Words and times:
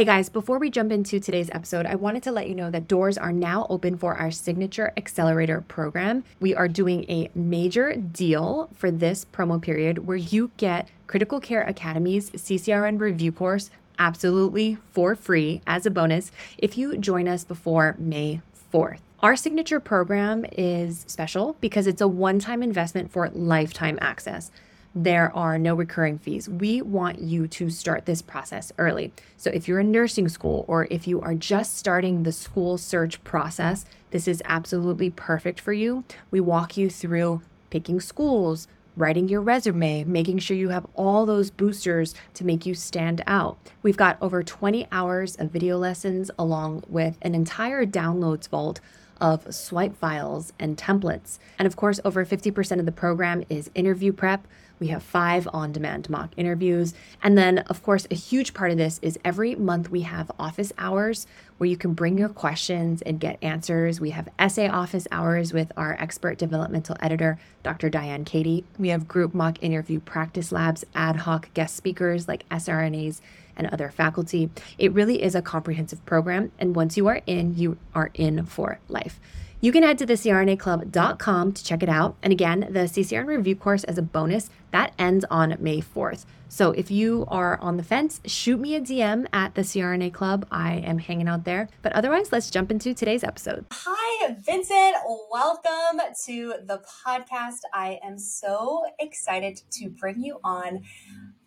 Hey 0.00 0.06
guys, 0.06 0.30
before 0.30 0.58
we 0.58 0.70
jump 0.70 0.92
into 0.92 1.20
today's 1.20 1.50
episode, 1.52 1.84
I 1.84 1.94
wanted 1.94 2.22
to 2.22 2.32
let 2.32 2.48
you 2.48 2.54
know 2.54 2.70
that 2.70 2.88
doors 2.88 3.18
are 3.18 3.32
now 3.32 3.66
open 3.68 3.98
for 3.98 4.14
our 4.14 4.30
Signature 4.30 4.94
Accelerator 4.96 5.60
program. 5.60 6.24
We 6.40 6.54
are 6.54 6.68
doing 6.68 7.04
a 7.10 7.28
major 7.34 7.94
deal 7.94 8.70
for 8.72 8.90
this 8.90 9.26
promo 9.26 9.60
period 9.60 10.06
where 10.06 10.16
you 10.16 10.52
get 10.56 10.88
Critical 11.06 11.38
Care 11.38 11.68
Academy's 11.68 12.30
CCRN 12.30 12.98
review 12.98 13.30
course 13.30 13.68
absolutely 13.98 14.78
for 14.90 15.14
free 15.14 15.60
as 15.66 15.84
a 15.84 15.90
bonus 15.90 16.32
if 16.56 16.78
you 16.78 16.96
join 16.96 17.28
us 17.28 17.44
before 17.44 17.94
May 17.98 18.40
4th. 18.72 19.00
Our 19.22 19.36
signature 19.36 19.80
program 19.80 20.46
is 20.52 21.04
special 21.08 21.58
because 21.60 21.86
it's 21.86 22.00
a 22.00 22.08
one 22.08 22.38
time 22.38 22.62
investment 22.62 23.12
for 23.12 23.28
lifetime 23.28 23.98
access 24.00 24.50
there 24.94 25.34
are 25.36 25.58
no 25.58 25.74
recurring 25.74 26.18
fees. 26.18 26.48
We 26.48 26.82
want 26.82 27.20
you 27.20 27.46
to 27.48 27.70
start 27.70 28.06
this 28.06 28.22
process 28.22 28.72
early. 28.78 29.12
So, 29.36 29.50
if 29.50 29.68
you're 29.68 29.80
in 29.80 29.92
nursing 29.92 30.28
school 30.28 30.64
or 30.66 30.88
if 30.90 31.06
you 31.06 31.20
are 31.20 31.34
just 31.34 31.76
starting 31.76 32.22
the 32.22 32.32
school 32.32 32.76
search 32.76 33.22
process, 33.22 33.84
this 34.10 34.26
is 34.26 34.42
absolutely 34.44 35.10
perfect 35.10 35.60
for 35.60 35.72
you. 35.72 36.04
We 36.30 36.40
walk 36.40 36.76
you 36.76 36.90
through 36.90 37.42
picking 37.70 38.00
schools, 38.00 38.66
writing 38.96 39.28
your 39.28 39.40
resume, 39.40 40.04
making 40.04 40.38
sure 40.38 40.56
you 40.56 40.70
have 40.70 40.86
all 40.94 41.24
those 41.24 41.50
boosters 41.50 42.14
to 42.34 42.44
make 42.44 42.66
you 42.66 42.74
stand 42.74 43.22
out. 43.26 43.58
We've 43.82 43.96
got 43.96 44.18
over 44.20 44.42
20 44.42 44.88
hours 44.90 45.36
of 45.36 45.50
video 45.50 45.78
lessons 45.78 46.30
along 46.38 46.84
with 46.88 47.16
an 47.22 47.34
entire 47.34 47.86
downloads 47.86 48.48
vault 48.48 48.80
of 49.20 49.54
swipe 49.54 49.96
files 49.96 50.52
and 50.58 50.76
templates. 50.76 51.38
And 51.58 51.66
of 51.66 51.76
course, 51.76 52.00
over 52.04 52.24
50% 52.24 52.78
of 52.80 52.86
the 52.86 52.92
program 52.92 53.44
is 53.48 53.70
interview 53.74 54.12
prep. 54.12 54.46
We 54.80 54.88
have 54.88 55.02
five 55.02 55.46
on 55.52 55.72
demand 55.72 56.08
mock 56.08 56.32
interviews. 56.38 56.94
And 57.22 57.36
then, 57.36 57.58
of 57.58 57.82
course, 57.82 58.06
a 58.10 58.14
huge 58.14 58.54
part 58.54 58.70
of 58.70 58.78
this 58.78 58.98
is 59.02 59.18
every 59.24 59.54
month 59.54 59.90
we 59.90 60.00
have 60.00 60.30
office 60.38 60.72
hours 60.78 61.26
where 61.58 61.68
you 61.68 61.76
can 61.76 61.92
bring 61.92 62.16
your 62.16 62.30
questions 62.30 63.02
and 63.02 63.20
get 63.20 63.38
answers. 63.42 64.00
We 64.00 64.10
have 64.10 64.30
essay 64.38 64.68
office 64.68 65.06
hours 65.12 65.52
with 65.52 65.70
our 65.76 65.94
expert 66.00 66.38
developmental 66.38 66.96
editor, 67.00 67.38
Dr. 67.62 67.90
Diane 67.90 68.24
Katie. 68.24 68.64
We 68.78 68.88
have 68.88 69.06
group 69.06 69.34
mock 69.34 69.62
interview 69.62 70.00
practice 70.00 70.50
labs, 70.50 70.84
ad 70.94 71.16
hoc 71.16 71.52
guest 71.52 71.76
speakers 71.76 72.26
like 72.26 72.48
SRNAs 72.48 73.20
and 73.56 73.66
other 73.66 73.90
faculty. 73.90 74.48
It 74.78 74.94
really 74.94 75.22
is 75.22 75.34
a 75.34 75.42
comprehensive 75.42 76.04
program. 76.06 76.52
And 76.58 76.74
once 76.74 76.96
you 76.96 77.06
are 77.08 77.20
in, 77.26 77.58
you 77.58 77.76
are 77.94 78.10
in 78.14 78.46
for 78.46 78.78
life. 78.88 79.20
You 79.62 79.72
can 79.72 79.82
head 79.82 79.98
to 79.98 80.06
the 80.06 80.14
CRNAclub.com 80.14 81.52
to 81.52 81.64
check 81.64 81.82
it 81.82 81.90
out. 81.90 82.16
And 82.22 82.32
again, 82.32 82.60
the 82.70 82.80
CCRN 82.80 83.26
review 83.26 83.54
course 83.54 83.84
as 83.84 83.98
a 83.98 84.02
bonus 84.02 84.48
that 84.70 84.94
ends 84.98 85.26
on 85.30 85.54
May 85.60 85.82
4th. 85.82 86.24
So 86.48 86.72
if 86.72 86.90
you 86.90 87.26
are 87.28 87.60
on 87.60 87.76
the 87.76 87.82
fence, 87.82 88.22
shoot 88.24 88.58
me 88.58 88.74
a 88.74 88.80
DM 88.80 89.26
at 89.34 89.54
the 89.54 89.60
CRNA 89.60 90.14
Club. 90.14 90.46
I 90.50 90.76
am 90.76 90.96
hanging 90.96 91.28
out 91.28 91.44
there. 91.44 91.68
But 91.82 91.92
otherwise, 91.92 92.32
let's 92.32 92.48
jump 92.48 92.70
into 92.70 92.94
today's 92.94 93.22
episode. 93.22 93.66
Hi, 93.70 94.34
Vincent. 94.40 94.96
Welcome 95.30 96.00
to 96.24 96.54
the 96.64 96.82
podcast. 97.06 97.60
I 97.74 98.00
am 98.02 98.18
so 98.18 98.86
excited 98.98 99.60
to 99.72 99.90
bring 99.90 100.22
you 100.22 100.40
on 100.42 100.84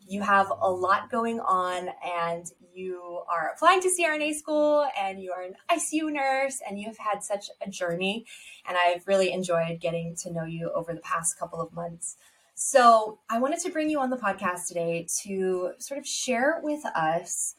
you 0.08 0.22
have 0.22 0.52
a 0.62 0.70
lot 0.70 1.10
going 1.12 1.40
on 1.40 1.90
and 2.06 2.46
you 2.74 3.22
are 3.32 3.52
applying 3.54 3.82
to 3.82 3.90
CRNA 3.90 4.34
school 4.34 4.88
and 5.00 5.22
you 5.22 5.32
are 5.32 5.44
an 5.44 5.54
ICU 5.72 6.12
nurse 6.12 6.60
and 6.68 6.80
you 6.80 6.88
have 6.88 6.98
had 6.98 7.24
such 7.24 7.50
a 7.66 7.70
journey. 7.70 8.26
And 8.68 8.78
I've 8.78 9.08
really 9.08 9.32
enjoyed 9.32 9.80
getting 9.80 10.16
to 10.24 10.32
know 10.32 10.46
you 10.46 10.72
over 10.74 10.94
the 10.94 11.02
past 11.02 11.38
couple 11.40 11.62
of 11.62 11.74
months. 11.74 12.18
So 12.56 13.20
I 13.30 13.40
wanted 13.40 13.60
to 13.60 13.70
bring 13.70 13.90
you 13.90 14.00
on 14.00 14.10
the 14.10 14.18
podcast 14.18 14.68
today 14.68 15.08
to 15.24 15.72
sort 15.80 16.00
of 16.00 16.06
share 16.06 16.60
with 16.62 16.86
us 16.86 17.56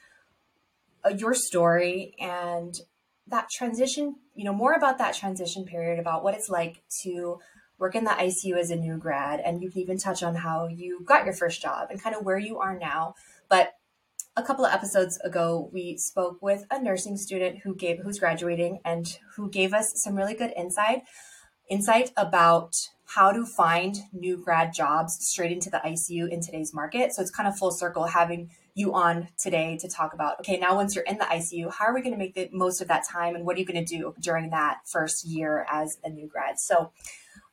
uh, 1.04 1.10
your 1.10 1.34
story 1.34 2.14
and 2.20 2.74
that 3.26 3.48
transition, 3.50 4.16
you 4.34 4.44
know, 4.44 4.52
more 4.52 4.74
about 4.74 4.98
that 4.98 5.14
transition 5.14 5.64
period, 5.64 5.98
about 5.98 6.22
what 6.22 6.34
it's 6.34 6.48
like 6.48 6.82
to 7.02 7.38
work 7.78 7.94
in 7.94 8.04
the 8.04 8.10
ICU 8.10 8.56
as 8.56 8.70
a 8.70 8.76
new 8.76 8.96
grad, 8.96 9.40
and 9.40 9.62
you 9.62 9.70
can 9.70 9.80
even 9.80 9.98
touch 9.98 10.22
on 10.22 10.36
how 10.36 10.66
you 10.66 11.02
got 11.04 11.24
your 11.24 11.34
first 11.34 11.60
job 11.60 11.88
and 11.90 12.02
kind 12.02 12.14
of 12.14 12.24
where 12.24 12.38
you 12.38 12.58
are 12.58 12.78
now. 12.78 13.14
But 13.48 13.74
a 14.36 14.42
couple 14.42 14.64
of 14.64 14.72
episodes 14.72 15.18
ago, 15.20 15.70
we 15.72 15.96
spoke 15.96 16.38
with 16.40 16.66
a 16.70 16.82
nursing 16.82 17.16
student 17.16 17.60
who 17.60 17.74
gave 17.74 18.00
who's 18.00 18.18
graduating 18.18 18.80
and 18.84 19.18
who 19.36 19.48
gave 19.48 19.72
us 19.72 19.92
some 19.96 20.16
really 20.16 20.34
good 20.34 20.52
insight 20.56 21.02
insight 21.68 22.10
about 22.16 22.90
how 23.06 23.32
to 23.32 23.44
find 23.44 23.96
new 24.12 24.36
grad 24.36 24.72
jobs 24.72 25.16
straight 25.26 25.52
into 25.52 25.70
the 25.70 25.80
ICU 25.84 26.28
in 26.28 26.40
today's 26.40 26.74
market. 26.74 27.12
So 27.12 27.22
it's 27.22 27.30
kind 27.30 27.48
of 27.48 27.56
full 27.56 27.70
circle 27.70 28.04
having 28.04 28.50
you 28.74 28.92
on 28.94 29.28
today 29.38 29.78
to 29.80 29.88
talk 29.88 30.14
about 30.14 30.40
okay, 30.40 30.58
now 30.58 30.74
once 30.74 30.94
you're 30.94 31.04
in 31.04 31.18
the 31.18 31.24
ICU, 31.24 31.72
how 31.72 31.86
are 31.86 31.94
we 31.94 32.02
going 32.02 32.12
to 32.12 32.18
make 32.18 32.34
the 32.34 32.48
most 32.52 32.80
of 32.80 32.88
that 32.88 33.04
time 33.08 33.34
and 33.34 33.44
what 33.44 33.56
are 33.56 33.60
you 33.60 33.66
going 33.66 33.84
to 33.84 33.96
do 33.96 34.14
during 34.20 34.50
that 34.50 34.78
first 34.86 35.24
year 35.24 35.66
as 35.70 35.98
a 36.02 36.10
new 36.10 36.26
grad? 36.26 36.58
So 36.58 36.90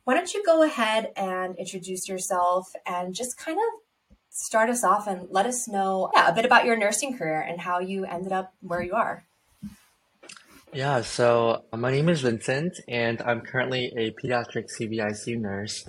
why 0.04 0.14
don't 0.14 0.34
you 0.34 0.44
go 0.46 0.64
ahead 0.64 1.12
and 1.16 1.56
introduce 1.58 2.08
yourself 2.08 2.74
and 2.86 3.14
just 3.14 3.38
kind 3.38 3.58
of 3.58 3.82
start 4.30 4.70
us 4.70 4.84
off 4.84 5.08
and 5.08 5.28
let 5.30 5.46
us 5.46 5.68
know 5.68 6.10
yeah, 6.16 6.30
a 6.30 6.34
bit 6.34 6.46
about 6.46 6.66
your 6.66 6.78
nursing 6.78 7.18
career 7.18 7.42
and 7.42 7.62
how 7.62 7.80
you 7.80 8.06
ended 8.06 8.32
up 8.32 8.54
where 8.62 8.82
you 8.82 8.94
are. 8.94 9.26
Yeah, 10.74 11.02
so 11.02 11.66
uh, 11.74 11.78
my 11.78 11.92
name 11.92 12.08
is 12.08 12.22
Vincent, 12.22 12.80
and 12.88 13.22
I'm 13.22 13.42
currently 13.42 13.92
a 13.98 14.12
pediatric 14.12 14.68
CVICU 14.80 15.38
nurse. 15.38 15.86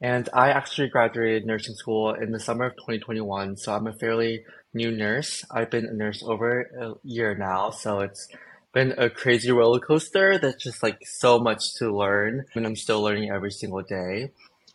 And 0.00 0.28
I 0.34 0.50
actually 0.50 0.88
graduated 0.88 1.46
nursing 1.46 1.76
school 1.76 2.12
in 2.12 2.32
the 2.32 2.40
summer 2.40 2.66
of 2.66 2.72
2021, 2.72 3.56
so 3.56 3.72
I'm 3.72 3.86
a 3.86 3.92
fairly 3.92 4.44
new 4.74 4.90
nurse. 4.90 5.44
I've 5.52 5.70
been 5.70 5.86
a 5.86 5.92
nurse 5.92 6.20
over 6.26 6.62
a 6.62 6.94
year 7.04 7.36
now, 7.36 7.70
so 7.70 8.00
it's 8.00 8.28
been 8.74 8.92
a 8.98 9.08
crazy 9.08 9.50
roller 9.52 9.80
coaster. 9.80 10.38
That's 10.38 10.62
just 10.62 10.82
like 10.82 10.98
so 11.06 11.38
much 11.38 11.74
to 11.76 11.96
learn, 11.96 12.44
and 12.54 12.66
I'm 12.66 12.76
still 12.76 13.00
learning 13.00 13.30
every 13.30 13.52
single 13.52 13.82
day. 13.82 14.32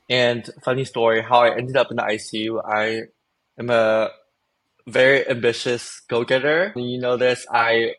And 0.10 0.50
funny 0.64 0.86
story, 0.86 1.22
how 1.22 1.42
I 1.42 1.56
ended 1.56 1.78
up 1.78 1.92
in 1.92 1.98
the 1.98 2.04
ICU. 2.04 2.62
I 2.66 3.02
am 3.60 3.70
a 3.70 4.10
very 4.88 5.30
ambitious 5.30 6.02
go-getter. 6.10 6.74
You 6.76 7.00
know 7.00 7.18
this. 7.18 7.46
I 7.54 7.94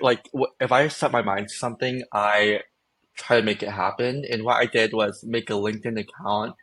like 0.00 0.26
if 0.58 0.72
I 0.72 0.88
set 0.88 1.12
my 1.12 1.20
mind 1.20 1.48
to 1.48 1.54
something, 1.54 2.04
I 2.14 2.60
try 3.16 3.40
to 3.40 3.42
make 3.42 3.62
it 3.62 3.68
happen. 3.68 4.24
And 4.30 4.44
what 4.44 4.56
I 4.56 4.64
did 4.64 4.94
was 4.94 5.22
make 5.22 5.50
a 5.50 5.54
LinkedIn 5.54 6.00
account 6.00 6.54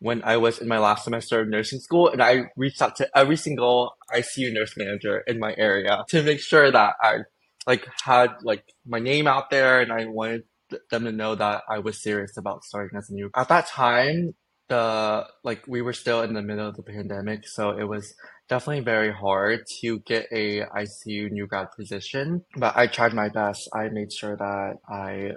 when 0.00 0.22
I 0.24 0.38
was 0.38 0.58
in 0.58 0.66
my 0.66 0.78
last 0.78 1.04
semester 1.04 1.40
of 1.40 1.48
nursing 1.48 1.78
school, 1.78 2.08
and 2.08 2.22
I 2.22 2.46
reached 2.56 2.80
out 2.80 2.96
to 2.96 3.08
every 3.14 3.36
single 3.36 3.94
ICU 4.12 4.52
nurse 4.52 4.74
manager 4.76 5.18
in 5.26 5.38
my 5.38 5.54
area 5.58 6.04
to 6.08 6.22
make 6.22 6.40
sure 6.40 6.72
that 6.72 6.94
I 7.02 7.18
like 7.66 7.86
had 8.02 8.36
like 8.42 8.64
my 8.86 8.98
name 8.98 9.26
out 9.26 9.50
there 9.50 9.80
and 9.80 9.92
I 9.92 10.06
wanted 10.06 10.44
them 10.90 11.04
to 11.04 11.12
know 11.12 11.34
that 11.34 11.62
I 11.68 11.80
was 11.80 12.00
serious 12.00 12.36
about 12.36 12.64
starting 12.64 12.96
as 12.96 13.10
a 13.10 13.14
new. 13.14 13.30
At 13.34 13.48
that 13.48 13.66
time, 13.66 14.34
the 14.68 15.26
like 15.42 15.66
we 15.66 15.82
were 15.82 15.92
still 15.92 16.22
in 16.22 16.32
the 16.32 16.42
middle 16.42 16.68
of 16.68 16.76
the 16.76 16.82
pandemic, 16.82 17.46
so 17.46 17.70
it 17.76 17.84
was 17.84 18.14
definitely 18.48 18.82
very 18.82 19.12
hard 19.12 19.66
to 19.80 19.98
get 20.00 20.26
a 20.32 20.62
ICU 20.62 21.30
new 21.30 21.46
grad 21.46 21.72
position. 21.72 22.44
But 22.56 22.76
I 22.76 22.86
tried 22.86 23.12
my 23.12 23.28
best. 23.28 23.68
I 23.74 23.88
made 23.88 24.12
sure 24.12 24.36
that 24.36 24.78
I 24.88 25.32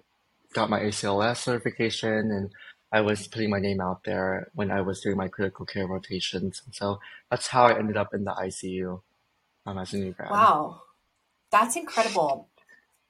got 0.54 0.70
my 0.70 0.80
ACLS 0.80 1.38
certification 1.38 2.32
and 2.32 2.52
I 2.92 3.02
was 3.02 3.28
putting 3.28 3.50
my 3.50 3.60
name 3.60 3.82
out 3.82 4.04
there 4.06 4.52
when 4.54 4.70
I 4.70 4.82
was 4.82 5.02
doing 5.02 5.18
my 5.18 5.28
critical 5.28 5.66
care 5.66 5.88
rotations. 5.88 6.62
So 6.72 7.00
that's 7.30 7.48
how 7.48 7.66
I 7.66 7.78
ended 7.78 7.98
up 7.98 8.14
in 8.14 8.24
the 8.24 8.32
ICU 8.32 9.02
um, 9.66 9.80
as 9.80 9.94
a 9.94 9.98
new 9.98 10.12
grad. 10.12 10.30
Wow. 10.30 10.83
That's 11.54 11.76
incredible. 11.76 12.50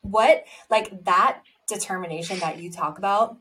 What, 0.01 0.43
like 0.69 1.05
that 1.05 1.41
determination 1.67 2.39
that 2.39 2.59
you 2.59 2.69
talk 2.69 2.97
about, 2.97 3.37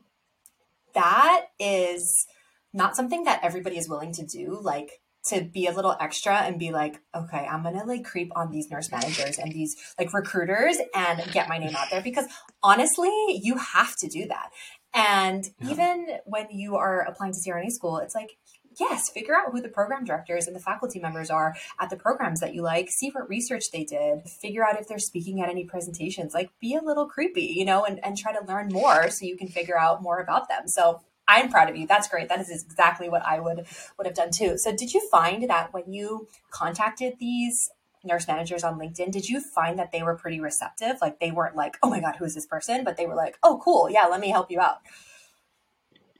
that 0.93 1.47
is 1.59 2.25
not 2.71 2.95
something 2.95 3.25
that 3.25 3.41
everybody 3.43 3.77
is 3.77 3.89
willing 3.89 4.13
to 4.13 4.25
do. 4.25 4.57
Like, 4.61 5.01
to 5.25 5.41
be 5.41 5.67
a 5.67 5.71
little 5.71 5.95
extra 6.01 6.35
and 6.35 6.59
be 6.59 6.71
like, 6.71 6.99
okay, 7.15 7.47
I'm 7.49 7.63
gonna 7.63 7.85
like 7.85 8.03
creep 8.03 8.31
on 8.35 8.51
these 8.51 8.69
nurse 8.69 8.91
managers 8.91 9.37
and 9.37 9.53
these 9.53 9.75
like 9.97 10.13
recruiters 10.13 10.77
and 10.93 11.23
get 11.31 11.47
my 11.47 11.57
name 11.57 11.75
out 11.77 11.89
there 11.89 12.01
because 12.01 12.25
honestly, 12.61 13.39
you 13.41 13.57
have 13.57 13.95
to 13.97 14.07
do 14.09 14.27
that. 14.27 14.51
And 14.93 15.45
yeah. 15.59 15.71
even 15.71 16.07
when 16.25 16.47
you 16.51 16.75
are 16.75 17.01
applying 17.01 17.33
to 17.33 17.39
CRNA 17.39 17.71
school, 17.71 17.97
it's 17.99 18.13
like 18.13 18.37
yes, 18.79 19.09
figure 19.09 19.35
out 19.35 19.51
who 19.51 19.61
the 19.61 19.69
program 19.69 20.03
directors 20.03 20.47
and 20.47 20.55
the 20.55 20.59
faculty 20.59 20.99
members 20.99 21.29
are 21.29 21.55
at 21.79 21.89
the 21.89 21.95
programs 21.95 22.39
that 22.39 22.53
you 22.53 22.61
like, 22.61 22.89
see 22.89 23.09
what 23.09 23.29
research 23.29 23.71
they 23.71 23.83
did, 23.83 24.23
figure 24.27 24.65
out 24.65 24.79
if 24.79 24.87
they're 24.87 24.99
speaking 24.99 25.41
at 25.41 25.49
any 25.49 25.65
presentations, 25.65 26.33
like 26.33 26.49
be 26.59 26.75
a 26.75 26.81
little 26.81 27.07
creepy, 27.07 27.53
you 27.55 27.65
know, 27.65 27.85
and, 27.85 28.03
and 28.03 28.17
try 28.17 28.33
to 28.33 28.45
learn 28.45 28.69
more 28.69 29.09
so 29.09 29.25
you 29.25 29.37
can 29.37 29.47
figure 29.47 29.77
out 29.77 30.01
more 30.01 30.19
about 30.19 30.47
them. 30.47 30.67
So 30.67 31.01
I'm 31.27 31.49
proud 31.49 31.69
of 31.69 31.75
you. 31.75 31.87
That's 31.87 32.07
great. 32.07 32.29
That 32.29 32.39
is 32.39 32.49
exactly 32.49 33.09
what 33.09 33.25
I 33.25 33.39
would 33.39 33.65
would 33.97 34.07
have 34.07 34.15
done 34.15 34.31
too. 34.31 34.57
So 34.57 34.75
did 34.75 34.93
you 34.93 35.07
find 35.09 35.49
that 35.49 35.73
when 35.73 35.91
you 35.91 36.27
contacted 36.51 37.13
these 37.19 37.69
nurse 38.03 38.27
managers 38.27 38.63
on 38.63 38.77
LinkedIn, 38.77 39.11
did 39.11 39.29
you 39.29 39.39
find 39.39 39.79
that 39.79 39.91
they 39.91 40.03
were 40.03 40.15
pretty 40.15 40.39
receptive? 40.39 40.97
Like 41.01 41.19
they 41.19 41.31
weren't 41.31 41.55
like, 41.55 41.77
"Oh 41.81 41.89
my 41.89 42.01
god, 42.01 42.17
who 42.17 42.25
is 42.25 42.35
this 42.35 42.45
person?" 42.45 42.83
but 42.83 42.97
they 42.97 43.05
were 43.05 43.15
like, 43.15 43.37
"Oh, 43.41 43.61
cool. 43.63 43.89
Yeah, 43.89 44.05
let 44.07 44.19
me 44.19 44.29
help 44.29 44.51
you 44.51 44.59
out." 44.59 44.79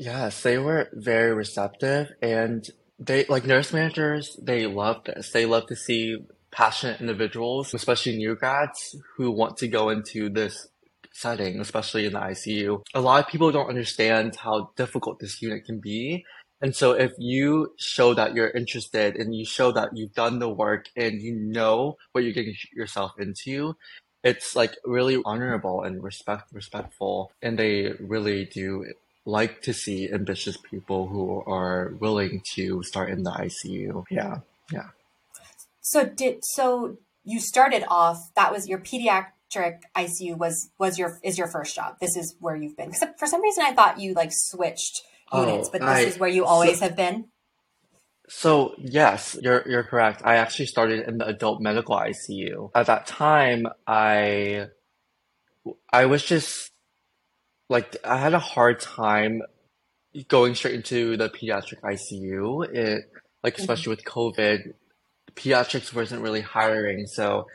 Yes, 0.04 0.42
they 0.42 0.58
were 0.58 0.90
very 0.92 1.34
receptive 1.34 2.12
and 2.22 2.70
they 3.00 3.24
like 3.30 3.46
nurse 3.46 3.72
managers, 3.72 4.38
they 4.42 4.68
love 4.68 5.06
this. 5.06 5.32
They 5.32 5.46
love 5.46 5.68
to 5.68 5.78
see 5.78 6.18
passionate 6.52 7.00
individuals, 7.00 7.74
especially 7.74 8.18
new 8.18 8.36
grads 8.36 8.98
who 9.16 9.32
want 9.32 9.56
to 9.58 9.70
go 9.70 9.88
into 9.88 10.28
this 10.28 10.68
setting, 11.14 11.62
especially 11.62 12.06
in 12.06 12.12
the 12.12 12.20
ICU. 12.20 12.82
A 12.94 13.00
lot 13.00 13.24
of 13.24 13.32
people 13.32 13.54
don't 13.54 13.70
understand 13.70 14.36
how 14.36 14.72
difficult 14.76 15.20
this 15.20 15.42
unit 15.42 15.64
can 15.64 15.80
be. 15.80 16.26
And 16.60 16.76
so 16.76 16.92
if 16.92 17.14
you 17.18 17.74
show 17.78 18.14
that 18.14 18.36
you're 18.36 18.50
interested 18.50 19.16
and 19.16 19.34
you 19.34 19.46
show 19.46 19.72
that 19.72 19.96
you've 19.96 20.14
done 20.14 20.40
the 20.40 20.50
work 20.50 20.90
and 20.98 21.22
you 21.22 21.34
know 21.34 21.96
what 22.12 22.26
you're 22.26 22.34
getting 22.34 22.56
yourself 22.76 23.14
into, 23.18 23.78
it's 24.22 24.54
like 24.54 24.76
really 24.84 25.22
honorable 25.24 25.84
and 25.84 26.04
respect 26.04 26.52
respectful 26.52 27.32
and 27.42 27.58
they 27.60 27.94
really 28.00 28.46
do 28.46 28.86
like 29.26 29.62
to 29.64 29.74
see 29.74 30.12
ambitious 30.12 30.58
people 30.58 31.08
who 31.08 31.42
are 31.46 31.94
willing 32.00 32.42
to 32.56 32.84
start 32.84 33.10
in 33.10 33.24
the 33.24 33.32
ICU. 33.32 34.04
Yeah. 34.10 34.40
Yeah. 34.72 34.90
So 35.82 36.06
did 36.06 36.44
so 36.44 36.98
you 37.24 37.40
started 37.40 37.84
off 37.88 38.32
that 38.36 38.52
was 38.52 38.68
your 38.68 38.80
pediatric 38.80 39.80
ICU 39.96 40.38
was 40.38 40.72
was 40.78 41.00
your 41.00 41.20
is 41.24 41.38
your 41.38 41.48
first 41.48 41.76
job. 41.76 41.98
This 42.02 42.18
is 42.18 42.36
where 42.40 42.56
you've 42.56 42.76
been. 42.76 42.92
Cuz 42.92 43.04
for 43.18 43.28
some 43.28 43.42
reason 43.42 43.64
I 43.64 43.74
thought 43.74 44.00
you 44.00 44.14
like 44.14 44.32
switched 44.32 45.04
oh, 45.32 45.46
units, 45.46 45.70
oh, 45.70 45.72
but 45.72 45.82
this 45.82 45.90
I, 45.90 46.00
is 46.02 46.20
where 46.20 46.30
you 46.30 46.46
always 46.46 46.80
so, 46.80 46.86
have 46.86 46.96
been. 46.96 47.30
So 48.28 48.76
yes, 48.78 49.38
you're 49.42 49.64
you're 49.68 49.84
correct. 49.84 50.22
I 50.26 50.36
actually 50.36 50.66
started 50.66 51.08
in 51.08 51.18
the 51.18 51.28
adult 51.28 51.62
medical 51.62 51.96
ICU. 51.96 52.72
At 52.76 52.88
that 52.88 53.06
time, 53.08 53.68
I 53.88 54.68
I 55.92 56.06
was 56.06 56.26
just 56.26 56.73
like 57.74 57.98
I 58.06 58.18
had 58.18 58.36
a 58.36 58.40
hard 58.40 58.80
time 58.80 59.42
going 60.28 60.54
straight 60.54 60.76
into 60.76 61.18
the 61.18 61.28
pediatric 61.28 61.82
ICU. 61.82 62.72
It 62.72 63.12
like 63.44 63.56
mm-hmm. 63.56 63.62
especially 63.62 63.90
with 63.90 64.06
COVID, 64.06 64.74
pediatrics 65.36 65.94
wasn't 65.94 66.22
really 66.22 66.42
hiring, 66.42 67.08
so 67.08 67.48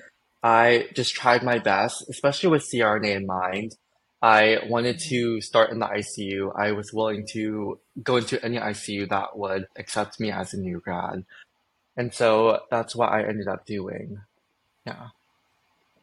I 0.43 0.88
just 0.93 1.15
tried 1.15 1.44
my 1.44 1.61
best, 1.61 2.05
especially 2.11 2.50
with 2.50 2.69
CRNA 2.69 3.17
in 3.17 3.26
mind. 3.26 3.76
I 4.20 4.59
wanted 4.67 4.99
to 5.11 5.41
start 5.41 5.70
in 5.70 5.79
the 5.79 5.87
ICU. 5.87 6.50
I 6.59 6.73
was 6.73 6.93
willing 6.93 7.25
to 7.35 7.79
go 8.03 8.17
into 8.17 8.44
any 8.44 8.59
ICU 8.59 9.09
that 9.11 9.38
would 9.38 9.67
accept 9.76 10.19
me 10.19 10.32
as 10.32 10.53
a 10.53 10.59
new 10.59 10.81
grad. 10.81 11.25
And 11.97 12.12
so 12.12 12.61
that's 12.73 12.97
what 12.97 13.12
I 13.12 13.23
ended 13.23 13.47
up 13.47 13.64
doing. 13.67 14.19
Yeah. 14.85 15.09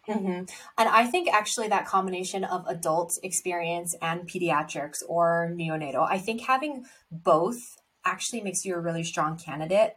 Mm-hmm. 0.08 0.44
And 0.78 0.90
I 0.90 1.08
think 1.08 1.30
actually 1.34 1.68
that 1.70 1.86
combination 1.86 2.44
of 2.44 2.66
adult 2.68 3.18
experience 3.24 3.96
and 4.02 4.30
pediatrics 4.30 4.98
or 5.08 5.52
neonatal, 5.54 6.08
I 6.10 6.18
think 6.18 6.42
having 6.42 6.86
both 7.12 7.58
actually 8.06 8.42
makes 8.42 8.66
you 8.66 8.76
a 8.76 8.80
really 8.80 9.04
strong 9.04 9.38
candidate. 9.38 9.96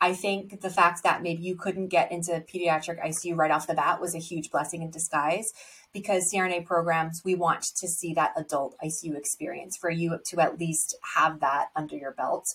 I 0.00 0.14
think 0.14 0.62
the 0.62 0.70
fact 0.70 1.02
that 1.02 1.22
maybe 1.22 1.42
you 1.42 1.56
couldn't 1.56 1.88
get 1.88 2.10
into 2.10 2.42
pediatric 2.52 3.04
ICU 3.04 3.36
right 3.36 3.50
off 3.50 3.66
the 3.66 3.74
bat 3.74 4.00
was 4.00 4.14
a 4.14 4.18
huge 4.18 4.50
blessing 4.50 4.80
in 4.80 4.90
disguise 4.90 5.52
because 5.92 6.32
CRNA 6.32 6.64
programs, 6.64 7.20
we 7.22 7.34
want 7.34 7.62
to 7.76 7.86
see 7.86 8.14
that 8.14 8.32
adult 8.36 8.76
ICU 8.82 9.16
experience 9.16 9.76
for 9.76 9.90
you 9.90 10.18
to 10.26 10.40
at 10.40 10.58
least 10.58 10.96
have 11.16 11.40
that 11.40 11.68
under 11.76 11.96
your 11.96 12.12
belt. 12.12 12.46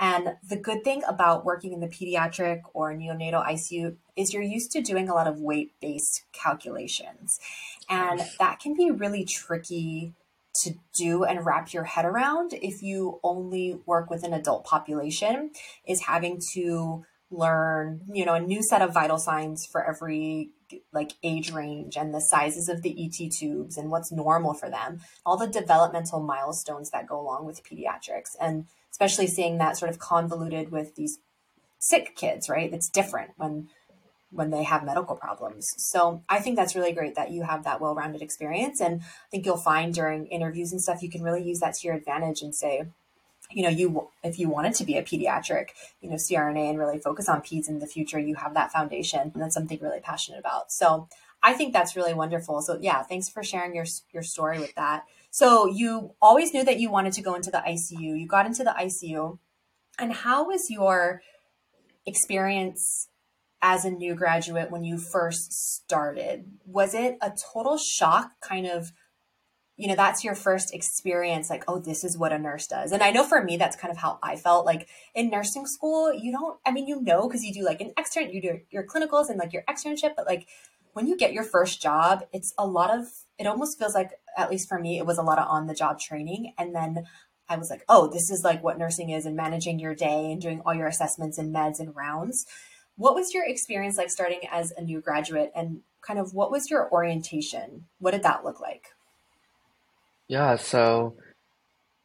And 0.00 0.36
the 0.48 0.56
good 0.56 0.82
thing 0.82 1.02
about 1.06 1.44
working 1.44 1.74
in 1.74 1.80
the 1.80 1.86
pediatric 1.86 2.62
or 2.72 2.94
neonatal 2.94 3.46
ICU 3.46 3.96
is 4.16 4.32
you're 4.32 4.42
used 4.42 4.72
to 4.72 4.80
doing 4.80 5.10
a 5.10 5.14
lot 5.14 5.26
of 5.26 5.38
weight 5.38 5.74
based 5.80 6.24
calculations. 6.32 7.38
And 7.88 8.22
that 8.38 8.60
can 8.60 8.74
be 8.74 8.90
really 8.90 9.26
tricky 9.26 10.14
to 10.62 10.74
do 10.98 11.24
and 11.24 11.44
wrap 11.44 11.72
your 11.74 11.84
head 11.84 12.06
around 12.06 12.54
if 12.54 12.82
you 12.82 13.20
only 13.22 13.78
work 13.86 14.10
with 14.10 14.24
an 14.24 14.32
adult 14.32 14.64
population, 14.64 15.50
is 15.86 16.02
having 16.02 16.40
to 16.54 17.04
learn, 17.30 18.00
you 18.12 18.24
know, 18.24 18.34
a 18.34 18.40
new 18.40 18.62
set 18.62 18.82
of 18.82 18.92
vital 18.92 19.18
signs 19.18 19.66
for 19.66 19.86
every 19.86 20.50
like 20.92 21.12
age 21.22 21.52
range 21.52 21.96
and 21.96 22.14
the 22.14 22.20
sizes 22.20 22.68
of 22.68 22.82
the 22.82 23.04
ET 23.04 23.30
tubes 23.32 23.76
and 23.76 23.90
what's 23.90 24.10
normal 24.10 24.54
for 24.54 24.70
them, 24.70 25.00
all 25.26 25.36
the 25.36 25.46
developmental 25.46 26.20
milestones 26.20 26.90
that 26.90 27.06
go 27.06 27.20
along 27.20 27.44
with 27.44 27.62
pediatrics. 27.64 28.36
And 28.40 28.66
especially 29.00 29.26
seeing 29.26 29.56
that 29.56 29.78
sort 29.78 29.90
of 29.90 29.98
convoluted 29.98 30.70
with 30.70 30.94
these 30.94 31.18
sick 31.78 32.14
kids, 32.14 32.50
right? 32.50 32.72
It's 32.72 32.88
different 32.88 33.30
when 33.36 33.68
when 34.32 34.50
they 34.50 34.62
have 34.62 34.84
medical 34.84 35.16
problems. 35.16 35.74
So 35.76 36.22
I 36.28 36.38
think 36.38 36.54
that's 36.54 36.76
really 36.76 36.92
great 36.92 37.16
that 37.16 37.32
you 37.32 37.42
have 37.42 37.64
that 37.64 37.80
well-rounded 37.80 38.22
experience. 38.22 38.80
And 38.80 39.00
I 39.00 39.28
think 39.28 39.44
you'll 39.44 39.56
find 39.56 39.92
during 39.92 40.26
interviews 40.26 40.70
and 40.70 40.80
stuff, 40.80 41.02
you 41.02 41.10
can 41.10 41.24
really 41.24 41.42
use 41.42 41.58
that 41.58 41.74
to 41.74 41.86
your 41.88 41.96
advantage 41.96 42.40
and 42.42 42.54
say, 42.54 42.84
you 43.50 43.64
know, 43.64 43.68
you 43.68 44.08
if 44.22 44.38
you 44.38 44.48
wanted 44.48 44.74
to 44.74 44.84
be 44.84 44.98
a 44.98 45.02
pediatric, 45.02 45.70
you 46.00 46.10
know, 46.10 46.16
CRNA 46.16 46.70
and 46.70 46.78
really 46.78 46.98
focus 46.98 47.28
on 47.28 47.40
peds 47.40 47.68
in 47.68 47.80
the 47.80 47.86
future, 47.86 48.18
you 48.18 48.36
have 48.36 48.54
that 48.54 48.70
foundation, 48.70 49.32
and 49.32 49.42
that's 49.42 49.54
something 49.54 49.78
really 49.80 50.00
passionate 50.00 50.38
about. 50.38 50.70
So 50.70 51.08
I 51.42 51.54
think 51.54 51.72
that's 51.72 51.96
really 51.96 52.14
wonderful. 52.14 52.60
So 52.60 52.78
yeah, 52.80 53.02
thanks 53.02 53.30
for 53.30 53.42
sharing 53.42 53.74
your 53.74 53.86
your 54.12 54.22
story 54.22 54.60
with 54.60 54.74
that. 54.74 55.06
So 55.30 55.66
you 55.66 56.14
always 56.20 56.52
knew 56.52 56.64
that 56.64 56.80
you 56.80 56.90
wanted 56.90 57.12
to 57.14 57.22
go 57.22 57.34
into 57.34 57.50
the 57.50 57.62
ICU. 57.66 58.18
You 58.18 58.26
got 58.26 58.46
into 58.46 58.64
the 58.64 58.74
ICU, 58.78 59.38
and 59.98 60.12
how 60.12 60.46
was 60.46 60.70
your 60.70 61.22
experience 62.06 63.08
as 63.62 63.84
a 63.84 63.90
new 63.90 64.14
graduate 64.14 64.70
when 64.70 64.82
you 64.82 64.98
first 64.98 65.52
started? 65.52 66.46
Was 66.64 66.94
it 66.94 67.16
a 67.20 67.32
total 67.52 67.78
shock, 67.78 68.32
kind 68.40 68.66
of? 68.66 68.92
you 69.80 69.88
know 69.88 69.96
that's 69.96 70.22
your 70.22 70.34
first 70.34 70.74
experience 70.74 71.48
like 71.48 71.64
oh 71.66 71.78
this 71.78 72.04
is 72.04 72.18
what 72.18 72.34
a 72.34 72.38
nurse 72.38 72.66
does 72.66 72.92
and 72.92 73.02
i 73.02 73.10
know 73.10 73.24
for 73.24 73.42
me 73.42 73.56
that's 73.56 73.76
kind 73.76 73.90
of 73.90 73.96
how 73.96 74.18
i 74.22 74.36
felt 74.36 74.66
like 74.66 74.86
in 75.14 75.30
nursing 75.30 75.64
school 75.64 76.12
you 76.12 76.30
don't 76.30 76.58
i 76.66 76.70
mean 76.70 76.86
you 76.86 77.00
know 77.00 77.26
because 77.26 77.42
you 77.42 77.52
do 77.52 77.64
like 77.64 77.80
an 77.80 77.90
extern 77.96 78.30
you 78.30 78.42
do 78.42 78.60
your 78.68 78.84
clinicals 78.84 79.30
and 79.30 79.38
like 79.38 79.54
your 79.54 79.62
externship 79.62 80.10
but 80.14 80.26
like 80.26 80.46
when 80.92 81.06
you 81.06 81.16
get 81.16 81.32
your 81.32 81.44
first 81.44 81.80
job 81.80 82.24
it's 82.32 82.52
a 82.58 82.66
lot 82.66 82.90
of 82.90 83.06
it 83.38 83.46
almost 83.46 83.78
feels 83.78 83.94
like 83.94 84.10
at 84.36 84.50
least 84.50 84.68
for 84.68 84.78
me 84.78 84.98
it 84.98 85.06
was 85.06 85.18
a 85.18 85.22
lot 85.22 85.38
of 85.38 85.48
on 85.48 85.66
the 85.66 85.74
job 85.74 85.98
training. 85.98 86.52
And 86.58 86.74
then 86.74 87.04
i 87.48 87.56
was 87.56 87.68
like 87.68 87.84
oh 87.88 88.08
this 88.08 88.30
is 88.30 88.44
like 88.44 88.62
what 88.62 88.78
nursing 88.78 89.10
is 89.10 89.26
and 89.26 89.34
managing 89.36 89.80
your 89.80 89.94
day 89.94 90.30
and 90.30 90.40
doing 90.40 90.62
all 90.64 90.74
your 90.74 90.86
assessments 90.86 91.38
and 91.38 91.54
meds 91.54 91.80
and 91.80 91.94
rounds. 91.96 92.46
What 92.96 93.14
was 93.14 93.32
your 93.32 93.44
experience 93.46 93.96
like 93.96 94.10
starting 94.10 94.40
as 94.50 94.72
a 94.76 94.82
new 94.82 95.00
graduate? 95.00 95.50
And 95.54 95.80
kind 96.02 96.18
of 96.18 96.34
what 96.34 96.50
was 96.50 96.70
your 96.70 96.90
orientation? 96.92 97.86
What 97.98 98.10
did 98.10 98.22
that 98.24 98.44
look 98.44 98.60
like? 98.60 98.88
Yeah, 100.28 100.56
so 100.56 101.16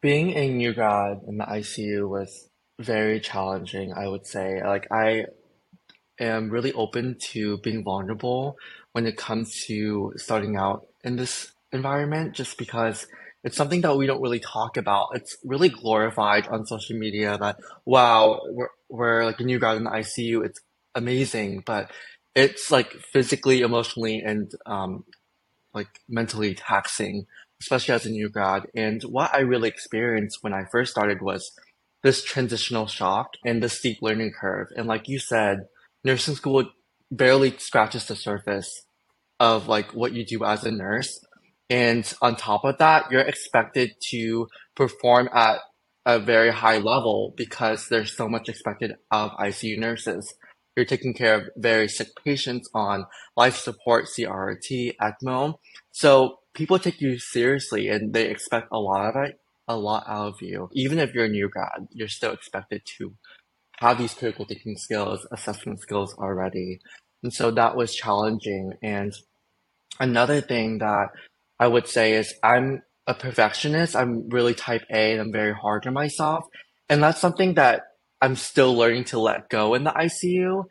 being 0.01 0.31
a 0.35 0.49
new 0.49 0.73
grad 0.73 1.21
in 1.27 1.37
the 1.37 1.45
ICU 1.45 2.07
was 2.07 2.49
very 2.79 3.19
challenging, 3.19 3.93
I 3.93 4.07
would 4.07 4.25
say. 4.25 4.61
Like, 4.63 4.87
I 4.91 5.25
am 6.19 6.49
really 6.49 6.73
open 6.73 7.17
to 7.31 7.57
being 7.59 7.83
vulnerable 7.83 8.57
when 8.93 9.05
it 9.05 9.17
comes 9.17 9.65
to 9.65 10.13
starting 10.17 10.55
out 10.55 10.87
in 11.03 11.15
this 11.15 11.51
environment, 11.71 12.33
just 12.33 12.57
because 12.57 13.07
it's 13.43 13.57
something 13.57 13.81
that 13.81 13.97
we 13.97 14.07
don't 14.07 14.21
really 14.21 14.39
talk 14.39 14.77
about. 14.77 15.09
It's 15.13 15.37
really 15.43 15.69
glorified 15.69 16.47
on 16.47 16.65
social 16.65 16.97
media 16.97 17.37
that, 17.37 17.57
wow, 17.85 18.41
we're, 18.49 18.69
we're 18.89 19.25
like 19.25 19.39
a 19.39 19.43
new 19.43 19.59
grad 19.59 19.77
in 19.77 19.83
the 19.83 19.91
ICU. 19.91 20.45
It's 20.45 20.59
amazing, 20.95 21.63
but 21.65 21.91
it's 22.33 22.71
like 22.71 22.91
physically, 22.91 23.61
emotionally, 23.61 24.19
and 24.19 24.51
um, 24.65 25.03
like 25.73 25.99
mentally 26.07 26.55
taxing 26.55 27.27
especially 27.61 27.93
as 27.93 28.05
a 28.05 28.09
new 28.09 28.29
grad. 28.29 28.63
And 28.75 29.01
what 29.03 29.33
I 29.33 29.39
really 29.39 29.69
experienced 29.69 30.39
when 30.41 30.53
I 30.53 30.65
first 30.65 30.91
started 30.91 31.21
was 31.21 31.51
this 32.03 32.23
transitional 32.23 32.87
shock 32.87 33.33
and 33.43 33.61
the 33.61 33.69
steep 33.69 33.99
learning 34.01 34.33
curve. 34.39 34.67
And 34.75 34.87
like 34.87 35.07
you 35.07 35.19
said, 35.19 35.67
nursing 36.05 36.35
school 36.35 36.69
barely 37.11 37.57
scratches 37.57 38.05
the 38.05 38.15
surface 38.15 38.85
of 39.39 39.67
like 39.67 39.93
what 39.93 40.13
you 40.13 40.25
do 40.25 40.45
as 40.45 40.63
a 40.63 40.71
nurse. 40.71 41.19
And 41.69 42.11
on 42.21 42.35
top 42.35 42.63
of 42.63 42.77
that, 42.77 43.11
you're 43.11 43.21
expected 43.21 43.95
to 44.11 44.47
perform 44.75 45.29
at 45.33 45.59
a 46.05 46.19
very 46.19 46.51
high 46.51 46.77
level 46.77 47.33
because 47.35 47.87
there's 47.89 48.15
so 48.15 48.29
much 48.29 48.47
expected 48.47 48.93
of 49.11 49.31
ICU 49.31 49.79
nurses. 49.79 50.31
You're 50.75 50.85
taking 50.85 51.15
care 51.15 51.35
of 51.35 51.49
very 51.57 51.87
sick 51.87 52.09
patients 52.23 52.69
on 52.73 53.07
life 53.35 53.57
support, 53.57 54.05
CRRT, 54.05 54.95
ECMO. 55.01 55.55
So 55.91 56.39
people 56.53 56.77
take 56.77 57.01
you 57.01 57.17
seriously 57.17 57.89
and 57.89 58.13
they 58.13 58.29
expect 58.29 58.67
a 58.71 58.77
lot 58.77 59.09
of 59.09 59.23
it, 59.23 59.39
a 59.67 59.75
lot 59.75 60.03
out 60.07 60.27
of 60.27 60.41
you. 60.41 60.69
Even 60.73 60.99
if 60.99 61.13
you're 61.13 61.25
a 61.25 61.29
new 61.29 61.49
grad, 61.49 61.87
you're 61.91 62.07
still 62.07 62.33
expected 62.33 62.83
to 62.97 63.15
have 63.79 63.97
these 63.97 64.13
critical 64.13 64.45
thinking 64.45 64.77
skills, 64.77 65.27
assessment 65.31 65.79
skills 65.81 66.15
already. 66.17 66.79
And 67.23 67.33
so 67.33 67.51
that 67.51 67.75
was 67.75 67.95
challenging. 67.95 68.73
And 68.81 69.13
another 69.99 70.41
thing 70.41 70.79
that 70.79 71.07
I 71.59 71.67
would 71.67 71.87
say 71.87 72.13
is 72.13 72.33
I'm 72.43 72.81
a 73.07 73.13
perfectionist. 73.13 73.95
I'm 73.95 74.29
really 74.29 74.53
type 74.53 74.83
A 74.91 75.11
and 75.11 75.21
I'm 75.21 75.31
very 75.31 75.53
hard 75.53 75.85
on 75.87 75.93
myself. 75.93 76.45
And 76.89 77.01
that's 77.01 77.19
something 77.19 77.55
that 77.55 77.83
I'm 78.21 78.35
still 78.35 78.75
learning 78.75 79.05
to 79.05 79.19
let 79.19 79.49
go 79.49 79.73
in 79.73 79.83
the 79.83 79.91
ICU. 79.91 80.65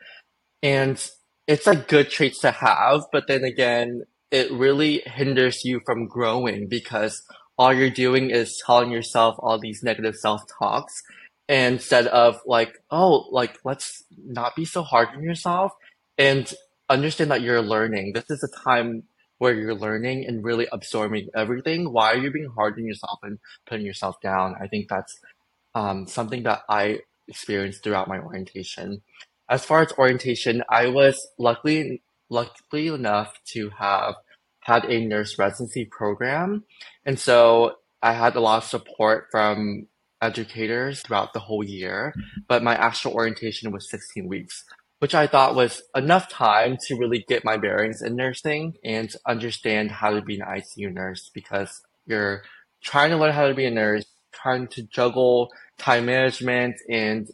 And 0.62 1.10
it's 1.46 1.66
a 1.66 1.76
good 1.76 2.10
trait 2.10 2.34
to 2.40 2.50
have, 2.50 3.02
but 3.12 3.26
then 3.28 3.44
again, 3.44 4.02
it 4.30 4.50
really 4.50 5.02
hinders 5.06 5.64
you 5.64 5.80
from 5.84 6.08
growing 6.08 6.68
because 6.68 7.22
all 7.58 7.72
you're 7.72 7.90
doing 7.90 8.30
is 8.30 8.60
telling 8.64 8.90
yourself 8.90 9.36
all 9.38 9.60
these 9.60 9.82
negative 9.82 10.16
self 10.16 10.40
talks 10.58 11.02
instead 11.48 12.06
of 12.06 12.40
like, 12.46 12.78
oh, 12.90 13.26
like 13.30 13.58
let's 13.64 14.04
not 14.16 14.56
be 14.56 14.64
so 14.64 14.82
hard 14.82 15.08
on 15.10 15.22
yourself 15.22 15.72
and 16.16 16.52
understand 16.88 17.30
that 17.30 17.42
you're 17.42 17.62
learning. 17.62 18.12
This 18.12 18.30
is 18.30 18.42
a 18.42 18.64
time 18.64 19.04
where 19.38 19.54
you're 19.54 19.74
learning 19.74 20.24
and 20.26 20.44
really 20.44 20.66
absorbing 20.72 21.28
everything. 21.34 21.92
Why 21.92 22.12
are 22.12 22.16
you 22.16 22.30
being 22.30 22.50
hard 22.54 22.74
on 22.74 22.86
yourself 22.86 23.18
and 23.22 23.38
putting 23.66 23.84
yourself 23.84 24.20
down? 24.22 24.54
I 24.60 24.68
think 24.68 24.88
that's 24.88 25.18
um, 25.74 26.06
something 26.06 26.44
that 26.44 26.62
I 26.68 27.00
experienced 27.28 27.82
throughout 27.82 28.08
my 28.08 28.18
orientation. 28.18 29.02
As 29.48 29.64
far 29.64 29.82
as 29.82 29.92
orientation, 29.92 30.62
I 30.68 30.88
was 30.88 31.26
luckily 31.38 32.02
luckily 32.30 32.88
enough 32.88 33.38
to 33.44 33.70
have 33.78 34.14
had 34.60 34.84
a 34.86 35.04
nurse 35.04 35.38
residency 35.38 35.84
program, 35.84 36.64
and 37.04 37.18
so 37.18 37.76
I 38.02 38.14
had 38.14 38.34
a 38.34 38.40
lot 38.40 38.62
of 38.62 38.68
support 38.68 39.28
from 39.30 39.88
educators 40.24 41.02
throughout 41.02 41.32
the 41.32 41.40
whole 41.40 41.62
year. 41.62 42.14
Mm-hmm. 42.16 42.40
But 42.48 42.62
my 42.62 42.74
actual 42.74 43.12
orientation 43.12 43.70
was 43.70 43.90
16 43.90 44.26
weeks, 44.26 44.64
which 44.98 45.14
I 45.14 45.26
thought 45.26 45.54
was 45.54 45.82
enough 45.94 46.28
time 46.28 46.78
to 46.86 46.96
really 46.96 47.24
get 47.28 47.44
my 47.44 47.56
bearings 47.56 48.02
in 48.02 48.16
nursing 48.16 48.74
and 48.82 49.14
understand 49.26 49.90
how 49.90 50.10
to 50.10 50.22
be 50.22 50.40
an 50.40 50.46
ICU 50.46 50.92
nurse 50.92 51.30
because 51.32 51.82
you're 52.06 52.42
trying 52.82 53.10
to 53.10 53.16
learn 53.16 53.32
how 53.32 53.48
to 53.48 53.54
be 53.54 53.66
a 53.66 53.70
nurse, 53.70 54.06
trying 54.32 54.66
to 54.68 54.82
juggle 54.82 55.50
time 55.78 56.06
management 56.06 56.76
and 56.90 57.28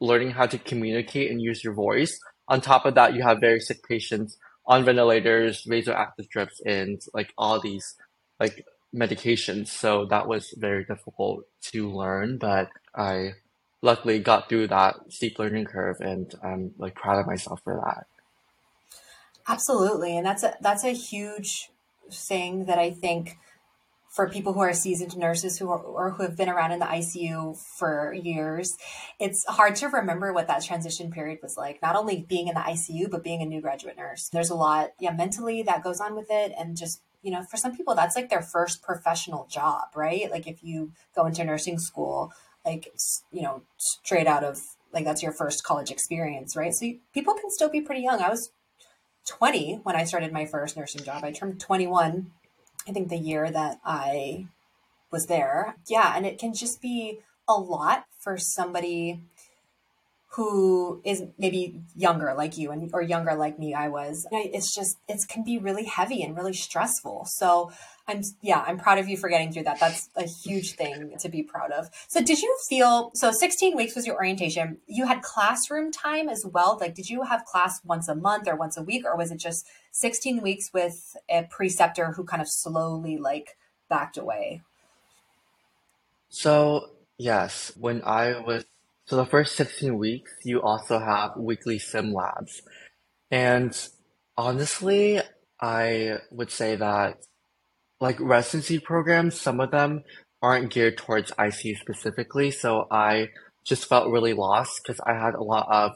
learning 0.00 0.30
how 0.30 0.46
to 0.46 0.58
communicate 0.58 1.30
and 1.30 1.42
use 1.42 1.64
your 1.64 1.74
voice. 1.74 2.18
On 2.46 2.60
top 2.60 2.86
of 2.86 2.94
that, 2.94 3.14
you 3.14 3.22
have 3.22 3.40
very 3.40 3.60
sick 3.60 3.82
patients 3.86 4.38
on 4.66 4.84
ventilators, 4.84 5.64
vasoactive 5.64 6.28
drips, 6.30 6.60
and 6.64 7.00
like 7.14 7.32
all 7.36 7.60
these 7.60 7.96
like 8.38 8.64
medications. 8.94 9.68
So 9.68 10.06
that 10.06 10.26
was 10.28 10.54
very 10.56 10.84
difficult 10.84 11.44
to 11.72 11.90
learn, 11.90 12.38
but 12.38 12.70
I 12.94 13.32
luckily 13.82 14.18
got 14.18 14.48
through 14.48 14.68
that 14.68 14.96
steep 15.08 15.38
learning 15.38 15.66
curve 15.66 16.00
and 16.00 16.32
I'm 16.42 16.72
like 16.78 16.94
proud 16.94 17.20
of 17.20 17.26
myself 17.26 17.60
for 17.62 17.80
that. 17.84 18.06
Absolutely. 19.46 20.16
And 20.16 20.26
that's 20.26 20.42
a 20.42 20.56
that's 20.60 20.84
a 20.84 20.92
huge 20.92 21.70
thing 22.10 22.66
that 22.66 22.78
I 22.78 22.90
think 22.90 23.38
for 24.14 24.28
people 24.28 24.52
who 24.52 24.60
are 24.60 24.72
seasoned 24.72 25.16
nurses 25.16 25.58
who 25.58 25.70
are, 25.70 25.78
or 25.78 26.10
who 26.10 26.22
have 26.22 26.36
been 26.36 26.48
around 26.48 26.72
in 26.72 26.78
the 26.78 26.86
ICU 26.86 27.56
for 27.78 28.12
years, 28.12 28.76
it's 29.20 29.44
hard 29.46 29.76
to 29.76 29.88
remember 29.88 30.32
what 30.32 30.48
that 30.48 30.64
transition 30.64 31.10
period 31.10 31.38
was 31.42 31.56
like. 31.56 31.80
Not 31.82 31.94
only 31.94 32.24
being 32.28 32.48
in 32.48 32.54
the 32.54 32.60
ICU, 32.60 33.10
but 33.10 33.22
being 33.22 33.42
a 33.42 33.46
new 33.46 33.60
graduate 33.60 33.96
nurse. 33.96 34.28
There's 34.32 34.50
a 34.50 34.54
lot, 34.54 34.90
yeah, 34.98 35.12
mentally 35.12 35.62
that 35.62 35.84
goes 35.84 36.00
on 36.00 36.16
with 36.16 36.26
it, 36.30 36.52
and 36.58 36.76
just 36.76 37.00
you 37.28 37.34
know, 37.34 37.42
for 37.42 37.58
some 37.58 37.76
people, 37.76 37.94
that's 37.94 38.16
like 38.16 38.30
their 38.30 38.40
first 38.40 38.82
professional 38.82 39.46
job, 39.50 39.88
right? 39.94 40.30
Like 40.30 40.46
if 40.46 40.64
you 40.64 40.92
go 41.14 41.26
into 41.26 41.44
nursing 41.44 41.78
school, 41.78 42.32
like 42.64 42.90
you 43.30 43.42
know, 43.42 43.64
straight 43.76 44.26
out 44.26 44.44
of 44.44 44.58
like 44.94 45.04
that's 45.04 45.22
your 45.22 45.32
first 45.32 45.62
college 45.62 45.90
experience, 45.90 46.56
right? 46.56 46.72
So 46.72 46.86
you, 46.86 47.00
people 47.12 47.34
can 47.34 47.50
still 47.50 47.68
be 47.68 47.82
pretty 47.82 48.00
young. 48.00 48.22
I 48.22 48.30
was 48.30 48.50
20 49.26 49.80
when 49.82 49.94
I 49.94 50.04
started 50.04 50.32
my 50.32 50.46
first 50.46 50.74
nursing 50.74 51.04
job. 51.04 51.22
I 51.22 51.30
turned 51.30 51.60
21 51.60 52.30
I 52.88 52.92
think 52.92 53.10
the 53.10 53.18
year 53.18 53.50
that 53.50 53.78
I 53.84 54.46
was 55.10 55.26
there. 55.26 55.76
Yeah, 55.86 56.14
and 56.16 56.24
it 56.24 56.38
can 56.38 56.54
just 56.54 56.80
be 56.80 57.18
a 57.46 57.60
lot 57.60 58.06
for 58.18 58.38
somebody 58.38 59.20
who 60.32 61.00
is 61.04 61.24
maybe 61.38 61.80
younger 61.96 62.34
like 62.36 62.58
you 62.58 62.70
and 62.70 62.90
or 62.92 63.00
younger 63.00 63.34
like 63.34 63.58
me 63.58 63.72
I 63.72 63.88
was. 63.88 64.26
It's 64.30 64.74
just 64.74 64.96
it 65.08 65.18
can 65.28 65.42
be 65.42 65.58
really 65.58 65.84
heavy 65.84 66.22
and 66.22 66.36
really 66.36 66.52
stressful. 66.52 67.24
So 67.26 67.72
I'm 68.06 68.22
yeah, 68.42 68.62
I'm 68.66 68.78
proud 68.78 68.98
of 68.98 69.08
you 69.08 69.16
for 69.16 69.28
getting 69.28 69.52
through 69.52 69.64
that. 69.64 69.80
That's 69.80 70.10
a 70.16 70.24
huge 70.24 70.72
thing 70.72 71.14
to 71.20 71.28
be 71.28 71.42
proud 71.42 71.72
of. 71.72 71.88
So 72.08 72.22
did 72.22 72.40
you 72.40 72.56
feel 72.68 73.10
so 73.14 73.32
16 73.32 73.74
weeks 73.74 73.96
was 73.96 74.06
your 74.06 74.16
orientation. 74.16 74.78
You 74.86 75.06
had 75.06 75.22
classroom 75.22 75.90
time 75.90 76.28
as 76.28 76.44
well. 76.44 76.78
Like 76.78 76.94
did 76.94 77.08
you 77.08 77.22
have 77.22 77.44
class 77.44 77.80
once 77.84 78.06
a 78.06 78.14
month 78.14 78.46
or 78.46 78.54
once 78.54 78.76
a 78.76 78.82
week 78.82 79.04
or 79.06 79.16
was 79.16 79.30
it 79.30 79.38
just 79.38 79.66
16 79.92 80.42
weeks 80.42 80.70
with 80.74 81.16
a 81.30 81.44
preceptor 81.50 82.12
who 82.12 82.24
kind 82.24 82.42
of 82.42 82.48
slowly 82.48 83.16
like 83.16 83.56
backed 83.88 84.18
away? 84.18 84.60
So, 86.28 86.90
yes, 87.16 87.72
when 87.78 88.02
I 88.04 88.38
was 88.40 88.66
so 89.08 89.16
the 89.16 89.24
first 89.24 89.56
16 89.56 89.96
weeks, 89.96 90.32
you 90.44 90.60
also 90.60 90.98
have 90.98 91.30
weekly 91.38 91.78
sim 91.78 92.12
labs. 92.12 92.60
And 93.30 93.74
honestly, 94.36 95.20
I 95.60 96.18
would 96.30 96.50
say 96.50 96.76
that 96.76 97.16
like 98.00 98.20
residency 98.20 98.78
programs, 98.78 99.40
some 99.40 99.60
of 99.60 99.70
them 99.70 100.04
aren't 100.42 100.70
geared 100.70 100.98
towards 100.98 101.32
ICU 101.32 101.78
specifically. 101.78 102.50
So 102.50 102.86
I 102.90 103.28
just 103.64 103.86
felt 103.86 104.12
really 104.12 104.34
lost 104.34 104.82
because 104.82 105.00
I 105.00 105.14
had 105.14 105.34
a 105.34 105.42
lot 105.42 105.66
of 105.70 105.92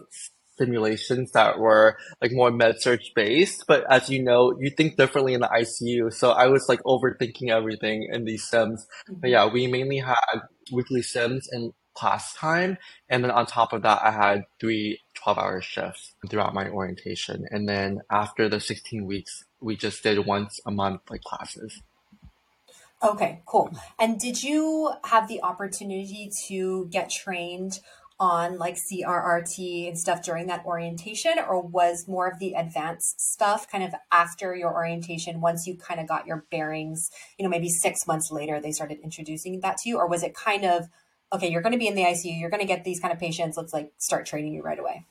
simulations 0.57 1.33
that 1.33 1.59
were 1.59 1.99
like 2.23 2.33
more 2.33 2.51
med-surg 2.51 3.01
based. 3.15 3.65
But 3.69 3.85
as 3.91 4.09
you 4.09 4.23
know, 4.23 4.55
you 4.59 4.71
think 4.71 4.97
differently 4.97 5.35
in 5.35 5.41
the 5.41 5.49
ICU. 5.49 6.15
So 6.15 6.31
I 6.31 6.47
was 6.47 6.67
like 6.67 6.83
overthinking 6.85 7.51
everything 7.51 8.09
in 8.11 8.25
these 8.25 8.49
sims. 8.49 8.87
But 9.07 9.17
mm-hmm. 9.17 9.27
yeah, 9.27 9.53
we 9.53 9.67
mainly 9.67 9.99
had 9.99 10.41
weekly 10.73 11.03
sims 11.03 11.47
and 11.53 11.73
class 11.95 12.35
time. 12.35 12.79
And 13.09 13.23
then 13.23 13.31
on 13.31 13.47
top 13.47 13.73
of 13.73 13.83
that, 13.83 14.01
I 14.03 14.11
had 14.11 14.45
three 14.61 15.01
12 15.15 15.39
hour 15.39 15.61
shifts 15.61 16.15
throughout 16.29 16.55
my 16.55 16.69
orientation. 16.69 17.47
And 17.51 17.69
then 17.69 18.01
after 18.11 18.49
the 18.49 18.61
16 18.61 19.05
weeks, 19.05 19.45
we 19.61 19.77
just 19.77 20.03
did 20.03 20.27
once 20.27 20.61
a 20.67 20.71
month 20.71 21.03
like 21.11 21.23
classes. 21.23 21.81
Okay, 23.03 23.43
cool. 23.47 23.71
And 23.99 24.19
did 24.19 24.43
you 24.43 24.93
have 25.05 25.27
the 25.27 25.43
opportunity 25.43 26.31
to 26.47 26.89
get 26.91 27.11
trained 27.11 27.81
on 28.21 28.57
like 28.57 28.77
CRRT 28.77 29.89
and 29.89 29.99
stuff 29.99 30.23
during 30.23 30.47
that 30.47 30.65
orientation, 30.65 31.33
or 31.39 31.61
was 31.61 32.07
more 32.07 32.29
of 32.29 32.39
the 32.39 32.55
advanced 32.55 33.21
stuff 33.21 33.69
kind 33.69 33.83
of 33.83 33.93
after 34.13 34.55
your 34.55 34.73
orientation 34.73 35.41
once 35.41 35.67
you 35.67 35.77
kind 35.77 35.99
of 35.99 36.07
got 36.07 36.25
your 36.25 36.45
bearings? 36.49 37.11
You 37.37 37.43
know, 37.43 37.51
maybe 37.51 37.69
six 37.69 38.07
months 38.07 38.31
later 38.31 38.61
they 38.61 38.71
started 38.71 38.99
introducing 39.03 39.59
that 39.61 39.79
to 39.79 39.89
you, 39.89 39.99
or 39.99 40.07
was 40.07 40.23
it 40.23 40.35
kind 40.35 40.65
of 40.65 40.89
okay, 41.33 41.51
you're 41.51 41.63
going 41.63 41.73
to 41.73 41.79
be 41.79 41.89
in 41.89 41.95
the 41.95 42.03
ICU, 42.03 42.39
you're 42.39 42.51
going 42.51 42.61
to 42.61 42.67
get 42.67 42.85
these 42.85 43.01
kind 43.01 43.13
of 43.13 43.19
patients, 43.19 43.57
let's 43.57 43.73
like 43.73 43.93
start 43.99 44.27
training 44.27 44.55
you 44.55 44.63
right 44.63 44.79
away? 44.79 45.07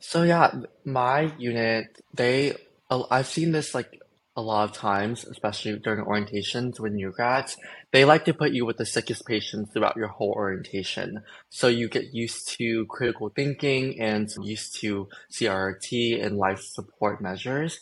So 0.00 0.22
yeah, 0.22 0.52
my 0.84 1.32
unit, 1.38 2.00
they, 2.14 2.54
I've 2.90 3.26
seen 3.26 3.52
this 3.52 3.74
like 3.74 4.00
a 4.36 4.42
lot 4.42 4.70
of 4.70 4.76
times, 4.76 5.24
especially 5.24 5.76
during 5.80 6.04
orientations 6.04 6.78
with 6.78 6.92
new 6.92 7.10
grads, 7.10 7.56
they 7.92 8.04
like 8.04 8.24
to 8.26 8.32
put 8.32 8.52
you 8.52 8.64
with 8.64 8.76
the 8.76 8.86
sickest 8.86 9.26
patients 9.26 9.72
throughout 9.72 9.96
your 9.96 10.06
whole 10.06 10.30
orientation. 10.30 11.22
So 11.48 11.66
you 11.66 11.88
get 11.88 12.14
used 12.14 12.48
to 12.58 12.86
critical 12.86 13.30
thinking 13.34 14.00
and 14.00 14.28
used 14.40 14.76
to 14.80 15.08
CRRT 15.32 16.24
and 16.24 16.36
life 16.36 16.60
support 16.60 17.20
measures. 17.20 17.80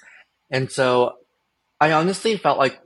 And 0.50 0.72
so 0.72 1.16
I 1.78 1.92
honestly 1.92 2.38
felt 2.38 2.58
like 2.58 2.80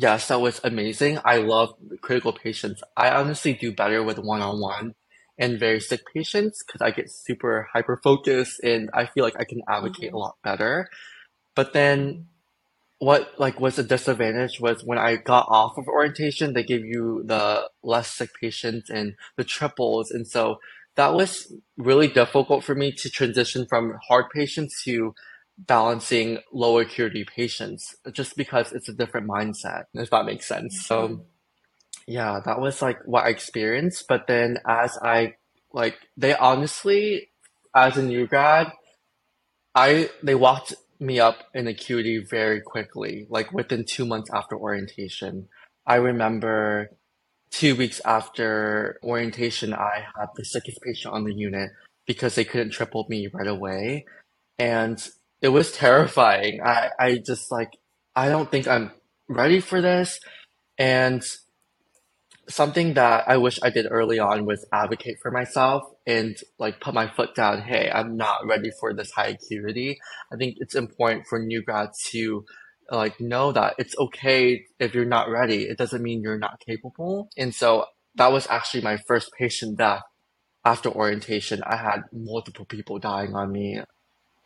Yes, 0.00 0.28
that 0.28 0.40
was 0.40 0.60
amazing. 0.62 1.18
I 1.24 1.38
love 1.38 1.74
critical 2.02 2.32
patients. 2.32 2.84
I 2.96 3.10
honestly 3.10 3.52
do 3.52 3.72
better 3.72 4.00
with 4.00 4.16
one-on-one 4.16 4.94
and 5.36 5.58
very 5.58 5.80
sick 5.80 6.02
patients 6.14 6.62
because 6.64 6.80
I 6.80 6.92
get 6.92 7.10
super 7.10 7.68
hyper 7.72 7.96
focused 7.96 8.60
and 8.62 8.90
I 8.94 9.06
feel 9.06 9.24
like 9.24 9.34
I 9.40 9.44
can 9.44 9.60
advocate 9.68 10.10
mm-hmm. 10.10 10.14
a 10.14 10.18
lot 10.18 10.36
better. 10.44 10.88
But 11.56 11.72
then 11.72 12.28
what 13.00 13.32
like 13.40 13.58
was 13.58 13.76
a 13.76 13.82
disadvantage 13.82 14.60
was 14.60 14.84
when 14.84 14.98
I 14.98 15.16
got 15.16 15.48
off 15.48 15.76
of 15.76 15.88
orientation, 15.88 16.52
they 16.52 16.62
gave 16.62 16.84
you 16.84 17.24
the 17.24 17.68
less 17.82 18.08
sick 18.08 18.30
patients 18.40 18.88
and 18.90 19.16
the 19.36 19.42
triples. 19.42 20.12
And 20.12 20.28
so 20.28 20.60
that 20.94 21.12
was 21.12 21.52
really 21.76 22.06
difficult 22.06 22.62
for 22.62 22.76
me 22.76 22.92
to 22.92 23.10
transition 23.10 23.66
from 23.68 23.98
hard 24.06 24.26
patients 24.32 24.84
to 24.84 25.12
balancing 25.58 26.38
lower 26.52 26.82
acuity 26.82 27.24
patients 27.24 27.96
just 28.12 28.36
because 28.36 28.72
it's 28.72 28.88
a 28.88 28.92
different 28.92 29.26
mindset, 29.26 29.84
if 29.94 30.10
that 30.10 30.24
makes 30.24 30.46
sense. 30.46 30.86
So 30.86 31.08
mm-hmm. 31.08 31.22
yeah, 32.06 32.40
that 32.44 32.60
was 32.60 32.80
like 32.80 32.98
what 33.04 33.24
I 33.24 33.30
experienced. 33.30 34.06
But 34.08 34.26
then 34.26 34.58
as 34.66 34.96
I 35.02 35.34
like 35.72 35.96
they 36.16 36.34
honestly, 36.34 37.30
as 37.74 37.96
a 37.96 38.02
new 38.02 38.26
grad, 38.26 38.72
I 39.74 40.10
they 40.22 40.34
walked 40.34 40.74
me 41.00 41.20
up 41.20 41.44
in 41.54 41.66
acuity 41.66 42.18
very 42.18 42.60
quickly, 42.60 43.26
like 43.28 43.52
within 43.52 43.84
two 43.84 44.04
months 44.04 44.30
after 44.32 44.56
orientation. 44.56 45.48
I 45.86 45.96
remember 45.96 46.90
two 47.50 47.76
weeks 47.76 48.00
after 48.04 48.98
orientation, 49.02 49.72
I 49.72 50.04
had 50.16 50.28
the 50.36 50.44
sickest 50.44 50.80
patient 50.82 51.14
on 51.14 51.24
the 51.24 51.32
unit 51.32 51.70
because 52.06 52.34
they 52.34 52.44
couldn't 52.44 52.70
triple 52.70 53.06
me 53.08 53.28
right 53.32 53.46
away. 53.46 54.04
And 54.58 55.00
it 55.40 55.48
was 55.48 55.72
terrifying. 55.72 56.60
I, 56.62 56.90
I 56.98 57.16
just 57.18 57.50
like, 57.50 57.78
I 58.14 58.28
don't 58.28 58.50
think 58.50 58.66
I'm 58.66 58.90
ready 59.28 59.60
for 59.60 59.80
this. 59.80 60.20
And 60.78 61.22
something 62.48 62.94
that 62.94 63.24
I 63.28 63.36
wish 63.36 63.58
I 63.62 63.70
did 63.70 63.86
early 63.90 64.18
on 64.18 64.46
was 64.46 64.66
advocate 64.72 65.18
for 65.20 65.30
myself 65.30 65.82
and 66.06 66.36
like 66.58 66.80
put 66.80 66.94
my 66.94 67.08
foot 67.08 67.34
down. 67.34 67.62
Hey, 67.62 67.90
I'm 67.90 68.16
not 68.16 68.46
ready 68.46 68.70
for 68.80 68.94
this 68.94 69.12
high 69.12 69.38
acuity. 69.38 69.98
I 70.32 70.36
think 70.36 70.56
it's 70.58 70.74
important 70.74 71.26
for 71.26 71.38
new 71.38 71.62
grads 71.62 72.02
to 72.10 72.44
like 72.90 73.20
know 73.20 73.52
that 73.52 73.74
it's 73.78 73.96
okay 73.98 74.64
if 74.78 74.94
you're 74.94 75.04
not 75.04 75.28
ready. 75.28 75.64
It 75.64 75.76
doesn't 75.76 76.02
mean 76.02 76.22
you're 76.22 76.38
not 76.38 76.60
capable. 76.64 77.28
And 77.36 77.54
so 77.54 77.84
that 78.14 78.32
was 78.32 78.46
actually 78.48 78.82
my 78.82 78.96
first 78.96 79.30
patient 79.38 79.78
death 79.78 80.02
after 80.64 80.90
orientation. 80.90 81.62
I 81.64 81.76
had 81.76 82.04
multiple 82.12 82.64
people 82.64 82.98
dying 82.98 83.34
on 83.34 83.52
me 83.52 83.80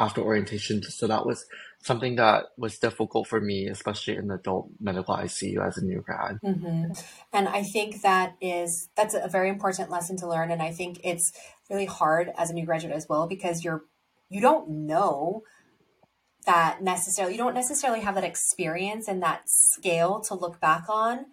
after 0.03 0.21
orientation. 0.21 0.83
So 0.83 1.07
that 1.07 1.25
was 1.25 1.47
something 1.81 2.17
that 2.17 2.47
was 2.57 2.79
difficult 2.79 3.29
for 3.29 3.41
me, 3.41 3.69
especially 3.69 4.17
in 4.17 4.27
the 4.27 4.35
adult 4.35 4.69
medical 4.81 5.15
ICU 5.17 5.65
as 5.67 5.79
a 5.79 5.85
new 5.85 6.01
grad. 6.01 6.39
Mm-hmm. 6.45 6.93
And 7.33 7.49
I 7.49 7.63
think 7.63 8.03
that 8.03 8.35
is 8.41 8.89
that's 8.97 9.15
a 9.15 9.29
very 9.29 9.49
important 9.49 9.91
lesson 9.91 10.17
to 10.19 10.29
learn. 10.29 10.51
And 10.51 10.61
I 10.61 10.73
think 10.73 11.01
it's 11.05 11.33
really 11.71 11.87
hard 11.87 12.33
as 12.37 12.51
a 12.51 12.55
new 12.55 12.67
graduate 12.67 12.95
as 12.95 13.07
well 13.09 13.27
because 13.27 13.65
you're 13.65 13.85
you 14.29 14.41
don't 14.41 14.69
know 14.69 15.43
that 16.47 16.83
necessarily 16.83 17.35
you 17.35 17.39
don't 17.39 17.55
necessarily 17.55 18.01
have 18.01 18.17
that 18.17 18.25
experience 18.25 19.07
and 19.07 19.23
that 19.23 19.43
scale 19.47 20.21
to 20.21 20.35
look 20.35 20.61
back 20.61 20.85
on 20.89 21.27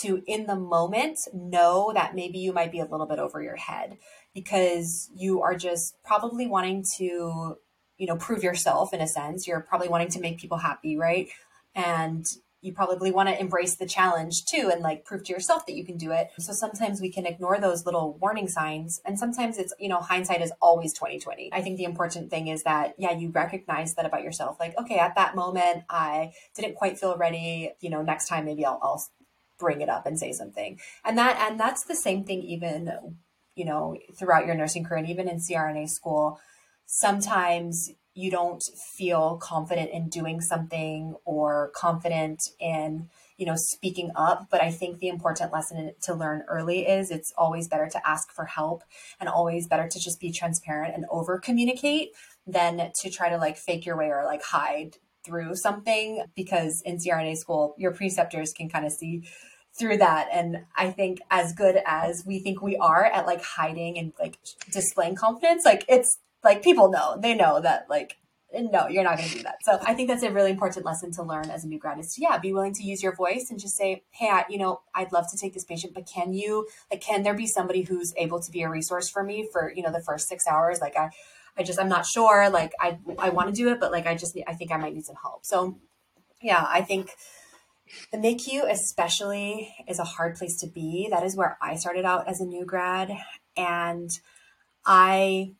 to 0.00 0.22
in 0.26 0.46
the 0.46 0.56
moment 0.56 1.18
know 1.32 1.92
that 1.94 2.14
maybe 2.14 2.38
you 2.38 2.52
might 2.52 2.72
be 2.72 2.80
a 2.80 2.86
little 2.86 3.06
bit 3.06 3.18
over 3.18 3.42
your 3.42 3.56
head 3.56 3.98
because 4.34 5.10
you 5.14 5.42
are 5.42 5.54
just 5.54 5.96
probably 6.04 6.46
wanting 6.46 6.84
to 6.96 7.56
you 7.98 8.06
know 8.06 8.16
prove 8.16 8.42
yourself 8.42 8.92
in 8.92 9.00
a 9.00 9.06
sense. 9.06 9.46
You're 9.46 9.60
probably 9.60 9.88
wanting 9.88 10.08
to 10.10 10.20
make 10.20 10.38
people 10.38 10.58
happy 10.58 10.96
right? 10.96 11.28
And 11.74 12.26
you 12.64 12.72
probably 12.72 13.10
want 13.10 13.28
to 13.28 13.38
embrace 13.38 13.76
the 13.76 13.86
challenge 13.86 14.46
too 14.46 14.70
and 14.72 14.80
like 14.80 15.04
prove 15.04 15.22
to 15.22 15.32
yourself 15.32 15.66
that 15.66 15.74
you 15.74 15.84
can 15.84 15.98
do 15.98 16.10
it. 16.12 16.30
So 16.38 16.54
sometimes 16.54 16.98
we 16.98 17.10
can 17.10 17.26
ignore 17.26 17.60
those 17.60 17.84
little 17.84 18.16
warning 18.20 18.48
signs 18.48 19.02
and 19.04 19.18
sometimes 19.18 19.58
it's 19.58 19.74
you 19.78 19.88
know 19.88 20.00
hindsight 20.00 20.40
is 20.40 20.52
always 20.62 20.94
2020 20.94 21.50
i 21.52 21.60
think 21.60 21.76
the 21.76 21.84
important 21.84 22.30
thing 22.30 22.48
is 22.48 22.62
that 22.62 22.94
yeah 22.96 23.12
you 23.12 23.28
recognize 23.28 23.94
that 23.94 24.06
about 24.06 24.22
yourself. 24.22 24.56
Like 24.58 24.74
okay 24.78 24.98
at 24.98 25.14
that 25.16 25.36
moment 25.36 25.84
i 25.90 26.32
didn't 26.56 26.76
quite 26.76 26.98
feel 26.98 27.16
ready. 27.16 27.72
You 27.80 27.90
know 27.90 28.00
next 28.00 28.28
time 28.28 28.46
maybe 28.46 28.64
i'll, 28.64 28.80
I'll 28.82 29.04
bring 29.58 29.82
it 29.82 29.90
up 29.90 30.06
and 30.06 30.18
say 30.18 30.32
something. 30.32 30.80
And 31.04 31.18
that 31.18 31.36
and 31.38 31.60
that's 31.60 31.84
the 31.84 31.94
same 31.94 32.24
thing 32.24 32.42
even 32.42 33.18
you 33.54 33.66
know 33.66 33.98
throughout 34.18 34.46
your 34.46 34.54
nursing 34.54 34.84
career 34.84 34.98
and 34.98 35.10
even 35.10 35.28
in 35.28 35.36
crna 35.36 35.88
school 35.88 36.40
sometimes 36.86 37.90
you 38.14 38.30
don't 38.30 38.62
feel 38.96 39.36
confident 39.36 39.90
in 39.90 40.08
doing 40.08 40.40
something 40.40 41.16
or 41.24 41.72
confident 41.74 42.40
in 42.60 43.08
you 43.36 43.44
know 43.44 43.56
speaking 43.56 44.10
up. 44.14 44.46
But 44.50 44.62
i 44.62 44.70
think 44.70 44.98
the 44.98 45.08
important 45.08 45.52
lesson 45.52 45.92
to 46.02 46.14
learn 46.14 46.44
early 46.48 46.86
is 46.86 47.10
it's 47.10 47.32
always 47.36 47.68
better 47.68 47.88
to 47.88 48.08
ask 48.08 48.32
for 48.32 48.44
help 48.44 48.84
and 49.20 49.28
always 49.28 49.66
better 49.66 49.88
to 49.88 49.98
just 49.98 50.20
be 50.20 50.30
transparent 50.30 50.94
and 50.94 51.04
over 51.10 51.38
communicate 51.38 52.10
than 52.46 52.92
to 53.00 53.10
try 53.10 53.28
to 53.28 53.36
like 53.36 53.56
fake 53.56 53.84
your 53.84 53.96
way 53.96 54.06
or 54.06 54.24
like 54.24 54.42
hide 54.42 54.96
through 55.24 55.56
something 55.56 56.22
because 56.36 56.82
in 56.84 56.98
crna 56.98 57.36
school 57.36 57.74
your 57.78 57.92
preceptors 57.92 58.52
can 58.52 58.68
kind 58.68 58.86
of 58.86 58.92
see 58.92 59.24
through 59.76 59.96
that. 59.96 60.28
And 60.32 60.58
i 60.76 60.90
think 60.90 61.20
as 61.30 61.52
good 61.52 61.80
as 61.84 62.22
we 62.24 62.38
think 62.38 62.62
we 62.62 62.76
are 62.76 63.04
at 63.04 63.26
like 63.26 63.42
hiding 63.42 63.98
and 63.98 64.12
like 64.20 64.38
displaying 64.70 65.16
confidence 65.16 65.64
like 65.64 65.84
it's 65.88 66.18
like 66.44 66.62
people 66.62 66.90
know 66.90 67.16
they 67.20 67.34
know 67.34 67.60
that 67.60 67.86
like 67.88 68.18
no 68.52 68.86
you're 68.88 69.02
not 69.02 69.16
going 69.16 69.28
to 69.28 69.36
do 69.36 69.42
that 69.42 69.56
so 69.62 69.78
i 69.84 69.94
think 69.94 70.08
that's 70.08 70.22
a 70.22 70.30
really 70.30 70.50
important 70.50 70.84
lesson 70.86 71.10
to 71.10 71.22
learn 71.22 71.50
as 71.50 71.64
a 71.64 71.66
new 71.66 71.78
grad 71.78 71.98
is 71.98 72.14
to 72.14 72.20
yeah 72.20 72.38
be 72.38 72.52
willing 72.52 72.72
to 72.72 72.84
use 72.84 73.02
your 73.02 73.14
voice 73.14 73.50
and 73.50 73.58
just 73.58 73.76
say 73.76 74.02
hey 74.10 74.28
I, 74.28 74.44
you 74.48 74.58
know 74.58 74.82
i'd 74.94 75.12
love 75.12 75.30
to 75.30 75.36
take 75.36 75.54
this 75.54 75.64
patient 75.64 75.94
but 75.94 76.06
can 76.06 76.32
you 76.32 76.68
like 76.90 77.00
can 77.00 77.22
there 77.22 77.34
be 77.34 77.46
somebody 77.46 77.82
who's 77.82 78.14
able 78.16 78.40
to 78.40 78.50
be 78.52 78.62
a 78.62 78.68
resource 78.68 79.08
for 79.08 79.22
me 79.24 79.48
for 79.52 79.72
you 79.74 79.82
know 79.82 79.92
the 79.92 80.02
first 80.02 80.28
six 80.28 80.46
hours 80.46 80.80
like 80.80 80.96
i 80.96 81.10
i 81.58 81.62
just 81.62 81.80
i'm 81.80 81.88
not 81.88 82.06
sure 82.06 82.48
like 82.50 82.72
i 82.80 82.98
i 83.18 83.30
want 83.30 83.48
to 83.48 83.54
do 83.54 83.68
it 83.70 83.80
but 83.80 83.90
like 83.90 84.06
i 84.06 84.14
just 84.14 84.38
i 84.46 84.54
think 84.54 84.70
i 84.70 84.76
might 84.76 84.94
need 84.94 85.04
some 85.04 85.16
help 85.20 85.44
so 85.44 85.76
yeah 86.40 86.64
i 86.68 86.80
think 86.80 87.10
the 88.10 88.18
MICU, 88.18 88.68
especially, 88.68 89.74
is 89.86 89.98
a 89.98 90.04
hard 90.04 90.36
place 90.36 90.58
to 90.60 90.66
be. 90.66 91.06
That 91.10 91.22
is 91.22 91.36
where 91.36 91.58
I 91.60 91.76
started 91.76 92.06
out 92.06 92.26
as 92.26 92.40
a 92.40 92.46
new 92.46 92.64
grad. 92.64 93.12
And 93.58 94.10
I 94.86 95.52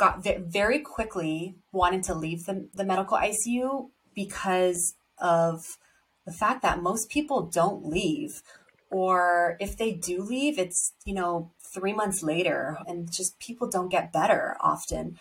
got 0.00 0.24
very 0.24 0.78
quickly 0.78 1.56
wanted 1.72 2.02
to 2.02 2.14
leave 2.14 2.46
the, 2.46 2.66
the 2.72 2.84
medical 2.84 3.18
ICU 3.18 3.90
because 4.14 4.94
of 5.18 5.76
the 6.24 6.32
fact 6.32 6.62
that 6.62 6.82
most 6.82 7.10
people 7.10 7.42
don't 7.42 7.84
leave. 7.84 8.42
Or 8.90 9.58
if 9.60 9.76
they 9.76 9.92
do 9.92 10.22
leave 10.22 10.58
it's 10.58 10.94
you 11.04 11.14
know 11.14 11.52
3 11.74 11.92
months 11.92 12.22
later 12.22 12.78
and 12.88 13.12
just 13.12 13.38
people 13.38 13.68
don't 13.68 13.90
get 13.90 14.12
better 14.12 14.56
often 14.60 15.18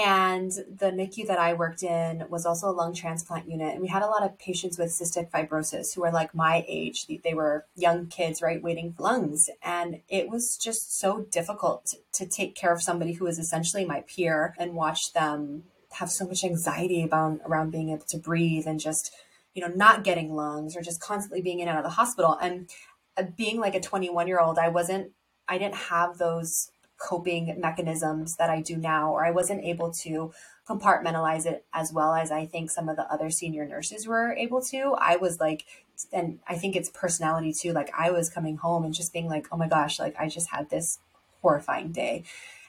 and 0.00 0.50
the 0.50 0.90
MICU 0.90 1.26
that 1.26 1.38
I 1.38 1.52
worked 1.52 1.82
in 1.82 2.24
was 2.30 2.46
also 2.46 2.70
a 2.70 2.72
lung 2.72 2.94
transplant 2.94 3.50
unit. 3.50 3.74
And 3.74 3.82
we 3.82 3.88
had 3.88 4.00
a 4.00 4.06
lot 4.06 4.22
of 4.22 4.38
patients 4.38 4.78
with 4.78 4.88
cystic 4.88 5.30
fibrosis 5.30 5.94
who 5.94 6.00
were 6.00 6.10
like 6.10 6.34
my 6.34 6.64
age. 6.66 7.06
They 7.22 7.34
were 7.34 7.66
young 7.76 8.06
kids, 8.06 8.40
right, 8.40 8.62
waiting 8.62 8.94
for 8.94 9.02
lungs. 9.02 9.50
And 9.62 10.00
it 10.08 10.30
was 10.30 10.56
just 10.56 10.98
so 10.98 11.26
difficult 11.30 11.94
to 12.14 12.26
take 12.26 12.54
care 12.54 12.72
of 12.72 12.82
somebody 12.82 13.12
who 13.12 13.26
was 13.26 13.38
essentially 13.38 13.84
my 13.84 14.00
peer 14.00 14.54
and 14.58 14.72
watch 14.72 15.12
them 15.12 15.64
have 15.92 16.10
so 16.10 16.26
much 16.26 16.44
anxiety 16.44 17.02
about 17.02 17.40
around 17.44 17.70
being 17.70 17.90
able 17.90 18.06
to 18.06 18.16
breathe 18.16 18.66
and 18.66 18.80
just, 18.80 19.12
you 19.52 19.60
know, 19.60 19.72
not 19.74 20.02
getting 20.02 20.34
lungs 20.34 20.76
or 20.76 20.80
just 20.80 21.02
constantly 21.02 21.42
being 21.42 21.60
in 21.60 21.68
and 21.68 21.76
out 21.76 21.84
of 21.84 21.90
the 21.90 21.96
hospital. 21.96 22.38
And 22.40 22.70
uh, 23.18 23.24
being 23.36 23.60
like 23.60 23.74
a 23.74 23.80
21 23.80 24.28
year 24.28 24.40
old, 24.40 24.56
I 24.56 24.70
wasn't, 24.70 25.12
I 25.46 25.58
didn't 25.58 25.74
have 25.74 26.16
those 26.16 26.70
coping 27.00 27.56
mechanisms 27.58 28.36
that 28.36 28.50
I 28.50 28.60
do 28.60 28.76
now, 28.76 29.12
or 29.12 29.24
I 29.24 29.30
wasn't 29.30 29.64
able 29.64 29.90
to 30.02 30.32
compartmentalize 30.68 31.46
it 31.46 31.64
as 31.72 31.92
well 31.92 32.14
as 32.14 32.30
I 32.30 32.46
think 32.46 32.70
some 32.70 32.88
of 32.88 32.96
the 32.96 33.10
other 33.12 33.30
senior 33.30 33.66
nurses 33.66 34.06
were 34.06 34.32
able 34.34 34.62
to. 34.64 34.94
I 34.98 35.16
was 35.16 35.40
like, 35.40 35.64
and 36.12 36.38
I 36.46 36.56
think 36.56 36.76
it's 36.76 36.90
personality 36.90 37.52
too. 37.52 37.72
Like 37.72 37.90
I 37.98 38.10
was 38.10 38.30
coming 38.30 38.58
home 38.58 38.84
and 38.84 38.94
just 38.94 39.12
being 39.12 39.28
like, 39.28 39.48
oh 39.50 39.56
my 39.56 39.68
gosh, 39.68 39.98
like 39.98 40.14
I 40.18 40.28
just 40.28 40.50
had 40.50 40.70
this 40.70 40.98
horrifying 41.42 41.90
day 41.90 42.22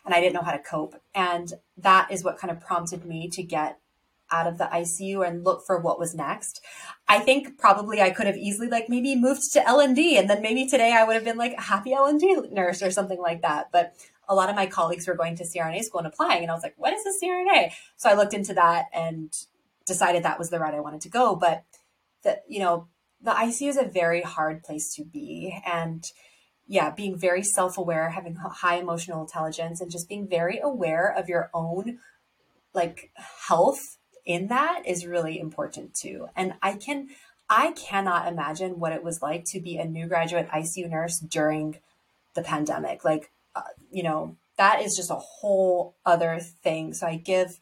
and 0.06 0.16
I 0.16 0.20
didn't 0.20 0.34
know 0.34 0.42
how 0.42 0.54
to 0.54 0.60
cope. 0.60 0.96
And 1.14 1.54
that 1.78 2.10
is 2.12 2.24
what 2.24 2.38
kind 2.38 2.52
of 2.52 2.60
prompted 2.60 3.06
me 3.06 3.30
to 3.30 3.44
get 3.44 3.78
out 4.32 4.48
of 4.48 4.58
the 4.58 4.64
ICU 4.66 5.28
and 5.28 5.44
look 5.44 5.66
for 5.66 5.78
what 5.78 6.00
was 6.00 6.16
next. 6.16 6.62
I 7.08 7.20
think 7.20 7.58
probably 7.58 8.02
I 8.02 8.12
could 8.12 8.28
have 8.28 8.38
easily 8.38 8.70
like 8.70 8.88
maybe 8.88 9.16
moved 9.16 9.52
to 9.54 9.68
L&D 9.68 10.18
and 10.18 10.30
then 10.30 10.42
maybe 10.42 10.66
today 10.66 10.94
I 10.94 11.04
would 11.04 11.16
have 11.16 11.26
been 11.26 11.38
like 11.38 11.54
a 11.58 11.62
happy 11.62 11.94
L&D 11.94 12.48
nurse 12.52 12.82
or 12.82 12.92
something 12.92 13.20
like 13.20 13.42
that. 13.42 13.70
But 13.72 13.94
a 14.28 14.36
lot 14.36 14.50
of 14.50 14.56
my 14.56 14.66
colleagues 14.66 15.08
were 15.08 15.16
going 15.16 15.36
to 15.36 15.44
CRNA 15.44 15.84
school 15.84 16.00
and 16.00 16.08
applying. 16.08 16.42
And 16.42 16.52
I 16.52 16.54
was 16.54 16.64
like, 16.64 16.76
what 16.78 16.94
is 16.94 17.06
a 17.06 17.26
CRNA? 17.26 17.72
So 17.98 18.10
I 18.10 18.14
looked 18.14 18.34
into 18.34 18.54
that 18.54 18.86
and 18.94 19.34
decided 19.86 20.24
that 20.24 20.40
was 20.40 20.50
the 20.50 20.60
route 20.60 20.74
I 20.74 20.80
wanted 20.80 21.02
to 21.02 21.10
go. 21.10 21.36
But 21.36 21.64
the, 22.24 22.40
you 22.48 22.60
know, 22.60 22.88
the 23.22 23.32
ICU 23.32 23.70
is 23.70 23.78
a 23.78 23.86
very 23.86 24.22
hard 24.22 24.64
place 24.64 24.94
to 24.96 25.04
be. 25.04 25.60
And 25.66 26.06
yeah, 26.68 26.92
being 26.92 27.18
very 27.18 27.44
self 27.44 27.78
aware, 27.78 28.10
having 28.10 28.36
high 28.36 28.78
emotional 28.78 29.22
intelligence, 29.22 29.82
and 29.82 29.92
just 29.92 30.08
being 30.08 30.28
very 30.28 30.60
aware 30.60 31.08
of 31.08 31.28
your 31.28 31.50
own 31.54 32.00
like 32.74 33.12
health 33.48 33.98
in 34.26 34.48
that 34.48 34.84
is 34.86 35.06
really 35.06 35.40
important 35.40 35.94
too. 35.94 36.30
And 36.36 36.54
I 36.62 36.74
can, 36.74 37.10
I 37.50 37.72
cannot 37.72 38.28
imagine 38.28 38.80
what 38.80 38.94
it 38.94 39.04
was 39.04 39.22
like 39.22 39.44
to 39.46 39.60
be 39.60 39.78
a 39.78 39.86
new 39.86 40.08
graduate 40.08 40.48
ICU 40.50 40.90
nurse 40.90 41.20
during 41.20 41.80
the 42.34 42.42
pandemic. 42.42 43.04
Like, 43.04 43.32
you 43.90 44.04
know, 44.04 44.38
that 44.58 44.82
is 44.82 44.96
just 44.96 45.12
a 45.12 45.16
whole 45.16 45.96
other 46.06 46.40
thing. 46.40 46.94
So 46.94 47.08
I 47.08 47.16
give 47.18 47.60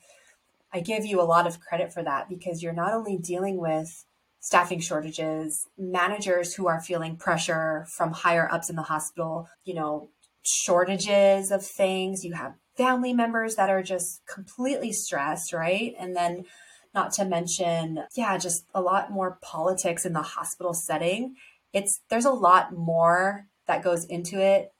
I 0.71 0.81
give 0.81 1.05
you 1.05 1.19
a 1.19 1.23
lot 1.23 1.47
of 1.47 1.59
credit 1.59 1.91
for 1.91 2.03
that 2.03 2.29
because 2.29 2.61
you're 2.61 2.73
not 2.73 2.93
only 2.93 3.17
dealing 3.17 3.57
with 3.57 4.05
staffing 4.39 4.79
shortages, 4.79 5.67
managers 5.77 6.53
who 6.53 6.67
are 6.67 6.79
feeling 6.79 7.17
pressure 7.17 7.87
from 7.89 8.11
higher 8.11 8.47
ups 8.51 8.69
in 8.69 8.75
the 8.75 8.83
hospital, 8.83 9.49
you 9.65 9.73
know, 9.73 10.09
shortages 10.43 11.51
of 11.51 11.65
things, 11.65 12.23
you 12.23 12.33
have 12.33 12.53
family 12.77 13.13
members 13.13 13.55
that 13.55 13.69
are 13.69 13.83
just 13.83 14.21
completely 14.25 14.91
stressed, 14.91 15.51
right? 15.51 15.93
And 15.99 16.15
then 16.15 16.45
not 16.93 17.11
to 17.13 17.25
mention, 17.25 18.03
yeah, 18.15 18.37
just 18.37 18.65
a 18.73 18.81
lot 18.81 19.11
more 19.11 19.37
politics 19.41 20.05
in 20.05 20.13
the 20.13 20.21
hospital 20.21 20.73
setting. 20.73 21.35
It's 21.73 22.01
there's 22.09 22.25
a 22.25 22.31
lot 22.31 22.73
more 22.73 23.47
that 23.67 23.83
goes 23.83 24.05
into 24.05 24.39
it 24.41 24.71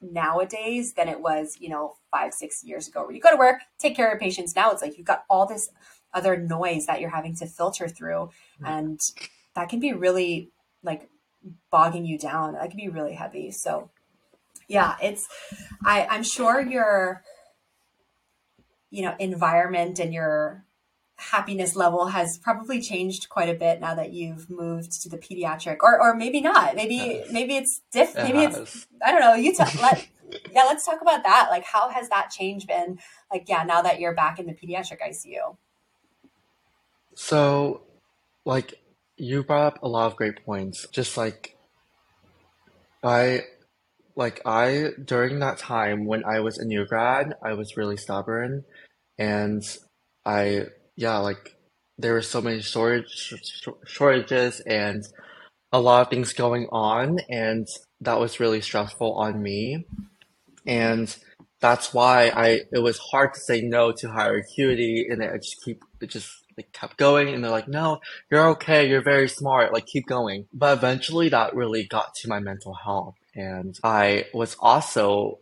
nowadays 0.00 0.94
than 0.94 1.08
it 1.08 1.20
was, 1.20 1.56
you 1.60 1.68
know, 1.68 1.94
five, 2.10 2.32
six 2.32 2.64
years 2.64 2.88
ago, 2.88 3.02
where 3.02 3.12
you 3.12 3.20
go 3.20 3.30
to 3.30 3.36
work, 3.36 3.60
take 3.78 3.96
care 3.96 4.12
of 4.12 4.20
patients. 4.20 4.56
Now 4.56 4.70
it's 4.70 4.82
like 4.82 4.96
you've 4.96 5.06
got 5.06 5.24
all 5.28 5.46
this 5.46 5.70
other 6.12 6.36
noise 6.36 6.86
that 6.86 7.00
you're 7.00 7.10
having 7.10 7.36
to 7.36 7.46
filter 7.46 7.88
through. 7.88 8.30
Mm-hmm. 8.60 8.66
And 8.66 9.00
that 9.54 9.68
can 9.68 9.80
be 9.80 9.92
really 9.92 10.50
like 10.82 11.08
bogging 11.70 12.04
you 12.04 12.18
down. 12.18 12.54
That 12.54 12.70
can 12.70 12.76
be 12.76 12.88
really 12.88 13.14
heavy. 13.14 13.50
So 13.50 13.90
yeah, 14.68 14.96
it's 15.02 15.28
I, 15.84 16.06
I'm 16.06 16.22
sure 16.22 16.60
your 16.60 17.22
you 18.90 19.02
know 19.02 19.14
environment 19.18 19.98
and 19.98 20.14
your 20.14 20.64
happiness 21.20 21.76
level 21.76 22.06
has 22.06 22.38
probably 22.38 22.80
changed 22.80 23.28
quite 23.28 23.48
a 23.48 23.54
bit 23.54 23.80
now 23.80 23.94
that 23.94 24.12
you've 24.12 24.48
moved 24.48 25.02
to 25.02 25.08
the 25.08 25.18
pediatric 25.18 25.78
or 25.82 26.00
or 26.00 26.14
maybe 26.14 26.40
not. 26.40 26.74
Maybe 26.74 27.22
maybe 27.30 27.56
it's 27.56 27.82
different 27.92 28.34
maybe 28.34 28.44
it's 28.44 28.86
i 29.04 29.12
don't 29.12 29.20
know 29.20 29.34
you 29.34 29.52
t- 29.52 29.64
let 29.80 30.06
yeah 30.52 30.62
let's 30.64 30.84
talk 30.84 31.00
about 31.02 31.22
that. 31.24 31.48
Like 31.50 31.64
how 31.64 31.88
has 31.90 32.08
that 32.08 32.30
change 32.30 32.66
been 32.66 32.98
like 33.30 33.48
yeah 33.48 33.62
now 33.62 33.82
that 33.82 34.00
you're 34.00 34.14
back 34.14 34.38
in 34.38 34.46
the 34.46 34.52
pediatric 34.52 34.98
icu 35.06 35.56
so 37.14 37.82
like 38.44 38.74
you 39.16 39.44
brought 39.44 39.74
up 39.74 39.82
a 39.82 39.88
lot 39.88 40.06
of 40.06 40.16
great 40.16 40.44
points. 40.44 40.86
Just 40.88 41.16
like 41.16 41.56
i 43.02 43.40
like 44.16 44.40
i 44.44 44.88
during 45.02 45.38
that 45.38 45.56
time 45.56 46.04
when 46.04 46.22
i 46.24 46.40
was 46.40 46.58
a 46.58 46.64
new 46.66 46.84
grad 46.84 47.34
i 47.42 47.54
was 47.54 47.78
really 47.78 47.96
stubborn 47.96 48.62
and 49.18 49.62
I 50.24 50.66
yeah, 50.96 51.18
like 51.18 51.56
there 51.98 52.14
were 52.14 52.22
so 52.22 52.40
many 52.40 52.60
shortage 52.60 53.34
shortages 53.86 54.60
and 54.60 55.04
a 55.72 55.80
lot 55.80 56.02
of 56.02 56.10
things 56.10 56.32
going 56.32 56.66
on, 56.72 57.20
and 57.28 57.68
that 58.00 58.18
was 58.18 58.40
really 58.40 58.60
stressful 58.60 59.12
on 59.14 59.40
me. 59.42 59.86
And 60.66 61.14
that's 61.60 61.94
why 61.94 62.28
I 62.34 62.60
it 62.72 62.82
was 62.82 62.98
hard 62.98 63.34
to 63.34 63.40
say 63.40 63.60
no 63.60 63.92
to 63.92 64.10
higher 64.10 64.36
acuity, 64.36 65.06
and 65.08 65.22
I 65.22 65.36
just 65.36 65.62
keep 65.64 65.82
it 66.00 66.10
just 66.10 66.30
like 66.56 66.72
kept 66.72 66.96
going, 66.96 67.28
and 67.28 67.44
they're 67.44 67.50
like, 67.50 67.68
"No, 67.68 68.00
you're 68.30 68.48
okay. 68.50 68.88
You're 68.88 69.02
very 69.02 69.28
smart. 69.28 69.72
Like 69.72 69.86
keep 69.86 70.06
going." 70.06 70.46
But 70.52 70.78
eventually, 70.78 71.28
that 71.28 71.54
really 71.54 71.84
got 71.84 72.14
to 72.16 72.28
my 72.28 72.40
mental 72.40 72.74
health, 72.74 73.16
and 73.34 73.78
I 73.84 74.26
was 74.34 74.56
also 74.60 75.38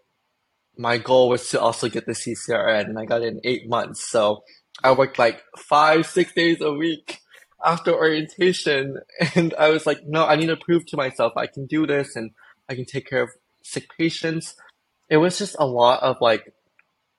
my 0.77 0.97
goal 0.97 1.29
was 1.29 1.49
to 1.51 1.61
also 1.61 1.89
get 1.89 2.07
the 2.07 2.13
CCRN, 2.13 2.87
and 2.89 2.99
I 2.99 3.05
got 3.05 3.23
it 3.23 3.29
in 3.29 3.41
eight 3.45 3.69
months. 3.69 4.09
So 4.09 4.45
I 4.83 4.93
worked 4.93 5.19
like 5.19 5.43
five, 5.57 6.07
six 6.07 6.33
days 6.33 6.61
a 6.61 6.73
week 6.73 7.21
after 7.65 7.93
orientation, 7.93 8.99
and 9.35 9.55
I 9.59 9.71
was 9.71 9.87
like, 9.87 10.07
"No, 10.07 10.27
I 10.27 10.37
need 10.37 10.47
to 10.47 10.57
prove 10.57 10.87
to 10.87 10.97
myself 10.97 11.33
I 11.37 11.47
can 11.47 11.67
do 11.67 11.87
this, 11.87 12.17
and 12.17 12.31
I 12.69 12.75
can 12.75 12.85
take 12.85 13.09
care 13.09 13.23
of 13.23 13.31
sick 13.63 13.89
patients." 13.97 14.55
it 15.09 15.17
was 15.17 15.39
just 15.39 15.57
a 15.59 15.67
lot 15.67 16.03
of 16.03 16.21
like 16.21 16.53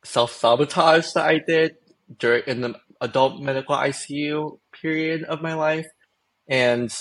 self 0.03 0.31
sabotage 0.31 1.11
that 1.13 1.25
I 1.25 1.39
did 1.39 1.77
during 2.17 2.43
in 2.47 2.61
the 2.61 2.75
adult 3.01 3.41
medical 3.41 3.75
ICU 3.75 4.59
period 4.81 5.23
of 5.23 5.41
my 5.41 5.53
life. 5.53 5.87
And 6.47 6.93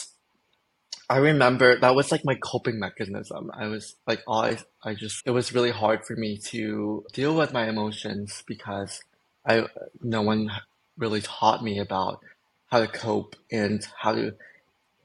I 1.11 1.19
remember 1.19 1.79
that 1.79 1.95
was 1.95 2.13
like 2.13 2.25
my 2.25 2.35
coping 2.35 2.79
mechanism. 2.79 3.51
I 3.55 3.67
was 3.67 3.97
like, 4.07 4.23
all 4.27 4.43
I, 4.43 4.59
I 4.83 4.95
just, 4.95 5.23
it 5.25 5.31
was 5.31 5.55
really 5.55 5.71
hard 5.71 6.05
for 6.05 6.15
me 6.17 6.37
to 6.47 7.05
deal 7.13 7.35
with 7.35 7.53
my 7.53 7.67
emotions 7.69 8.43
because 8.47 9.01
I, 9.49 9.67
no 10.03 10.23
one 10.23 10.51
really 10.97 11.23
taught 11.23 11.65
me 11.65 11.79
about 11.79 12.21
how 12.71 12.81
to 12.81 12.87
cope 12.87 13.35
and 13.51 13.87
how 13.97 14.15
to 14.15 14.35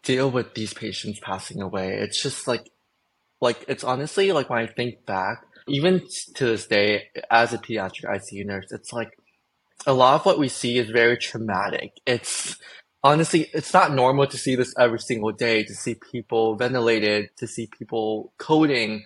deal 0.03 0.29
with 0.29 0.53
these 0.53 0.73
patients 0.73 1.19
passing 1.23 1.61
away. 1.61 1.93
It's 1.93 2.21
just 2.21 2.47
like, 2.47 2.69
like, 3.39 3.63
it's 3.67 3.83
honestly 3.83 4.31
like 4.31 4.49
when 4.49 4.59
I 4.59 4.67
think 4.67 5.05
back, 5.05 5.43
even 5.67 6.01
to 6.35 6.45
this 6.45 6.67
day, 6.67 7.05
as 7.31 7.53
a 7.53 7.57
pediatric 7.57 8.05
ICU 8.05 8.45
nurse, 8.45 8.71
it's 8.71 8.91
like 8.91 9.17
a 9.87 9.93
lot 9.93 10.15
of 10.15 10.25
what 10.25 10.39
we 10.39 10.49
see 10.49 10.77
is 10.77 10.89
very 10.89 11.17
traumatic. 11.17 11.93
It's 12.05 12.57
honestly, 13.03 13.49
it's 13.53 13.73
not 13.73 13.93
normal 13.93 14.27
to 14.27 14.37
see 14.37 14.55
this 14.55 14.73
every 14.77 14.99
single 14.99 15.31
day, 15.31 15.63
to 15.63 15.73
see 15.73 15.95
people 15.95 16.55
ventilated, 16.55 17.29
to 17.37 17.47
see 17.47 17.67
people 17.67 18.33
coding. 18.37 19.05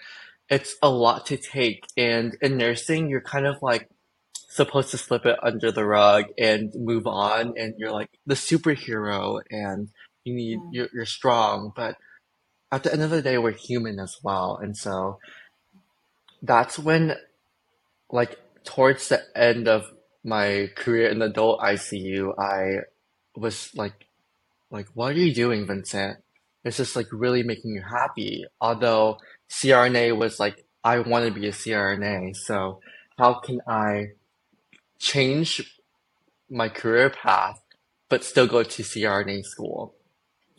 It's 0.49 0.75
a 0.81 0.89
lot 0.89 1.25
to 1.27 1.37
take. 1.37 1.85
And 1.95 2.37
in 2.41 2.57
nursing, 2.57 3.09
you're 3.09 3.21
kind 3.21 3.45
of 3.45 3.61
like 3.61 3.89
supposed 4.57 4.91
to 4.91 4.97
slip 4.97 5.25
it 5.25 5.37
under 5.41 5.71
the 5.71 5.85
rug 5.85 6.25
and 6.37 6.73
move 6.75 7.07
on. 7.07 7.53
And 7.57 7.75
you're 7.77 7.91
like 7.91 8.09
the 8.25 8.35
superhero 8.35 9.41
and 9.49 9.89
you 10.23 10.33
need, 10.33 10.59
you're, 10.71 10.89
you're 10.93 11.05
strong. 11.05 11.71
But 11.75 11.95
at 12.71 12.83
the 12.83 12.91
end 12.91 13.03
of 13.03 13.09
the 13.09 13.21
day, 13.21 13.37
we're 13.37 13.51
human 13.51 13.99
as 13.99 14.17
well. 14.21 14.59
And 14.61 14.75
so 14.75 15.19
that's 16.41 16.77
when, 16.77 17.15
like, 18.11 18.37
towards 18.65 19.07
the 19.07 19.23
end 19.37 19.67
of 19.67 19.85
my 20.23 20.69
career 20.75 21.07
in 21.07 21.21
adult 21.21 21.61
ICU, 21.61 22.37
I 22.37 22.81
was 23.35 23.71
like, 23.75 24.07
like, 24.69 24.87
what 24.93 25.15
are 25.15 25.19
you 25.19 25.33
doing, 25.33 25.65
Vincent? 25.65 26.17
It's 26.65 26.75
just 26.75 26.97
like 26.97 27.07
really 27.13 27.43
making 27.43 27.71
you 27.71 27.81
happy. 27.81 28.43
Although 28.59 29.19
CRNA 29.49 30.17
was 30.17 30.39
like, 30.39 30.65
I 30.83 30.99
want 30.99 31.25
to 31.25 31.31
be 31.31 31.47
a 31.47 31.51
CRNA. 31.51 32.35
So 32.35 32.81
how 33.17 33.35
can 33.35 33.61
I 33.67 34.07
change 34.99 35.79
my 36.49 36.69
career 36.69 37.09
path, 37.09 37.61
but 38.09 38.23
still 38.23 38.47
go 38.47 38.63
to 38.63 38.83
CRNA 38.83 39.45
school? 39.45 39.95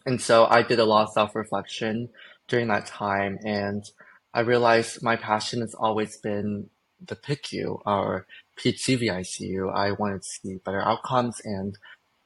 And 0.06 0.20
so 0.20 0.46
I 0.46 0.62
did 0.62 0.78
a 0.78 0.84
lot 0.84 1.04
of 1.08 1.12
self 1.12 1.34
reflection 1.34 2.08
during 2.48 2.68
that 2.68 2.86
time. 2.86 3.38
And 3.44 3.84
I 4.32 4.40
realized 4.40 5.02
my 5.02 5.16
passion 5.16 5.60
has 5.60 5.74
always 5.74 6.16
been 6.16 6.70
the 7.04 7.16
PICU 7.16 7.80
or 7.86 8.26
PHCVICU. 8.58 9.72
I 9.74 9.92
wanted 9.92 10.22
to 10.22 10.28
see 10.28 10.56
better 10.64 10.82
outcomes 10.82 11.40
and 11.44 11.78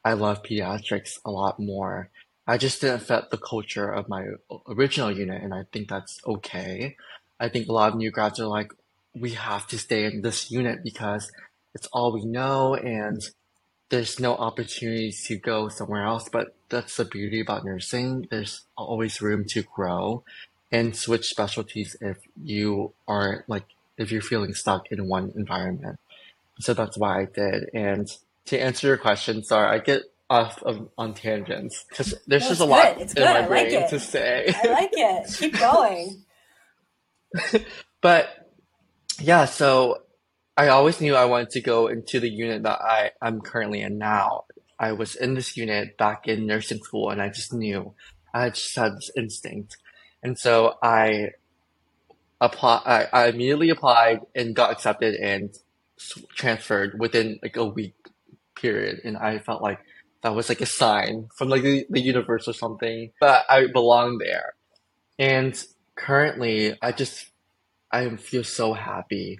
I 0.05 0.15
love 0.15 0.43
pediatrics 0.43 1.19
a 1.25 1.31
lot 1.31 1.61
more. 1.61 2.11
I 2.47 2.59
just 2.59 2.81
didn't 2.81 3.01
fit 3.01 3.31
the 3.31 3.39
culture 3.39 3.89
of 3.89 4.09
my 4.09 4.27
original 4.69 5.17
unit 5.17 5.43
and 5.43 5.55
I 5.55 5.65
think 5.73 5.89
that's 5.89 6.21
okay. 6.27 6.97
I 7.39 7.49
think 7.49 7.69
a 7.69 7.73
lot 7.73 7.93
of 7.93 7.99
new 7.99 8.11
grads 8.11 8.41
are 8.41 8.47
like, 8.47 8.73
we 9.15 9.31
have 9.33 9.67
to 9.69 9.79
stay 9.79 10.05
in 10.05 10.23
this 10.23 10.51
unit 10.51 10.83
because 10.83 11.31
it's 11.75 11.89
all 11.93 12.13
we 12.13 12.25
know 12.25 12.75
and 12.75 13.23
there's 13.89 14.19
no 14.19 14.35
opportunities 14.35 15.27
to 15.27 15.37
go 15.37 15.69
somewhere 15.69 16.05
else. 16.05 16.29
But 16.29 16.55
that's 16.71 16.97
the 16.97 17.05
beauty 17.05 17.41
about 17.41 17.65
nursing. 17.65 18.27
There's 18.31 18.65
always 18.77 19.21
room 19.21 19.45
to 19.51 19.63
grow 19.63 20.25
and 20.73 20.97
switch 20.97 21.29
specialties 21.29 21.95
if 22.01 22.17
you 22.43 22.95
are 23.07 23.45
like 23.47 23.67
if 23.99 24.11
you're 24.11 24.23
feeling 24.23 24.55
stuck 24.55 24.91
in 24.91 25.07
one 25.07 25.33
environment. 25.37 26.01
So 26.61 26.73
that's 26.75 26.97
why 26.97 27.21
I 27.21 27.25
did. 27.27 27.69
And 27.75 28.09
to 28.47 28.59
answer 28.59 28.87
your 28.87 28.97
question, 28.97 29.45
sorry, 29.45 29.69
I 29.69 29.79
get 29.79 30.03
off 30.31 30.63
of, 30.63 30.89
on 30.97 31.13
tangents 31.13 31.85
because 31.89 32.15
there's 32.27 32.45
no, 32.45 32.49
just 32.49 32.61
a 32.63 32.65
good. 32.65 32.71
lot 32.71 33.01
it's 33.01 33.13
in 33.13 33.23
good. 33.23 33.35
my 33.35 33.45
I 33.45 33.47
brain 33.47 33.75
like 33.75 33.91
to 33.91 34.01
say. 34.01 34.55
I 34.65 34.69
like 34.69 34.91
it. 34.93 35.35
Keep 35.37 35.59
going. 35.59 36.25
but 38.01 38.49
yeah, 39.21 39.45
so 39.45 40.03
I 40.57 40.69
always 40.69 41.01
knew 41.01 41.15
I 41.15 41.25
wanted 41.25 41.51
to 41.51 41.61
go 41.61 41.87
into 41.87 42.21
the 42.21 42.29
unit 42.29 42.63
that 42.65 42.81
I, 42.81 43.11
I'm 43.23 43.41
currently 43.41 43.81
in 43.81 43.99
now. 43.99 44.45
I 44.79 44.93
was 44.93 45.15
in 45.15 45.35
this 45.35 45.57
unit 45.57 45.97
back 45.97 46.29
in 46.29 46.47
nursing 46.47 46.83
school 46.83 47.11
and 47.11 47.23
I 47.23 47.29
just 47.29 47.53
knew 47.53 47.95
I 48.35 48.51
just 48.51 48.77
had 48.77 48.97
this 48.97 49.11
instinct. 49.17 49.77
And 50.23 50.39
so 50.39 50.75
I 50.83 51.31
apply, 52.41 52.83
I, 52.85 53.07
I 53.13 53.29
immediately 53.29 53.71
applied 53.71 54.21
and 54.35 54.55
got 54.55 54.73
accepted 54.73 55.15
and 55.15 55.57
transferred 56.35 56.99
within 56.99 57.39
like 57.43 57.57
a 57.57 57.65
week 57.65 57.95
period. 58.55 59.01
And 59.05 59.17
I 59.17 59.39
felt 59.39 59.63
like 59.63 59.79
that 60.23 60.35
was 60.35 60.49
like 60.49 60.61
a 60.61 60.67
sign 60.67 61.29
from 61.37 61.49
like 61.49 61.63
the, 61.63 61.87
the 61.89 62.01
universe 62.01 62.47
or 62.47 62.53
something, 62.53 63.13
but 63.21 63.45
I 63.49 63.67
belong 63.69 64.19
there. 64.19 64.55
And 65.19 65.63
currently 65.97 66.77
I 66.83 66.93
just, 66.93 67.27
I 67.91 68.09
feel 68.17 68.45
so 68.45 68.75
happy. 68.75 69.39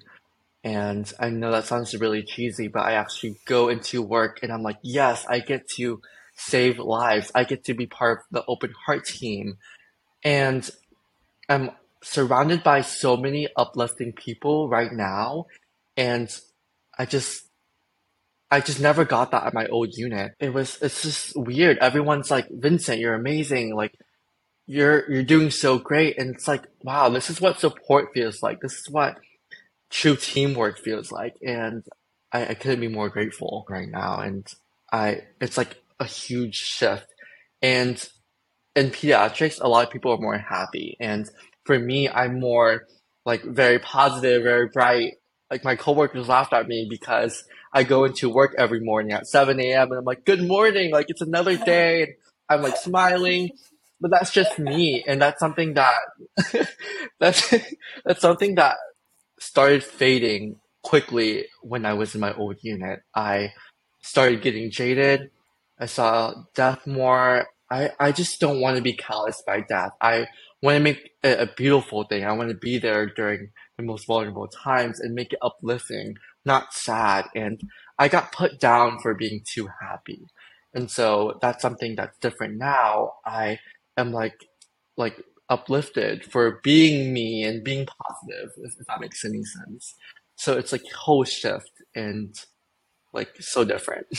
And 0.63 1.11
I 1.19 1.29
know 1.29 1.51
that 1.51 1.65
sounds 1.65 1.93
really 1.93 2.23
cheesy, 2.23 2.67
but 2.69 2.83
I 2.83 2.93
actually 2.93 3.37
go 3.45 3.67
into 3.67 4.01
work 4.01 4.39
and 4.41 4.51
I'm 4.51 4.63
like, 4.63 4.77
yes, 4.81 5.25
I 5.27 5.39
get 5.39 5.67
to 5.71 6.01
save 6.35 6.79
lives. 6.79 7.31
I 7.35 7.43
get 7.43 7.65
to 7.65 7.73
be 7.73 7.85
part 7.85 8.19
of 8.19 8.25
the 8.31 8.45
open 8.47 8.73
heart 8.85 9.05
team 9.05 9.57
and 10.23 10.69
I'm 11.49 11.71
surrounded 12.01 12.63
by 12.63 12.81
so 12.81 13.17
many 13.17 13.47
uplifting 13.57 14.13
people 14.13 14.69
right 14.69 14.91
now 14.91 15.47
and 15.97 16.29
I 16.97 17.05
just 17.05 17.45
I 18.49 18.61
just 18.61 18.79
never 18.79 19.03
got 19.03 19.31
that 19.31 19.47
at 19.47 19.53
my 19.53 19.65
old 19.67 19.97
unit. 19.97 20.33
It 20.39 20.53
was 20.53 20.79
it's 20.81 21.01
just 21.01 21.35
weird. 21.35 21.79
Everyone's 21.79 22.29
like, 22.29 22.47
Vincent, 22.51 22.99
you're 22.99 23.15
amazing. 23.15 23.75
Like 23.75 23.97
you're 24.67 25.11
you're 25.11 25.23
doing 25.23 25.49
so 25.49 25.79
great. 25.79 26.17
And 26.17 26.35
it's 26.35 26.47
like, 26.47 26.65
wow, 26.83 27.09
this 27.09 27.29
is 27.29 27.41
what 27.41 27.59
support 27.59 28.13
feels 28.13 28.43
like. 28.43 28.61
This 28.61 28.73
is 28.73 28.89
what 28.89 29.17
true 29.93 30.15
teamwork 30.15 30.79
feels 30.79 31.11
like. 31.11 31.35
And 31.45 31.85
I, 32.31 32.47
I 32.47 32.53
couldn't 32.55 32.81
be 32.81 32.87
more 32.87 33.09
grateful 33.09 33.65
right 33.69 33.87
now. 33.87 34.19
And 34.19 34.45
I 34.91 35.21
it's 35.39 35.57
like 35.57 35.81
a 35.99 36.05
huge 36.05 36.55
shift. 36.55 37.05
And 37.61 38.03
in 38.75 38.89
pediatrics, 38.89 39.61
a 39.61 39.69
lot 39.69 39.85
of 39.85 39.93
people 39.93 40.11
are 40.11 40.17
more 40.17 40.37
happy. 40.37 40.97
And 40.99 41.29
for 41.63 41.77
me, 41.77 42.09
I'm 42.09 42.39
more 42.39 42.87
like 43.25 43.43
very 43.43 43.79
positive, 43.79 44.43
very 44.43 44.67
bright. 44.67 45.13
Like 45.51 45.63
my 45.63 45.75
coworkers 45.75 46.27
laughed 46.27 46.53
at 46.53 46.67
me 46.67 46.87
because 46.89 47.43
I 47.71 47.83
go 47.83 48.05
into 48.05 48.29
work 48.29 48.55
every 48.57 48.79
morning 48.79 49.11
at 49.13 49.27
7 49.27 49.59
a.m. 49.59 49.91
and 49.91 49.99
I'm 49.99 50.05
like, 50.05 50.25
good 50.25 50.45
morning. 50.45 50.91
Like 50.91 51.05
it's 51.09 51.21
another 51.21 51.55
day. 51.65 52.01
And 52.01 52.11
I'm 52.49 52.61
like 52.63 52.77
smiling, 52.77 53.51
but 54.01 54.09
that's 54.09 54.31
just 54.31 54.57
me. 54.57 55.03
And 55.07 55.21
that's 55.21 55.39
something 55.39 55.75
that, 55.75 55.99
that's, 57.19 57.53
that's 58.05 58.21
something 58.21 58.55
that 58.55 58.75
started 59.43 59.83
fading 59.83 60.59
quickly 60.83 61.45
when 61.61 61.85
I 61.85 61.93
was 61.93 62.15
in 62.15 62.21
my 62.21 62.33
old 62.33 62.57
unit. 62.61 63.01
I 63.15 63.53
started 64.01 64.41
getting 64.41 64.71
jaded. 64.71 65.31
I 65.79 65.85
saw 65.85 66.33
death 66.55 66.85
more. 66.85 67.47
I, 67.69 67.91
I 67.99 68.11
just 68.11 68.39
don't 68.39 68.61
want 68.61 68.77
to 68.77 68.83
be 68.83 68.93
calloused 68.93 69.45
by 69.45 69.61
death. 69.61 69.91
I 69.99 70.27
want 70.61 70.77
to 70.77 70.83
make 70.83 71.11
it 71.23 71.39
a 71.39 71.51
beautiful 71.55 72.03
thing. 72.03 72.23
I 72.23 72.33
want 72.33 72.49
to 72.49 72.55
be 72.55 72.77
there 72.77 73.07
during 73.07 73.49
the 73.77 73.83
most 73.83 74.05
vulnerable 74.05 74.47
times 74.47 74.99
and 74.99 75.15
make 75.15 75.33
it 75.33 75.39
uplifting, 75.41 76.15
not 76.45 76.73
sad. 76.73 77.25
And 77.35 77.61
I 77.97 78.07
got 78.07 78.31
put 78.31 78.59
down 78.59 78.99
for 78.99 79.13
being 79.13 79.41
too 79.45 79.67
happy. 79.81 80.21
And 80.73 80.89
so 80.89 81.37
that's 81.41 81.61
something 81.61 81.95
that's 81.95 82.17
different 82.19 82.57
now. 82.57 83.13
I 83.25 83.59
am 83.97 84.11
like, 84.11 84.35
like 84.97 85.21
uplifted 85.49 86.25
for 86.25 86.59
being 86.63 87.13
me 87.13 87.43
and 87.43 87.63
being 87.63 87.85
positive, 87.85 88.51
if, 88.57 88.73
if 88.79 88.85
that 88.87 89.01
makes 89.01 89.23
any 89.25 89.43
sense. 89.43 89.95
So 90.35 90.57
it's 90.57 90.71
like 90.71 90.83
whole 90.91 91.23
shift. 91.23 91.71
And 91.95 92.35
like 93.13 93.29
so 93.39 93.63
different. 93.63 94.07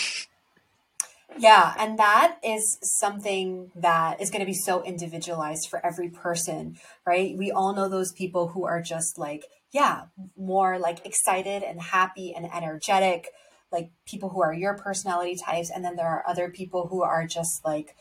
Yeah, 1.37 1.74
and 1.76 1.98
that 1.98 2.38
is 2.44 2.78
something 2.80 3.72
that 3.74 4.20
is 4.20 4.30
going 4.30 4.42
to 4.42 4.46
be 4.46 4.54
so 4.54 4.84
individualized 4.84 5.68
for 5.68 5.84
every 5.84 6.08
person, 6.08 6.76
right? 7.04 7.37
We 7.37 7.50
all 7.50 7.74
know 7.74 7.88
those 7.88 8.12
people 8.12 8.48
who 8.48 8.64
are 8.66 8.80
just 8.80 9.18
like, 9.18 9.44
yeah, 9.72 10.02
more 10.37 10.78
like 10.78 11.04
excited 11.04 11.64
and 11.64 11.82
happy 11.82 12.32
and 12.32 12.46
energetic, 12.54 13.30
like 13.72 13.90
people 14.06 14.28
who 14.28 14.42
are 14.42 14.54
your 14.54 14.76
personality 14.76 15.34
types. 15.34 15.72
And 15.74 15.84
then 15.84 15.96
there 15.96 16.06
are 16.06 16.22
other 16.24 16.50
people 16.50 16.87
who 16.87 17.02
are 17.02 17.26
just 17.26 17.64
like, 17.64 17.96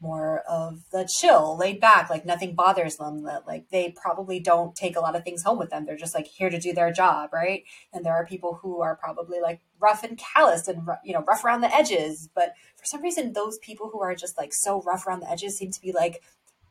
more 0.00 0.42
of 0.48 0.82
the 0.92 1.08
chill, 1.20 1.56
laid 1.58 1.80
back, 1.80 2.08
like 2.08 2.24
nothing 2.24 2.54
bothers 2.54 2.96
them. 2.96 3.24
That 3.24 3.46
like 3.46 3.68
they 3.70 3.94
probably 4.00 4.40
don't 4.40 4.74
take 4.74 4.96
a 4.96 5.00
lot 5.00 5.16
of 5.16 5.24
things 5.24 5.42
home 5.42 5.58
with 5.58 5.70
them. 5.70 5.84
They're 5.84 5.96
just 5.96 6.14
like 6.14 6.26
here 6.26 6.50
to 6.50 6.58
do 6.58 6.72
their 6.72 6.92
job, 6.92 7.30
right? 7.32 7.64
And 7.92 8.04
there 8.04 8.14
are 8.14 8.26
people 8.26 8.58
who 8.62 8.80
are 8.80 8.96
probably 8.96 9.40
like 9.40 9.60
rough 9.78 10.02
and 10.02 10.18
callous 10.18 10.68
and 10.68 10.88
you 11.04 11.12
know 11.12 11.24
rough 11.26 11.44
around 11.44 11.60
the 11.60 11.74
edges. 11.74 12.28
But 12.34 12.54
for 12.76 12.84
some 12.84 13.02
reason, 13.02 13.32
those 13.32 13.58
people 13.58 13.90
who 13.92 14.00
are 14.00 14.14
just 14.14 14.38
like 14.38 14.52
so 14.52 14.82
rough 14.82 15.06
around 15.06 15.20
the 15.20 15.30
edges 15.30 15.58
seem 15.58 15.70
to 15.70 15.80
be 15.80 15.92
like 15.92 16.22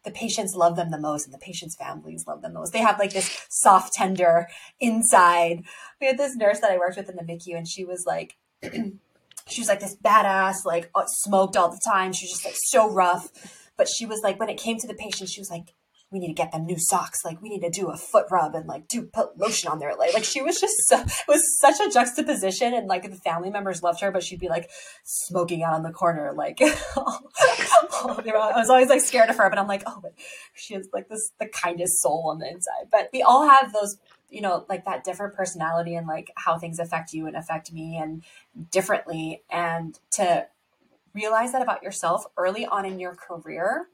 the 0.03 0.11
patients 0.11 0.55
love 0.55 0.75
them 0.75 0.91
the 0.91 0.99
most 0.99 1.25
and 1.25 1.33
the 1.33 1.39
patients' 1.39 1.75
families 1.75 2.25
love 2.25 2.41
them 2.41 2.53
most. 2.53 2.71
They 2.71 2.79
have 2.79 2.99
like 2.99 3.13
this 3.13 3.45
soft, 3.49 3.93
tender 3.93 4.47
inside. 4.79 5.63
We 5.99 6.07
had 6.07 6.17
this 6.17 6.35
nurse 6.35 6.59
that 6.61 6.71
I 6.71 6.77
worked 6.77 6.97
with 6.97 7.09
in 7.09 7.15
the 7.15 7.23
MICU, 7.23 7.57
and 7.57 7.67
she 7.67 7.85
was 7.85 8.05
like. 8.05 8.37
she 9.49 9.61
was 9.61 9.67
like 9.67 9.79
this 9.79 9.95
badass, 9.95 10.65
like 10.65 10.89
uh, 10.95 11.05
smoked 11.05 11.57
all 11.57 11.69
the 11.69 11.81
time. 11.85 12.13
She 12.13 12.25
was 12.25 12.31
just 12.31 12.45
like 12.45 12.55
so 12.57 12.89
rough. 12.89 13.29
But 13.77 13.87
she 13.87 14.05
was 14.05 14.21
like, 14.23 14.39
when 14.39 14.49
it 14.49 14.57
came 14.57 14.77
to 14.77 14.87
the 14.87 14.93
patient, 14.93 15.29
she 15.29 15.39
was 15.39 15.49
like, 15.49 15.73
we 16.11 16.19
need 16.19 16.27
to 16.27 16.33
get 16.33 16.51
them 16.51 16.65
new 16.65 16.77
socks. 16.77 17.19
Like 17.23 17.41
we 17.41 17.49
need 17.49 17.61
to 17.61 17.69
do 17.69 17.89
a 17.89 17.97
foot 17.97 18.25
rub 18.31 18.55
and 18.55 18.65
like 18.65 18.87
do 18.87 19.03
put 19.03 19.37
lotion 19.37 19.69
on 19.69 19.79
their 19.79 19.95
leg. 19.95 20.13
Like 20.13 20.23
she 20.23 20.41
was 20.41 20.59
just 20.59 20.75
so, 20.87 20.99
it 20.99 21.27
was 21.27 21.59
such 21.59 21.79
a 21.79 21.91
juxtaposition 21.91 22.73
and 22.73 22.87
like 22.87 23.03
the 23.09 23.15
family 23.17 23.49
members 23.49 23.83
loved 23.83 24.01
her, 24.01 24.11
but 24.11 24.23
she'd 24.23 24.39
be 24.39 24.49
like 24.49 24.69
smoking 25.03 25.63
out 25.63 25.73
on 25.73 25.83
the 25.83 25.91
corner. 25.91 26.33
Like 26.33 26.57
I 26.61 28.53
was 28.55 28.69
always 28.69 28.89
like 28.89 29.01
scared 29.01 29.29
of 29.29 29.37
her, 29.37 29.49
but 29.49 29.59
I'm 29.59 29.67
like, 29.67 29.83
oh, 29.85 29.99
but 30.01 30.13
she 30.55 30.73
is 30.73 30.89
like 30.93 31.09
this, 31.09 31.31
the 31.39 31.47
kindest 31.47 32.01
soul 32.01 32.29
on 32.31 32.39
the 32.39 32.47
inside. 32.47 32.87
But 32.91 33.09
we 33.13 33.21
all 33.21 33.47
have 33.47 33.71
those 33.71 33.97
you 34.29 34.41
know 34.41 34.65
like 34.69 34.85
that 34.85 35.03
different 35.03 35.35
personality 35.35 35.95
and 35.95 36.07
like 36.07 36.31
how 36.35 36.57
things 36.57 36.79
affect 36.79 37.13
you 37.13 37.27
and 37.27 37.35
affect 37.35 37.71
me 37.71 37.97
and 37.97 38.23
differently. 38.71 39.43
And 39.49 39.97
to 40.11 40.47
realize 41.13 41.51
that 41.51 41.61
about 41.61 41.83
yourself 41.83 42.25
early 42.37 42.65
on 42.65 42.85
in 42.85 42.99
your 42.99 43.15
career 43.15 43.87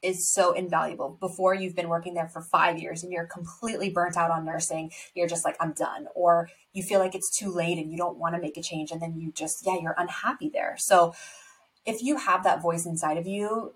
is 0.00 0.28
so 0.28 0.52
invaluable. 0.52 1.16
Before 1.20 1.54
you've 1.54 1.74
been 1.74 1.88
working 1.88 2.14
there 2.14 2.28
for 2.28 2.40
five 2.40 2.78
years 2.78 3.02
and 3.02 3.12
you're 3.12 3.26
completely 3.26 3.90
burnt 3.90 4.16
out 4.16 4.30
on 4.30 4.44
nursing. 4.44 4.92
You're 5.14 5.26
just 5.26 5.44
like 5.44 5.56
i'm 5.60 5.72
done. 5.72 6.06
Or 6.14 6.48
you 6.72 6.82
feel 6.82 7.00
like 7.00 7.14
it's 7.14 7.36
too 7.36 7.50
late 7.50 7.78
and 7.78 7.90
you 7.90 7.96
don't 7.96 8.18
want 8.18 8.34
to 8.34 8.40
make 8.40 8.56
a 8.56 8.62
change 8.62 8.90
and 8.90 9.02
then 9.02 9.18
you 9.18 9.32
just 9.32 9.66
yeah 9.66 9.78
you're 9.80 9.96
unhappy 9.98 10.50
there. 10.52 10.76
So 10.78 11.14
if 11.84 12.02
you 12.02 12.16
have 12.16 12.44
that 12.44 12.62
voice 12.62 12.86
inside 12.86 13.18
of 13.18 13.26
you 13.26 13.74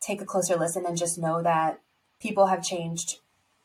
take 0.00 0.20
a 0.20 0.24
closer 0.24 0.56
listen 0.56 0.84
and 0.86 0.96
just 0.96 1.18
know 1.18 1.42
that 1.42 1.80
people 2.20 2.46
have 2.46 2.64
changed 2.64 3.18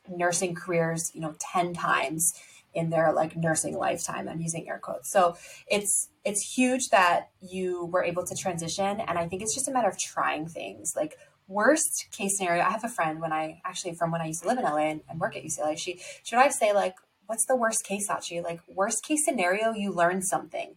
nursing 0.10 0.56
careers, 0.56 1.12
you 1.14 1.22
know, 1.22 1.36
10 1.40 1.74
times 1.74 2.34
in 2.76 2.90
their 2.90 3.14
like 3.14 3.36
nursing 3.36 3.78
lifetime. 3.78 4.28
I'm 4.28 4.42
using 4.42 4.68
air 4.68 4.80
quotes. 4.80 5.10
So 5.12 5.38
it's 5.68 6.10
it's 6.24 6.56
huge 6.56 6.90
that 6.90 7.30
you 7.42 7.86
were 7.86 8.04
able 8.04 8.26
to 8.26 8.36
transition. 8.36 9.00
And 9.00 9.18
I 9.18 9.28
think 9.28 9.42
it's 9.42 9.56
just 9.56 9.68
a 9.68 9.72
matter 9.72 9.88
of 9.88 9.98
trying 9.98 10.48
things. 10.48 10.94
Like 10.96 11.18
worst 11.48 12.08
case 12.12 12.38
scenario, 12.38 12.64
I 12.64 12.72
have 12.72 12.84
a 12.84 12.90
friend 12.90 13.22
when 13.22 13.32
I 13.32 13.62
actually 13.64 13.96
from 13.96 14.12
when 14.12 14.22
I 14.22 14.28
used 14.28 14.44
to 14.44 14.50
live 14.50 14.58
in 14.58 14.66
LA 14.66 14.90
and, 14.90 15.02
and 15.10 15.20
work 15.20 15.36
at 15.36 15.44
UCLA, 15.44 15.78
she 15.78 16.00
should 16.24 16.38
I 16.40 16.50
say 16.50 16.74
like, 16.74 16.96
what's 17.26 17.46
the 17.46 17.56
worst 17.56 17.86
case, 17.86 18.10
Sachi? 18.10 18.44
Like 18.44 18.60
worst 18.68 19.04
case 19.04 19.24
scenario, 19.26 19.72
you 19.72 19.92
learn 19.92 20.22
something. 20.22 20.76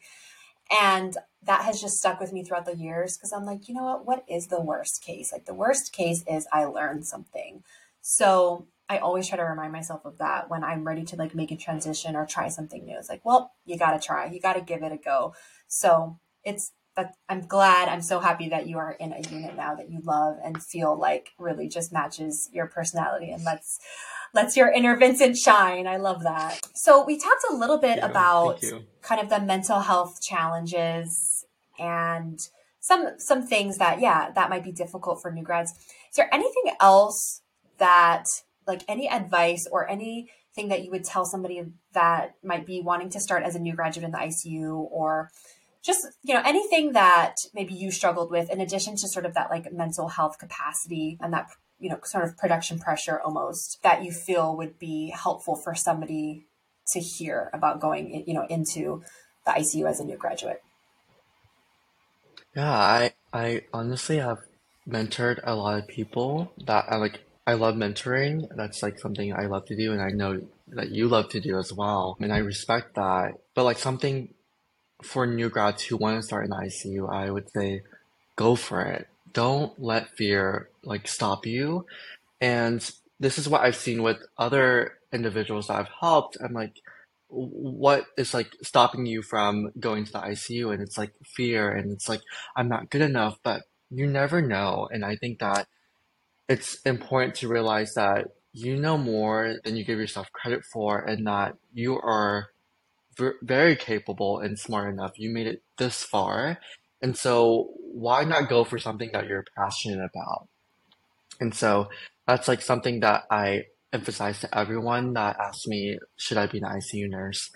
And 0.80 1.16
that 1.42 1.62
has 1.62 1.80
just 1.80 1.94
stuck 1.94 2.20
with 2.20 2.32
me 2.32 2.44
throughout 2.44 2.66
the 2.66 2.76
years 2.76 3.16
because 3.16 3.32
I'm 3.32 3.44
like, 3.44 3.68
you 3.68 3.74
know 3.74 3.84
what? 3.84 4.06
What 4.06 4.24
is 4.28 4.46
the 4.46 4.60
worst 4.60 5.02
case? 5.04 5.32
Like 5.32 5.46
the 5.46 5.54
worst 5.54 5.92
case 5.92 6.22
is 6.30 6.46
I 6.52 6.66
learned 6.66 7.06
something. 7.06 7.62
So 8.02 8.66
I 8.88 8.98
always 8.98 9.28
try 9.28 9.36
to 9.36 9.44
remind 9.44 9.72
myself 9.72 10.04
of 10.04 10.18
that 10.18 10.48
when 10.48 10.64
I'm 10.64 10.84
ready 10.84 11.04
to 11.04 11.16
like 11.16 11.34
make 11.34 11.50
a 11.50 11.56
transition 11.56 12.16
or 12.16 12.24
try 12.24 12.48
something 12.48 12.84
new. 12.84 12.96
It's 12.98 13.08
like, 13.08 13.24
well, 13.24 13.52
you 13.66 13.76
got 13.78 13.92
to 13.92 14.04
try, 14.04 14.26
you 14.26 14.40
got 14.40 14.54
to 14.54 14.62
give 14.62 14.82
it 14.82 14.92
a 14.92 14.96
go. 14.96 15.34
So 15.66 16.18
it's 16.44 16.72
that 16.96 17.14
I'm 17.28 17.46
glad, 17.46 17.88
I'm 17.88 18.02
so 18.02 18.18
happy 18.18 18.48
that 18.48 18.66
you 18.66 18.78
are 18.78 18.92
in 18.92 19.12
a 19.12 19.20
unit 19.30 19.56
now 19.56 19.74
that 19.76 19.90
you 19.90 20.00
love 20.02 20.36
and 20.42 20.60
feel 20.60 20.98
like 20.98 21.30
really 21.38 21.68
just 21.68 21.92
matches 21.92 22.50
your 22.52 22.66
personality 22.66 23.30
and 23.30 23.44
lets 23.44 23.78
lets 24.34 24.56
your 24.56 24.70
inner 24.70 24.96
Vincent 24.96 25.36
shine. 25.36 25.86
I 25.86 25.96
love 25.96 26.22
that. 26.24 26.60
So 26.74 27.04
we 27.04 27.18
talked 27.18 27.44
a 27.50 27.54
little 27.54 27.78
bit 27.78 27.98
about 28.02 28.60
kind 29.00 29.20
of 29.20 29.28
the 29.28 29.40
mental 29.40 29.80
health 29.80 30.20
challenges 30.20 31.44
and 31.78 32.38
some 32.80 33.14
some 33.18 33.46
things 33.46 33.78
that 33.78 34.00
yeah 34.00 34.30
that 34.34 34.50
might 34.50 34.64
be 34.64 34.72
difficult 34.72 35.22
for 35.22 35.30
new 35.30 35.44
grads. 35.44 35.72
Is 36.10 36.16
there 36.16 36.32
anything 36.34 36.72
else 36.80 37.42
that 37.78 38.24
like 38.68 38.82
any 38.86 39.08
advice 39.08 39.66
or 39.72 39.88
anything 39.88 40.68
that 40.68 40.84
you 40.84 40.90
would 40.90 41.04
tell 41.04 41.24
somebody 41.24 41.62
that 41.94 42.34
might 42.44 42.66
be 42.66 42.80
wanting 42.80 43.10
to 43.10 43.18
start 43.18 43.42
as 43.42 43.54
a 43.54 43.58
new 43.58 43.74
graduate 43.74 44.04
in 44.04 44.12
the 44.12 44.18
ICU 44.18 44.74
or 44.90 45.30
just 45.82 46.06
you 46.22 46.34
know 46.34 46.42
anything 46.44 46.92
that 46.92 47.34
maybe 47.54 47.74
you 47.74 47.90
struggled 47.90 48.30
with 48.30 48.50
in 48.50 48.60
addition 48.60 48.94
to 48.96 49.08
sort 49.08 49.24
of 49.24 49.34
that 49.34 49.50
like 49.50 49.72
mental 49.72 50.08
health 50.08 50.38
capacity 50.38 51.16
and 51.20 51.32
that 51.32 51.48
you 51.80 51.88
know 51.88 51.98
sort 52.04 52.24
of 52.24 52.36
production 52.36 52.78
pressure 52.78 53.20
almost 53.20 53.78
that 53.82 54.04
you 54.04 54.12
feel 54.12 54.56
would 54.56 54.78
be 54.78 55.10
helpful 55.10 55.56
for 55.56 55.74
somebody 55.74 56.44
to 56.88 57.00
hear 57.00 57.50
about 57.52 57.80
going 57.80 58.24
you 58.26 58.34
know 58.34 58.46
into 58.50 59.02
the 59.46 59.52
ICU 59.52 59.88
as 59.88 60.00
a 60.00 60.04
new 60.04 60.16
graduate? 60.16 60.62
Yeah 62.54 62.70
i 62.70 63.12
i 63.32 63.62
honestly 63.72 64.18
have 64.18 64.38
mentored 64.86 65.40
a 65.44 65.54
lot 65.54 65.78
of 65.78 65.86
people 65.86 66.52
that 66.66 66.86
i 66.88 66.96
like 66.96 67.20
I 67.48 67.54
love 67.54 67.76
mentoring. 67.76 68.46
That's 68.54 68.82
like 68.82 68.98
something 68.98 69.32
I 69.32 69.46
love 69.46 69.64
to 69.68 69.76
do, 69.76 69.92
and 69.94 70.02
I 70.02 70.10
know 70.10 70.42
that 70.66 70.90
you 70.90 71.08
love 71.08 71.30
to 71.30 71.40
do 71.40 71.58
as 71.58 71.72
well. 71.72 72.18
And 72.20 72.30
I 72.30 72.38
respect 72.38 72.96
that. 72.96 73.38
But 73.54 73.64
like 73.64 73.78
something 73.78 74.34
for 75.02 75.26
new 75.26 75.48
grads 75.48 75.82
who 75.84 75.96
want 75.96 76.18
to 76.18 76.22
start 76.22 76.44
in 76.44 76.50
ICU, 76.50 77.10
I 77.10 77.30
would 77.30 77.50
say 77.50 77.84
go 78.36 78.54
for 78.54 78.82
it. 78.82 79.08
Don't 79.32 79.72
let 79.82 80.14
fear 80.14 80.68
like 80.84 81.08
stop 81.08 81.46
you. 81.46 81.86
And 82.38 82.86
this 83.18 83.38
is 83.38 83.48
what 83.48 83.62
I've 83.62 83.76
seen 83.76 84.02
with 84.02 84.18
other 84.36 84.98
individuals 85.10 85.68
that 85.68 85.78
I've 85.78 85.94
helped. 86.00 86.36
I'm 86.44 86.52
like, 86.52 86.82
what 87.28 88.04
is 88.18 88.34
like 88.34 88.52
stopping 88.62 89.06
you 89.06 89.22
from 89.22 89.72
going 89.80 90.04
to 90.04 90.12
the 90.12 90.18
ICU? 90.18 90.70
And 90.74 90.82
it's 90.82 90.98
like 90.98 91.14
fear, 91.24 91.70
and 91.70 91.92
it's 91.92 92.10
like, 92.10 92.20
I'm 92.54 92.68
not 92.68 92.90
good 92.90 93.00
enough, 93.00 93.38
but 93.42 93.62
you 93.90 94.06
never 94.06 94.42
know. 94.42 94.86
And 94.92 95.02
I 95.02 95.16
think 95.16 95.38
that 95.38 95.66
it's 96.48 96.80
important 96.82 97.34
to 97.36 97.48
realize 97.48 97.94
that 97.94 98.28
you 98.52 98.76
know 98.76 98.96
more 98.96 99.56
than 99.64 99.76
you 99.76 99.84
give 99.84 99.98
yourself 99.98 100.32
credit 100.32 100.64
for 100.64 100.98
and 100.98 101.26
that 101.26 101.54
you 101.72 101.98
are 102.00 102.48
very 103.42 103.76
capable 103.76 104.38
and 104.38 104.58
smart 104.58 104.92
enough. 104.92 105.18
You 105.18 105.30
made 105.30 105.46
it 105.46 105.62
this 105.76 106.02
far. 106.02 106.58
And 107.02 107.16
so 107.16 107.70
why 107.92 108.24
not 108.24 108.48
go 108.48 108.64
for 108.64 108.78
something 108.78 109.10
that 109.12 109.26
you're 109.26 109.44
passionate 109.56 110.02
about? 110.02 110.48
And 111.40 111.54
so 111.54 111.88
that's 112.26 112.48
like 112.48 112.62
something 112.62 113.00
that 113.00 113.24
I 113.30 113.64
emphasize 113.92 114.40
to 114.40 114.58
everyone 114.58 115.14
that 115.14 115.38
asks 115.38 115.66
me, 115.66 115.98
should 116.16 116.38
I 116.38 116.46
be 116.46 116.58
an 116.58 116.64
ICU 116.64 117.08
nurse? 117.08 117.50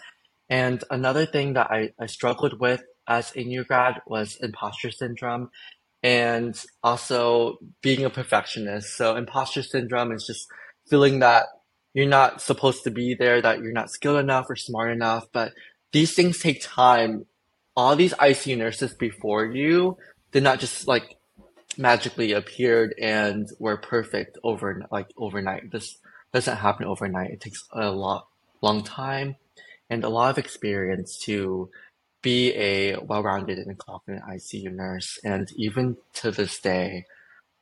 And 0.48 0.82
another 0.90 1.26
thing 1.26 1.54
that 1.54 1.70
I, 1.70 1.90
I 1.98 2.06
struggled 2.06 2.60
with 2.60 2.82
as 3.08 3.32
a 3.34 3.44
new 3.44 3.64
grad 3.64 4.00
was 4.06 4.36
imposter 4.40 4.90
syndrome 4.90 5.50
and 6.02 6.64
also 6.82 7.58
being 7.80 8.04
a 8.04 8.10
perfectionist. 8.10 8.96
So 8.96 9.16
imposter 9.16 9.62
syndrome 9.62 10.12
is 10.12 10.26
just 10.26 10.48
feeling 10.88 11.20
that 11.20 11.46
you're 11.94 12.06
not 12.06 12.40
supposed 12.40 12.84
to 12.84 12.90
be 12.90 13.14
there, 13.14 13.40
that 13.40 13.60
you're 13.60 13.72
not 13.72 13.90
skilled 13.90 14.18
enough 14.18 14.46
or 14.48 14.56
smart 14.56 14.90
enough, 14.90 15.26
but 15.32 15.52
these 15.92 16.14
things 16.14 16.38
take 16.38 16.62
time. 16.62 17.26
All 17.76 17.96
these 17.96 18.14
ICU 18.14 18.56
nurses 18.56 18.94
before 18.94 19.46
you 19.46 19.96
did 20.32 20.42
not 20.42 20.58
just 20.60 20.88
like 20.88 21.16
magically 21.78 22.32
appeared 22.32 22.94
and 23.00 23.48
were 23.58 23.76
perfect 23.76 24.38
over 24.42 24.84
like 24.90 25.08
overnight. 25.16 25.70
This 25.70 25.98
doesn't 26.32 26.56
happen 26.56 26.86
overnight. 26.86 27.30
It 27.30 27.40
takes 27.40 27.64
a 27.72 27.90
lot 27.90 28.26
long 28.60 28.82
time 28.82 29.36
and 29.90 30.04
a 30.04 30.08
lot 30.08 30.30
of 30.30 30.38
experience 30.38 31.18
to 31.18 31.70
be 32.22 32.54
a 32.54 32.96
well-rounded 32.96 33.58
and 33.58 33.78
confident 33.78 34.24
ICU 34.24 34.72
nurse. 34.72 35.18
And 35.24 35.48
even 35.56 35.96
to 36.14 36.30
this 36.30 36.60
day, 36.60 37.04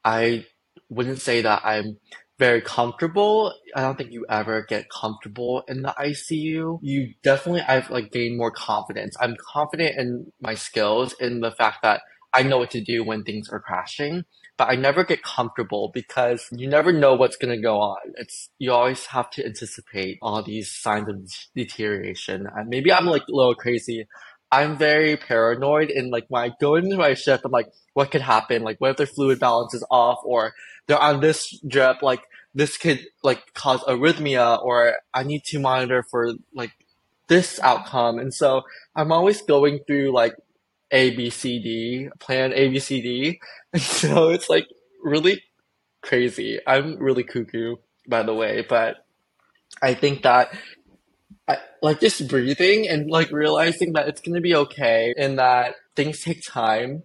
I 0.05 0.46
wouldn't 0.88 1.20
say 1.20 1.42
that 1.42 1.62
I'm 1.64 1.99
very 2.38 2.62
comfortable. 2.62 3.53
I 3.77 3.83
don't 3.83 3.99
think 3.99 4.12
you 4.12 4.25
ever 4.29 4.62
get 4.62 4.88
comfortable 4.90 5.62
in 5.68 5.83
the 5.83 5.94
ICU. 5.99 6.79
You 6.83 7.14
definitely, 7.23 7.62
I've 7.62 7.90
like 7.90 8.12
gained 8.12 8.38
more 8.38 8.51
confidence. 8.51 9.14
I'm 9.20 9.37
confident 9.53 9.99
in 9.99 10.33
my 10.40 10.55
skills 10.55 11.14
in 11.20 11.40
the 11.40 11.51
fact 11.51 11.83
that 11.83 12.01
I 12.33 12.42
know 12.42 12.59
what 12.59 12.70
to 12.70 12.81
do 12.81 13.05
when 13.05 13.25
things 13.25 13.49
are 13.51 13.61
crashing, 13.61 14.25
but 14.57 14.70
I 14.70 14.77
never 14.77 15.05
get 15.05 15.23
comfortable 15.23 15.90
because 15.92 16.49
you 16.53 16.68
never 16.68 16.92
know 16.92 17.14
what's 17.14 17.37
going 17.37 17.55
to 17.55 17.61
go 17.61 17.79
on. 17.81 17.99
It's, 18.16 18.49
you 18.59 18.73
always 18.73 19.07
have 19.07 19.31
to 19.31 19.44
anticipate 19.44 20.18
all 20.23 20.42
these 20.42 20.70
signs 20.70 21.09
of 21.09 21.31
deterioration. 21.55 22.46
And 22.55 22.68
maybe 22.68 22.92
I'm 22.92 23.07
like 23.07 23.23
a 23.29 23.35
little 23.35 23.55
crazy 23.55 24.07
I'm 24.52 24.76
very 24.76 25.16
paranoid 25.16 25.90
and 25.90 26.10
like 26.10 26.26
when 26.28 26.42
I 26.44 26.54
go 26.60 26.74
into 26.74 26.96
my 26.96 27.14
shift, 27.14 27.44
I'm 27.44 27.52
like, 27.52 27.70
what 27.94 28.10
could 28.10 28.20
happen? 28.22 28.62
Like, 28.62 28.80
what 28.80 28.90
if 28.90 28.96
their 28.96 29.06
fluid 29.06 29.38
balance 29.38 29.74
is 29.74 29.84
off 29.90 30.20
or 30.24 30.54
they're 30.86 30.98
on 30.98 31.20
this 31.20 31.58
drip? 31.66 32.02
Like, 32.02 32.22
this 32.54 32.76
could 32.76 33.06
like 33.22 33.54
cause 33.54 33.80
arrhythmia 33.82 34.62
or 34.62 34.94
I 35.14 35.22
need 35.22 35.44
to 35.44 35.60
monitor 35.60 36.04
for 36.10 36.32
like 36.54 36.72
this 37.28 37.60
outcome. 37.60 38.18
And 38.18 38.34
so 38.34 38.62
I'm 38.96 39.12
always 39.12 39.42
going 39.42 39.80
through 39.86 40.12
like 40.12 40.34
A, 40.90 41.14
B, 41.14 41.30
C, 41.30 41.60
D, 41.60 42.08
plan 42.18 42.52
A, 42.52 42.68
B, 42.68 42.78
C, 42.78 43.00
D. 43.00 43.40
And 43.72 43.80
so 43.80 44.30
it's 44.30 44.50
like 44.50 44.66
really 45.00 45.44
crazy. 46.02 46.58
I'm 46.66 46.96
really 46.96 47.22
cuckoo, 47.22 47.76
by 48.08 48.24
the 48.24 48.34
way, 48.34 48.66
but 48.68 48.96
I 49.80 49.94
think 49.94 50.22
that 50.22 50.52
I, 51.50 51.58
like 51.82 52.00
just 52.00 52.28
breathing 52.28 52.88
and 52.88 53.10
like 53.10 53.30
realizing 53.30 53.94
that 53.94 54.08
it's 54.08 54.20
going 54.20 54.34
to 54.34 54.40
be 54.40 54.54
okay 54.54 55.14
and 55.16 55.38
that 55.38 55.76
things 55.96 56.22
take 56.22 56.44
time 56.44 57.02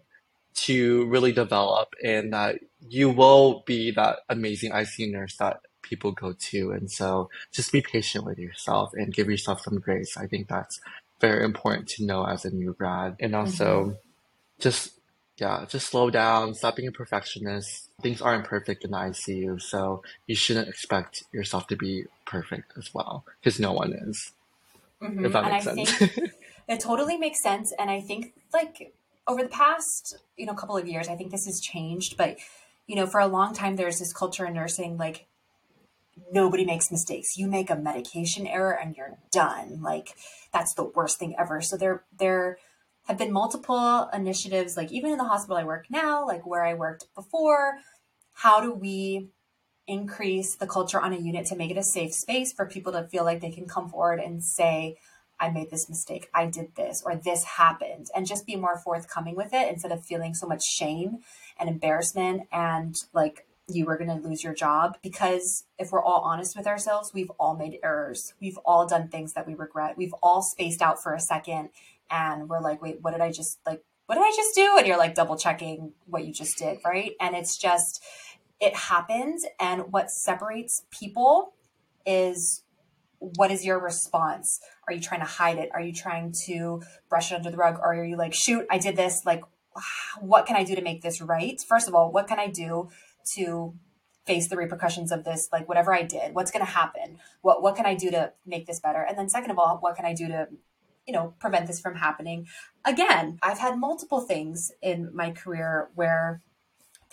to 0.55 1.05
really 1.07 1.31
develop 1.31 1.93
and 2.03 2.33
that 2.33 2.59
you 2.87 3.09
will 3.09 3.63
be 3.65 3.91
that 3.91 4.19
amazing 4.29 4.71
ICU 4.71 5.11
nurse 5.11 5.35
that 5.37 5.61
people 5.81 6.11
go 6.11 6.33
to. 6.33 6.71
And 6.71 6.89
so 6.89 7.29
just 7.51 7.71
be 7.71 7.81
patient 7.81 8.25
with 8.25 8.37
yourself 8.37 8.91
and 8.93 9.13
give 9.13 9.29
yourself 9.29 9.61
some 9.61 9.79
grace. 9.79 10.17
I 10.17 10.27
think 10.27 10.47
that's 10.47 10.79
very 11.21 11.43
important 11.43 11.87
to 11.89 12.05
know 12.05 12.25
as 12.25 12.45
a 12.45 12.51
new 12.51 12.73
grad. 12.73 13.15
And 13.19 13.35
also 13.35 13.83
mm-hmm. 13.83 13.91
just, 14.59 14.99
yeah, 15.37 15.65
just 15.67 15.87
slow 15.87 16.09
down, 16.09 16.53
stop 16.53 16.75
being 16.75 16.87
a 16.87 16.91
perfectionist. 16.91 17.89
Things 18.01 18.21
aren't 18.21 18.45
perfect 18.45 18.83
in 18.83 18.91
the 18.91 18.97
ICU. 18.97 19.61
So 19.61 20.03
you 20.27 20.35
shouldn't 20.35 20.69
expect 20.69 21.23
yourself 21.31 21.67
to 21.67 21.75
be 21.75 22.05
perfect 22.25 22.73
as 22.77 22.93
well 22.93 23.25
because 23.41 23.59
no 23.59 23.73
one 23.73 23.93
is. 23.93 24.31
Mm-hmm. 25.01 25.25
If 25.25 25.33
that 25.33 25.43
and 25.43 25.53
makes 25.53 25.67
I 25.67 25.75
sense. 25.75 25.91
Think 25.91 26.31
it 26.67 26.79
totally 26.79 27.17
makes 27.17 27.41
sense. 27.41 27.73
And 27.77 27.89
I 27.89 28.01
think 28.01 28.33
like 28.53 28.93
over 29.27 29.43
the 29.43 29.49
past, 29.49 30.17
you 30.37 30.45
know, 30.45 30.53
couple 30.53 30.77
of 30.77 30.87
years, 30.87 31.07
I 31.07 31.15
think 31.15 31.31
this 31.31 31.45
has 31.45 31.59
changed, 31.59 32.17
but 32.17 32.37
you 32.87 32.95
know, 32.95 33.07
for 33.07 33.19
a 33.19 33.27
long 33.27 33.53
time, 33.53 33.75
there's 33.75 33.99
this 33.99 34.13
culture 34.13 34.45
in 34.45 34.53
nursing, 34.53 34.97
like 34.97 35.27
nobody 36.31 36.65
makes 36.65 36.91
mistakes. 36.91 37.37
You 37.37 37.47
make 37.47 37.69
a 37.69 37.75
medication 37.75 38.47
error 38.47 38.77
and 38.77 38.95
you're 38.95 39.17
done. 39.31 39.81
Like 39.81 40.15
that's 40.53 40.73
the 40.73 40.83
worst 40.83 41.19
thing 41.19 41.35
ever. 41.37 41.61
So 41.61 41.77
there 41.77 42.03
there 42.17 42.57
have 43.07 43.17
been 43.17 43.31
multiple 43.31 44.09
initiatives, 44.13 44.77
like 44.77 44.91
even 44.91 45.11
in 45.11 45.17
the 45.17 45.25
hospital 45.25 45.57
I 45.57 45.63
work 45.63 45.85
now, 45.89 46.25
like 46.25 46.45
where 46.45 46.65
I 46.65 46.73
worked 46.73 47.07
before. 47.15 47.79
How 48.33 48.61
do 48.61 48.73
we 48.73 49.29
increase 49.87 50.55
the 50.55 50.67
culture 50.67 50.99
on 50.99 51.13
a 51.13 51.17
unit 51.17 51.45
to 51.47 51.55
make 51.55 51.71
it 51.71 51.77
a 51.77 51.83
safe 51.83 52.13
space 52.13 52.51
for 52.51 52.65
people 52.65 52.91
to 52.93 53.07
feel 53.07 53.23
like 53.23 53.41
they 53.41 53.51
can 53.51 53.67
come 53.67 53.89
forward 53.89 54.19
and 54.19 54.43
say, 54.43 54.97
I 55.39 55.49
made 55.49 55.69
this 55.69 55.89
mistake, 55.89 56.29
I 56.33 56.45
did 56.45 56.75
this, 56.75 57.03
or 57.05 57.15
this 57.15 57.43
happened, 57.43 58.07
and 58.15 58.25
just 58.25 58.45
be 58.45 58.55
more 58.55 58.77
forthcoming 58.77 59.35
with 59.35 59.53
it 59.53 59.69
instead 59.69 59.91
of 59.91 60.05
feeling 60.05 60.33
so 60.33 60.47
much 60.47 60.63
shame 60.63 61.19
and 61.59 61.69
embarrassment 61.69 62.43
and 62.51 62.95
like 63.13 63.45
you 63.67 63.85
were 63.85 63.97
going 63.97 64.09
to 64.09 64.27
lose 64.27 64.43
your 64.43 64.53
job 64.53 64.97
because 65.01 65.65
if 65.79 65.91
we're 65.91 66.03
all 66.03 66.21
honest 66.21 66.55
with 66.55 66.67
ourselves, 66.67 67.11
we've 67.13 67.31
all 67.39 67.55
made 67.55 67.79
errors. 67.83 68.33
We've 68.39 68.59
all 68.63 68.85
done 68.85 69.07
things 69.07 69.33
that 69.33 69.47
we 69.47 69.55
regret. 69.55 69.97
We've 69.97 70.13
all 70.21 70.41
spaced 70.41 70.81
out 70.81 71.01
for 71.01 71.13
a 71.13 71.19
second 71.19 71.69
and 72.09 72.47
we're 72.47 72.61
like, 72.61 72.81
wait, 72.81 72.99
what 73.01 73.11
did 73.11 73.21
I 73.21 73.31
just 73.31 73.59
like, 73.65 73.83
what 74.05 74.15
did 74.15 74.23
I 74.23 74.31
just 74.35 74.53
do? 74.53 74.75
And 74.77 74.85
you're 74.85 74.99
like 74.99 75.15
double 75.15 75.35
checking 75.35 75.93
what 76.05 76.25
you 76.25 76.31
just 76.31 76.59
did, 76.59 76.77
right? 76.85 77.13
And 77.19 77.35
it's 77.35 77.57
just, 77.57 78.03
it 78.59 78.75
happens. 78.75 79.45
And 79.59 79.91
what 79.91 80.09
separates 80.09 80.83
people 80.91 81.53
is 82.05 82.63
what 83.19 83.51
is 83.51 83.65
your 83.65 83.79
response? 83.79 84.59
Are 84.87 84.93
you 84.93 85.01
trying 85.01 85.21
to 85.21 85.25
hide 85.25 85.57
it? 85.57 85.69
Are 85.73 85.81
you 85.81 85.93
trying 85.93 86.33
to 86.45 86.81
brush 87.09 87.31
it 87.31 87.35
under 87.35 87.49
the 87.49 87.57
rug? 87.57 87.79
Or 87.79 87.95
are 87.95 88.05
you 88.05 88.17
like, 88.17 88.33
shoot, 88.33 88.65
I 88.69 88.77
did 88.77 88.95
this. 88.95 89.21
Like, 89.25 89.41
what 90.19 90.45
can 90.45 90.55
I 90.55 90.63
do 90.63 90.75
to 90.75 90.81
make 90.81 91.01
this 91.01 91.21
right? 91.21 91.59
First 91.67 91.87
of 91.87 91.95
all, 91.95 92.11
what 92.11 92.27
can 92.27 92.39
I 92.39 92.47
do 92.47 92.89
to 93.35 93.73
face 94.25 94.47
the 94.47 94.57
repercussions 94.57 95.11
of 95.11 95.23
this 95.23 95.49
like 95.51 95.67
whatever 95.67 95.93
i 95.93 96.01
did 96.01 96.33
what's 96.33 96.51
going 96.51 96.65
to 96.65 96.71
happen 96.71 97.19
what 97.41 97.61
what 97.61 97.75
can 97.75 97.85
i 97.85 97.93
do 97.93 98.09
to 98.09 98.31
make 98.45 98.65
this 98.65 98.79
better 98.79 99.01
and 99.01 99.17
then 99.17 99.29
second 99.29 99.51
of 99.51 99.59
all 99.59 99.77
what 99.81 99.95
can 99.95 100.05
i 100.05 100.13
do 100.13 100.27
to 100.27 100.47
you 101.05 101.13
know 101.13 101.33
prevent 101.39 101.67
this 101.67 101.79
from 101.79 101.95
happening 101.95 102.47
again 102.83 103.37
i've 103.43 103.59
had 103.59 103.77
multiple 103.77 104.21
things 104.21 104.71
in 104.81 105.09
my 105.13 105.29
career 105.29 105.89
where 105.95 106.41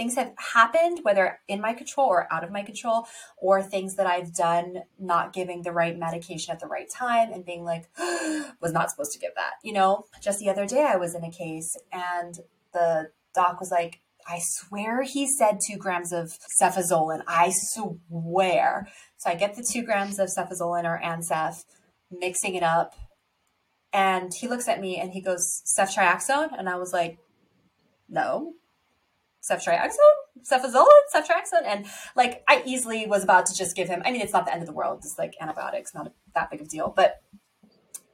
things 0.02 0.16
have 0.16 0.32
happened 0.54 0.98
whether 1.02 1.38
in 1.46 1.60
my 1.60 1.72
control 1.72 2.08
or 2.08 2.26
out 2.32 2.42
of 2.42 2.50
my 2.50 2.62
control 2.62 3.06
or 3.36 3.62
things 3.62 3.94
that 3.94 4.06
i've 4.06 4.34
done 4.34 4.78
not 4.98 5.32
giving 5.32 5.62
the 5.62 5.70
right 5.70 5.96
medication 5.96 6.52
at 6.52 6.58
the 6.58 6.66
right 6.66 6.88
time 6.90 7.32
and 7.32 7.44
being 7.44 7.62
like 7.62 7.88
was 8.60 8.72
not 8.72 8.90
supposed 8.90 9.12
to 9.12 9.18
give 9.20 9.30
that 9.36 9.52
you 9.62 9.72
know 9.72 10.04
just 10.20 10.40
the 10.40 10.50
other 10.50 10.66
day 10.66 10.84
i 10.92 10.96
was 10.96 11.14
in 11.14 11.22
a 11.22 11.30
case 11.30 11.76
and 11.92 12.40
the 12.72 13.10
doc 13.32 13.60
was 13.60 13.70
like 13.70 14.00
I 14.24 14.38
swear 14.40 15.02
he 15.02 15.26
said 15.26 15.58
two 15.68 15.76
grams 15.76 16.12
of 16.12 16.38
cefazolin. 16.62 17.22
I 17.26 17.50
swear. 17.52 18.86
So 19.16 19.28
I 19.28 19.34
get 19.34 19.56
the 19.56 19.66
two 19.68 19.82
grams 19.82 20.20
of 20.20 20.28
cefazolin 20.28 20.84
or 20.84 21.00
Ancef, 21.04 21.64
mixing 22.08 22.54
it 22.54 22.62
up. 22.62 22.94
And 23.92 24.30
he 24.32 24.46
looks 24.46 24.68
at 24.68 24.80
me 24.80 24.96
and 24.96 25.12
he 25.12 25.20
goes, 25.20 25.64
ceftriaxone? 25.76 26.50
And 26.56 26.68
I 26.68 26.76
was 26.76 26.92
like, 26.92 27.18
no. 28.08 28.52
Ceftriaxone? 29.42 29.96
Cefazolin? 30.42 30.86
Ceftriaxone? 31.14 31.64
And 31.66 31.86
like, 32.14 32.44
I 32.48 32.62
easily 32.64 33.06
was 33.06 33.24
about 33.24 33.46
to 33.46 33.54
just 33.54 33.74
give 33.74 33.88
him, 33.88 34.02
I 34.04 34.12
mean, 34.12 34.20
it's 34.20 34.32
not 34.32 34.46
the 34.46 34.52
end 34.52 34.62
of 34.62 34.66
the 34.66 34.74
world. 34.74 34.98
It's 34.98 35.18
like 35.18 35.34
antibiotics, 35.40 35.94
not 35.94 36.12
that 36.34 36.50
big 36.50 36.60
of 36.60 36.66
a 36.66 36.70
deal. 36.70 36.92
But 36.94 37.22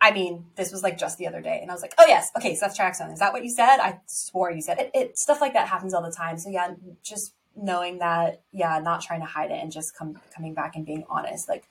I 0.01 0.13
mean, 0.13 0.47
this 0.57 0.71
was 0.71 0.83
like 0.83 0.97
just 0.97 1.19
the 1.19 1.27
other 1.27 1.41
day, 1.41 1.59
and 1.61 1.71
I 1.71 1.75
was 1.75 1.83
like, 1.83 1.95
"Oh 1.99 2.05
yes, 2.07 2.31
okay, 2.37 2.55
ceftriaxone. 2.57 3.13
Is 3.13 3.19
that 3.19 3.33
what 3.33 3.43
you 3.43 3.51
said? 3.51 3.79
I 3.79 4.01
swore 4.07 4.51
you 4.51 4.63
said 4.63 4.79
it. 4.79 4.91
it. 4.95 5.19
Stuff 5.19 5.41
like 5.41 5.55
that 5.55 5.69
happens 5.69 5.93
all 5.93 6.03
the 6.03 6.13
time. 6.13 6.39
So 6.39 6.51
yeah, 6.51 6.75
just 7.03 7.35
knowing 7.57 7.99
that, 7.99 8.43
yeah, 8.53 8.79
not 8.79 9.01
trying 9.01 9.21
to 9.21 9.27
hide 9.27 9.51
it 9.51 9.61
and 9.61 9.73
just 9.73 9.97
come 9.97 10.17
coming 10.35 10.55
back 10.55 10.77
and 10.77 10.87
being 10.87 11.05
honest, 11.11 11.49
like 11.49 11.65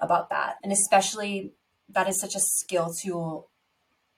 about 0.00 0.30
that, 0.30 0.56
and 0.64 0.72
especially 0.72 1.52
that 1.88 2.08
is 2.08 2.20
such 2.20 2.34
a 2.34 2.40
skill 2.40 2.92
to 3.02 3.44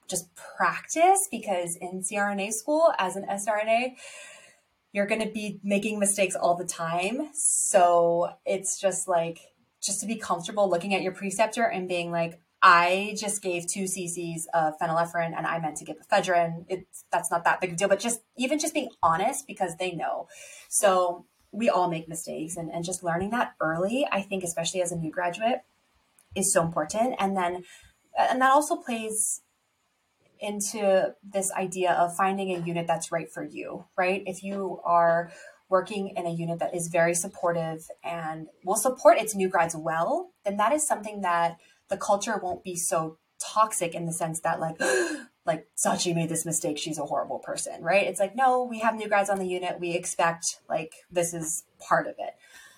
just 0.08 0.34
practice 0.34 1.28
because 1.30 1.76
in 1.80 2.02
CRNA 2.02 2.52
school 2.52 2.92
as 2.98 3.16
an 3.16 3.26
SRNA, 3.30 3.96
you're 4.92 5.06
going 5.06 5.22
to 5.22 5.30
be 5.30 5.58
making 5.62 5.98
mistakes 5.98 6.34
all 6.34 6.54
the 6.54 6.64
time. 6.64 7.30
So 7.32 8.30
it's 8.44 8.80
just 8.80 9.08
like 9.08 9.40
just 9.82 10.00
to 10.00 10.06
be 10.06 10.16
comfortable 10.16 10.68
looking 10.70 10.94
at 10.94 11.02
your 11.02 11.12
preceptor 11.12 11.64
and 11.64 11.88
being 11.88 12.10
like, 12.10 12.40
I 12.62 13.16
just 13.18 13.42
gave 13.42 13.66
two 13.66 13.84
cc's 13.84 14.46
of 14.54 14.78
phenylephrine 14.78 15.36
and 15.36 15.46
I 15.46 15.58
meant 15.58 15.78
to 15.78 15.84
give 15.84 15.96
ephedrine. 15.98 16.64
It's 16.68 17.04
that's 17.10 17.30
not 17.30 17.44
that 17.44 17.60
big 17.60 17.72
a 17.72 17.76
deal, 17.76 17.88
but 17.88 17.98
just 17.98 18.20
even 18.36 18.60
just 18.60 18.74
being 18.74 18.90
honest 19.02 19.48
because 19.48 19.76
they 19.76 19.90
know. 19.92 20.28
So 20.68 21.26
we 21.50 21.68
all 21.68 21.90
make 21.90 22.08
mistakes 22.08 22.56
and, 22.56 22.70
and 22.70 22.84
just 22.84 23.02
learning 23.02 23.30
that 23.30 23.54
early, 23.60 24.06
I 24.10 24.22
think, 24.22 24.44
especially 24.44 24.80
as 24.80 24.92
a 24.92 24.96
new 24.96 25.10
graduate, 25.10 25.62
is 26.36 26.52
so 26.52 26.62
important. 26.62 27.16
And 27.18 27.36
then 27.36 27.64
and 28.16 28.40
that 28.40 28.52
also 28.52 28.76
plays 28.76 29.41
into 30.42 31.14
this 31.22 31.52
idea 31.52 31.92
of 31.92 32.14
finding 32.14 32.54
a 32.54 32.58
unit 32.58 32.86
that's 32.86 33.12
right 33.12 33.30
for 33.32 33.44
you, 33.44 33.86
right? 33.96 34.22
If 34.26 34.42
you 34.42 34.80
are 34.84 35.32
working 35.68 36.12
in 36.16 36.26
a 36.26 36.30
unit 36.30 36.58
that 36.58 36.74
is 36.74 36.88
very 36.88 37.14
supportive 37.14 37.88
and 38.04 38.48
will 38.64 38.76
support 38.76 39.18
its 39.18 39.34
new 39.34 39.48
grads 39.48 39.74
well, 39.74 40.32
then 40.44 40.58
that 40.58 40.72
is 40.72 40.86
something 40.86 41.22
that 41.22 41.56
the 41.88 41.96
culture 41.96 42.38
won't 42.42 42.62
be 42.62 42.76
so 42.76 43.18
toxic 43.38 43.94
in 43.94 44.06
the 44.06 44.12
sense 44.12 44.40
that 44.40 44.60
like 44.60 44.80
like 45.46 45.66
Sachi 45.76 46.14
made 46.14 46.28
this 46.28 46.46
mistake, 46.46 46.78
she's 46.78 46.98
a 46.98 47.04
horrible 47.04 47.40
person, 47.40 47.82
right? 47.82 48.06
It's 48.06 48.20
like, 48.20 48.36
no, 48.36 48.62
we 48.62 48.78
have 48.80 48.94
new 48.94 49.08
grads 49.08 49.28
on 49.28 49.38
the 49.38 49.46
unit. 49.46 49.80
We 49.80 49.94
expect 49.94 50.60
like 50.68 50.92
this 51.10 51.34
is 51.34 51.64
part 51.80 52.06
of 52.06 52.14
it. 52.18 52.34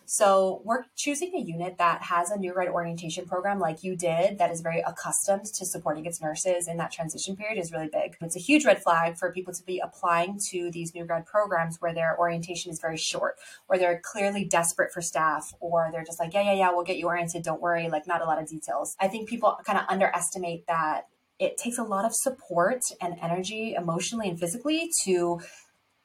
So 0.07 0.61
we're 0.64 0.85
choosing 0.97 1.35
a 1.35 1.40
unit 1.40 1.79
that 1.79 2.03
has 2.03 2.31
a 2.31 2.37
new 2.37 2.53
grad 2.53 2.69
orientation 2.69 3.27
program 3.27 3.59
like 3.59 3.83
you 3.83 3.97
did 3.97 4.38
that 4.38 4.51
is 4.51 4.61
very 4.61 4.81
accustomed 4.81 5.46
to 5.46 5.65
supporting 5.65 6.07
its 6.07 6.21
nurses 6.21 6.69
in 6.69 6.77
that 6.77 6.92
transition 6.92 7.37
period 7.37 7.59
is 7.59 7.73
really 7.73 7.88
big. 7.88 8.17
It's 8.21 8.37
a 8.37 8.40
huge 8.40 8.65
red 8.65 8.83
flag 8.83 9.17
for 9.17 9.33
people 9.33 9.55
to 9.55 9.63
be 9.65 9.81
applying 9.81 10.38
to 10.50 10.71
these 10.71 10.94
new 10.94 11.05
grad 11.05 11.27
programs 11.27 11.81
where 11.81 11.94
their 11.94 12.19
orientation 12.19 12.71
is 12.71 12.81
very 12.81 12.98
short, 12.98 13.37
where 13.67 13.79
they're 13.79 14.00
clearly 14.05 14.44
desperate 14.44 14.92
for 14.92 15.00
staff, 15.00 15.55
or 15.61 15.88
they're 15.92 16.05
just 16.05 16.21
like, 16.21 16.35
yeah, 16.35 16.42
yeah, 16.42 16.55
yeah, 16.55 16.71
we'll 16.71 16.85
get 16.85 16.98
you 16.98 17.07
oriented. 17.07 17.42
Don't 17.42 17.61
worry. 17.61 17.88
Like 17.88 18.07
not 18.07 18.21
a 18.21 18.25
lot 18.25 18.40
of 18.40 18.48
details. 18.48 18.96
I 19.00 19.09
think 19.09 19.29
people 19.29 19.59
kind 19.65 19.79
of 19.79 19.85
underestimate 19.88 20.67
that 20.67 21.07
it 21.38 21.57
takes 21.57 21.79
a 21.79 21.83
lot 21.83 22.05
of 22.05 22.13
support 22.15 22.81
and 23.00 23.17
energy 23.21 23.75
emotionally 23.75 24.29
and 24.29 24.38
physically 24.38 24.90
to 25.05 25.40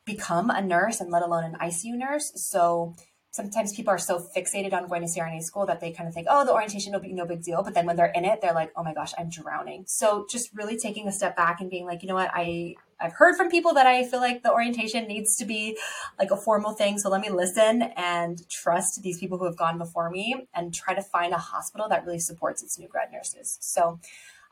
become 0.06 0.50
a 0.50 0.62
nurse 0.62 1.00
and 1.00 1.12
let 1.12 1.22
alone 1.22 1.44
an 1.44 1.56
ICU 1.62 1.96
nurse. 1.96 2.32
So 2.36 2.96
sometimes 3.32 3.74
people 3.74 3.92
are 3.92 4.00
so 4.00 4.26
fixated 4.36 4.74
on 4.74 4.88
going 4.88 5.02
to 5.02 5.08
CRNA 5.08 5.44
school 5.44 5.66
that 5.68 5.80
they 5.80 5.92
kind 5.92 6.08
of 6.08 6.14
think, 6.14 6.28
oh, 6.30 6.46
the 6.46 6.54
orientation 6.54 6.94
will 6.94 7.00
be 7.00 7.14
no 7.14 7.26
big 7.26 7.44
deal. 7.44 7.64
But 7.64 7.74
then 7.74 7.86
when 7.86 7.96
they're 7.96 8.12
in 8.16 8.26
it, 8.26 8.42
they're 8.42 8.54
like, 8.54 8.72
oh 8.76 8.84
my 8.84 8.94
gosh, 8.94 9.14
I'm 9.18 9.30
drowning. 9.30 9.86
So 9.88 10.26
just 10.30 10.50
really 10.54 10.78
taking 10.78 11.08
a 11.08 11.12
step 11.12 11.36
back 11.36 11.62
and 11.62 11.70
being 11.70 11.86
like, 11.86 12.02
you 12.02 12.08
know 12.08 12.16
what, 12.16 12.32
I 12.34 12.76
I've 13.02 13.14
heard 13.14 13.38
from 13.38 13.50
people 13.50 13.74
that 13.76 13.88
I 13.88 14.06
feel 14.06 14.20
like 14.20 14.44
the 14.44 14.52
orientation 14.52 15.08
needs 15.08 15.38
to 15.38 15.46
be 15.46 15.78
like 16.18 16.32
a 16.32 16.38
formal 16.38 16.74
thing. 16.74 16.98
So 16.98 17.10
let 17.10 17.22
me 17.22 17.30
listen 17.30 17.84
and 17.96 18.38
trust 18.50 19.02
these 19.02 19.20
people 19.20 19.38
who 19.38 19.46
have 19.46 19.56
gone 19.56 19.78
before 19.78 20.10
me 20.10 20.48
and 20.54 20.74
try 20.74 20.94
to 20.94 21.02
find 21.02 21.34
a 21.34 21.38
hospital 21.38 21.88
that 21.90 22.06
really 22.06 22.20
supports 22.20 22.62
its 22.62 22.78
new 22.78 22.90
grad 22.90 23.12
nurses. 23.12 23.58
So 23.62 24.00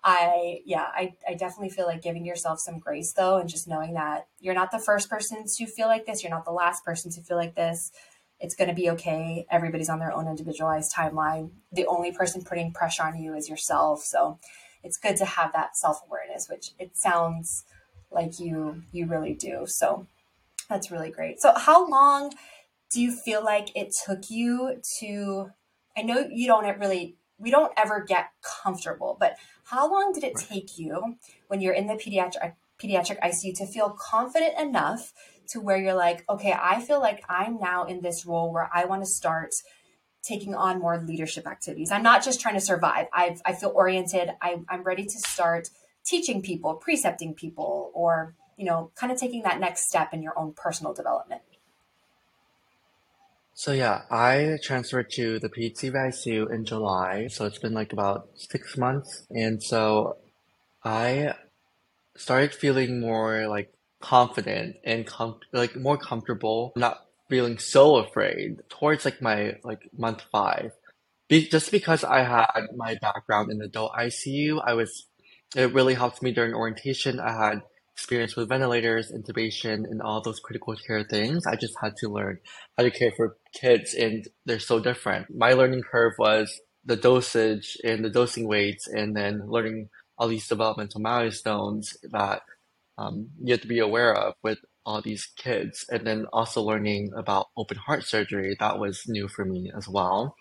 I, 0.04 0.62
yeah, 0.66 0.86
I, 0.96 1.16
I 1.28 1.34
definitely 1.34 1.70
feel 1.70 1.86
like 1.86 2.02
giving 2.02 2.26
yourself 2.26 2.60
some 2.60 2.80
grace 2.80 3.12
though, 3.12 3.38
and 3.38 3.50
just 3.50 3.68
knowing 3.68 3.94
that 3.96 4.28
you're 4.40 4.54
not 4.54 4.72
the 4.72 4.80
first 4.80 5.10
person 5.10 5.44
to 5.58 5.66
feel 5.66 5.88
like 5.88 6.06
this. 6.06 6.24
You're 6.24 6.32
not 6.32 6.46
the 6.46 6.52
last 6.52 6.86
person 6.86 7.12
to 7.12 7.22
feel 7.22 7.36
like 7.36 7.56
this. 7.56 7.92
It's 8.40 8.56
going 8.56 8.70
to 8.70 8.76
be 8.76 8.90
okay. 8.92 9.46
Everybody's 9.50 9.90
on 9.90 10.00
their 10.00 10.14
own 10.14 10.28
individualized 10.28 10.94
timeline. 10.94 11.52
The 11.72 11.88
only 11.88 12.12
person 12.12 12.44
putting 12.44 12.72
pressure 12.72 13.04
on 13.04 13.18
you 13.18 13.34
is 13.36 13.50
yourself. 13.50 14.04
So 14.04 14.40
it's 14.84 14.98
good 14.98 15.18
to 15.18 15.26
have 15.26 15.54
that 15.54 15.76
self 15.76 16.02
awareness, 16.08 16.48
which 16.50 16.72
it 16.80 16.96
sounds 16.96 17.66
like 18.12 18.40
you 18.40 18.84
you 18.92 19.08
really 19.08 19.34
do. 19.34 19.64
So 19.66 20.08
that's 20.70 20.92
really 20.92 21.10
great. 21.10 21.42
So 21.42 21.54
how 21.56 21.88
long 21.90 22.34
do 22.92 23.02
you 23.02 23.12
feel 23.12 23.44
like 23.44 23.76
it 23.76 23.94
took 24.06 24.30
you 24.30 24.82
to 25.00 25.52
I 25.98 26.04
know 26.04 26.28
you 26.32 26.48
don't 26.48 26.80
really 26.80 27.18
we 27.40 27.52
don't 27.52 27.74
ever 27.78 28.04
get 28.04 28.32
comfortable, 28.42 29.18
but 29.20 29.38
how 29.66 29.92
long 29.92 30.12
did 30.14 30.24
it 30.24 30.36
take 30.36 30.78
you 30.78 31.18
when 31.48 31.62
you're 31.62 31.74
in 31.74 31.88
the 31.88 31.96
pediatric 31.96 32.54
pediatric 32.82 33.20
ICU 33.22 33.58
to 33.58 33.66
feel 33.66 33.90
confident 33.90 34.58
enough 34.60 35.14
to 35.50 35.60
where 35.60 35.78
you're 35.78 35.94
like, 35.94 36.26
okay, 36.30 36.56
I 36.60 36.82
feel 36.82 37.00
like 37.00 37.24
I'm 37.30 37.58
now 37.60 37.86
in 37.86 38.02
this 38.02 38.26
role 38.26 38.52
where 38.52 38.70
I 38.74 38.86
want 38.86 39.04
to 39.04 39.08
start 39.08 39.54
taking 40.24 40.54
on 40.56 40.80
more 40.80 41.02
leadership 41.02 41.48
activities. 41.48 41.92
I'm 41.92 42.04
not 42.04 42.24
just 42.24 42.42
trying 42.42 42.56
to 42.56 42.62
survive. 42.62 43.08
I 43.14 43.38
I 43.46 43.54
feel 43.54 43.72
oriented. 43.74 44.32
I, 44.42 44.58
I'm 44.70 44.84
ready 44.84 45.06
to 45.06 45.20
start 45.20 45.70
teaching 46.06 46.42
people, 46.42 46.76
precepting 46.76 47.34
people, 47.34 47.92
or 47.94 48.36
you 48.58 48.66
know, 48.66 48.92
kind 48.96 49.12
of 49.12 49.20
taking 49.20 49.44
that 49.44 49.60
next 49.60 49.88
step 49.88 50.14
in 50.14 50.22
your 50.22 50.38
own 50.38 50.54
personal 50.54 50.94
development. 50.94 51.42
So 53.54 53.72
yeah, 53.72 54.04
I 54.12 54.60
transferred 54.62 55.10
to 55.12 55.40
the 55.40 55.50
PCVICU 55.50 56.52
in 56.52 56.66
July, 56.66 57.28
so 57.28 57.46
it's 57.46 57.58
been 57.58 57.74
like 57.74 57.92
about 57.92 58.30
six 58.36 58.78
months, 58.78 59.26
and 59.32 59.64
so 59.64 60.18
I 60.84 61.34
started 62.16 62.54
feeling 62.54 63.00
more 63.00 63.48
like 63.48 63.72
confident 64.02 64.78
and 64.84 65.06
com- 65.06 65.40
like 65.52 65.76
more 65.76 65.98
comfortable, 65.98 66.74
not 66.76 67.06
feeling 67.30 67.58
so 67.58 67.98
afraid 67.98 68.62
towards 68.70 69.06
like 69.06 69.22
my 69.22 69.58
like 69.64 69.90
month 69.98 70.24
five. 70.32 70.72
Be- 71.30 71.48
just 71.48 71.72
because 71.72 72.04
I 72.04 72.24
had 72.24 72.68
my 72.76 72.96
background 73.02 73.52
in 73.52 73.62
adult 73.62 73.94
ICU, 73.94 74.62
I 74.66 74.74
was 74.74 75.08
it 75.56 75.74
really 75.74 75.94
helped 75.94 76.22
me 76.22 76.32
during 76.32 76.54
orientation. 76.54 77.20
I 77.20 77.32
had 77.32 77.62
experience 77.94 78.36
with 78.36 78.50
ventilators, 78.50 79.12
intubation, 79.12 79.90
and 79.90 80.02
all 80.02 80.22
those 80.22 80.40
critical 80.40 80.76
care 80.76 81.04
things. 81.04 81.48
I 81.48 81.56
just 81.56 81.74
had 81.82 81.96
to 81.98 82.10
learn 82.10 82.40
how 82.78 82.84
to 82.84 82.92
care 82.92 83.12
for 83.16 83.38
kids, 83.54 83.94
and 83.94 84.28
they're 84.46 84.60
so 84.60 84.80
different. 84.80 85.36
My 85.36 85.54
learning 85.54 85.82
curve 85.82 86.14
was 86.20 86.62
the 86.86 86.96
dosage 86.96 87.78
and 87.84 88.06
the 88.06 88.10
dosing 88.10 88.48
weights, 88.48 88.88
and 88.88 89.16
then 89.16 89.48
learning 89.48 89.90
all 90.18 90.28
these 90.28 90.48
developmental 90.48 91.02
milestones 91.02 91.98
that 92.12 92.42
um, 92.98 93.30
you 93.44 93.54
have 93.54 93.62
to 93.62 93.68
be 93.68 93.80
aware 93.80 94.14
of 94.16 94.34
with 94.44 94.60
all 94.86 95.02
these 95.02 95.28
kids, 95.38 95.86
and 95.90 96.08
then 96.08 96.26
also 96.32 96.62
learning 96.62 97.12
about 97.16 97.48
open 97.58 97.78
heart 97.78 98.04
surgery. 98.06 98.56
That 98.60 98.80
was 98.80 99.04
new 99.08 99.28
for 99.28 99.46
me 99.46 99.72
as 99.76 99.88
well. 99.88 100.36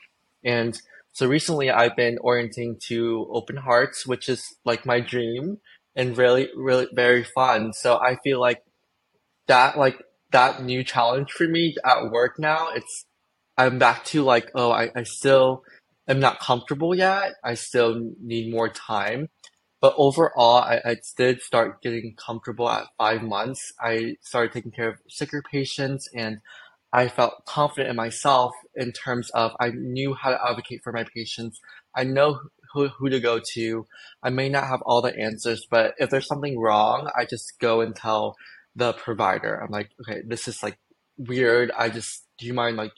And 0.45 0.81
so 1.13 1.27
recently 1.27 1.71
I've 1.71 1.97
been 1.97 2.19
orienting 2.21 2.79
to 2.85 3.27
open 3.33 3.57
hearts, 3.57 4.07
which 4.07 4.29
is 4.29 4.55
like 4.65 4.87
my 4.87 5.01
dream 5.01 5.59
and 5.97 6.17
really, 6.17 6.49
really 6.57 6.87
very 6.93 7.25
fun. 7.25 7.73
So 7.73 7.97
I 7.97 8.19
feel 8.23 8.41
like 8.41 8.63
that, 9.49 9.79
like 9.79 10.03
that 10.31 10.63
new 10.63 10.85
challenge 10.85 11.33
for 11.33 11.49
me 11.49 11.75
at 11.85 12.11
work 12.11 12.39
now, 12.39 12.69
it's, 12.75 13.07
I'm 13.59 13.79
back 13.79 14.05
to 14.07 14.23
like, 14.23 14.51
oh, 14.55 14.71
I, 14.71 14.91
I 14.95 15.03
still 15.05 15.63
am 16.07 16.21
not 16.21 16.39
comfortable 16.39 16.95
yet. 16.95 17.33
I 17.43 17.55
still 17.55 18.13
need 18.23 18.53
more 18.53 18.69
time. 18.69 19.29
But 19.81 19.95
overall, 19.97 20.59
I, 20.59 20.81
I 20.85 20.97
did 21.17 21.43
start 21.43 21.83
getting 21.83 22.15
comfortable 22.17 22.69
at 22.69 22.87
five 22.99 23.23
months. 23.23 23.73
I 23.81 24.17
started 24.23 24.53
taking 24.53 24.73
care 24.73 24.89
of 24.89 24.99
sicker 25.09 25.43
patients 25.43 26.09
and 26.15 26.41
I 26.93 27.09
felt 27.09 27.45
confident 27.45 27.91
in 27.91 27.97
myself 27.97 28.55
in 28.75 28.93
terms 28.93 29.29
of 29.31 29.53
I 29.61 29.71
knew 29.71 30.15
how 30.15 30.31
to 30.31 30.41
advocate 30.43 30.83
for 30.83 30.93
my 30.93 31.05
patients. 31.05 31.61
I 31.95 32.05
know 32.05 32.41
who, 32.73 32.89
who 32.89 33.11
to 33.11 33.21
go 33.21 33.41
to. 33.53 33.87
I 34.23 34.31
may 34.31 34.49
not 34.49 34.65
have 34.65 34.81
all 34.83 35.03
the 35.03 35.15
answers, 35.19 35.67
but 35.71 35.95
if 35.99 36.09
there's 36.09 36.27
something 36.27 36.59
wrong, 36.59 37.11
I 37.17 37.27
just 37.27 37.59
go 37.61 37.83
and 37.83 37.95
tell 37.95 38.37
the 38.75 38.95
provider. 38.95 39.57
I'm 39.57 39.71
like, 39.71 39.91
okay, 40.01 40.23
this 40.27 40.49
is 40.49 40.63
like 40.63 40.79
weird. 41.19 41.71
I 41.77 41.91
just, 41.91 42.25
do 42.39 42.47
you 42.47 42.55
mind 42.55 42.77
like, 42.77 42.93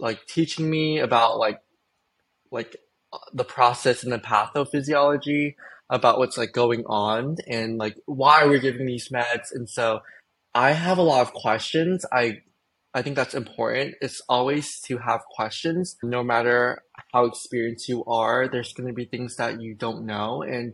like 0.00 0.26
teaching 0.26 0.70
me 0.70 0.98
about 0.98 1.38
like, 1.38 1.60
like 2.50 2.76
uh, 3.12 3.18
the 3.32 3.44
process 3.44 4.04
and 4.04 4.12
the 4.12 4.18
pathophysiology 4.18 5.56
about 5.90 6.18
what's 6.18 6.36
like 6.36 6.52
going 6.52 6.84
on 6.86 7.36
and 7.46 7.78
like 7.78 7.96
why 8.06 8.44
we're 8.44 8.58
giving 8.58 8.86
these 8.86 9.08
meds. 9.08 9.52
And 9.52 9.68
so 9.68 10.00
I 10.54 10.72
have 10.72 10.98
a 10.98 11.02
lot 11.02 11.20
of 11.20 11.32
questions. 11.32 12.04
I 12.12 12.38
I 12.94 13.02
think 13.02 13.14
that's 13.14 13.34
important. 13.34 13.94
It's 14.00 14.22
always 14.26 14.80
to 14.86 14.96
have 14.96 15.20
questions, 15.30 15.96
no 16.02 16.24
matter 16.24 16.78
how 17.12 17.26
experienced 17.26 17.90
you 17.90 18.02
are. 18.06 18.48
There's 18.48 18.72
going 18.72 18.88
to 18.88 18.94
be 18.94 19.04
things 19.04 19.36
that 19.36 19.60
you 19.60 19.74
don't 19.74 20.06
know, 20.06 20.40
and 20.40 20.72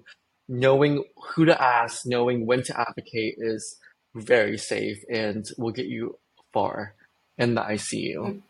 knowing 0.48 1.02
who 1.16 1.46
to 1.46 1.60
ask, 1.60 2.06
knowing 2.06 2.46
when 2.46 2.62
to 2.62 2.80
advocate 2.80 3.34
is 3.38 3.76
very 4.14 4.56
safe 4.56 5.02
and 5.12 5.44
will 5.58 5.72
get 5.72 5.86
you 5.86 6.18
far 6.52 6.94
in 7.38 7.54
the 7.54 7.62
ICU. 7.62 8.16
Mm. 8.16 8.42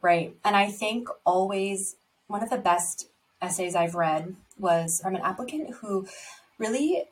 Right. 0.00 0.36
And 0.44 0.54
I 0.54 0.70
think 0.70 1.08
always 1.26 1.96
one 2.28 2.42
of 2.42 2.50
the 2.50 2.58
best 2.58 3.08
essays 3.42 3.74
I've 3.74 3.96
read 3.96 4.36
was 4.58 5.00
from 5.02 5.14
an 5.14 5.22
applicant 5.22 5.76
who 5.76 6.06
really 6.58 7.04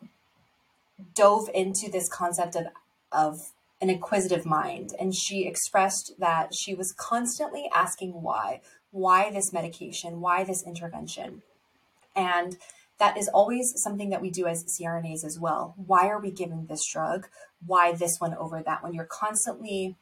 dove 1.15 1.49
into 1.55 1.91
this 1.91 2.09
concept 2.09 2.57
of, 2.57 2.67
of 3.13 3.53
an 3.81 3.91
inquisitive 3.91 4.47
mind. 4.47 4.95
And 4.99 5.15
she 5.15 5.47
expressed 5.47 6.13
that 6.19 6.55
she 6.55 6.75
was 6.75 6.93
constantly 6.93 7.69
asking 7.75 8.23
why. 8.23 8.61
Why 8.91 9.31
this 9.31 9.53
medication? 9.53 10.21
Why 10.21 10.45
this 10.45 10.65
intervention? 10.67 11.43
And 12.15 12.57
that 12.99 13.19
is 13.19 13.29
always 13.29 13.75
something 13.77 14.09
that 14.11 14.23
we 14.23 14.31
do 14.31 14.47
as 14.47 14.65
CRNAs 14.65 15.25
as 15.25 15.39
well. 15.39 15.75
Why 15.77 16.09
are 16.09 16.21
we 16.21 16.31
giving 16.31 16.67
this 16.67 16.87
drug? 16.91 17.29
Why 17.65 17.93
this 17.93 18.17
one 18.19 18.35
over 18.35 18.63
that 18.63 18.83
one? 18.83 18.95
You're 18.95 19.05
constantly 19.05 19.97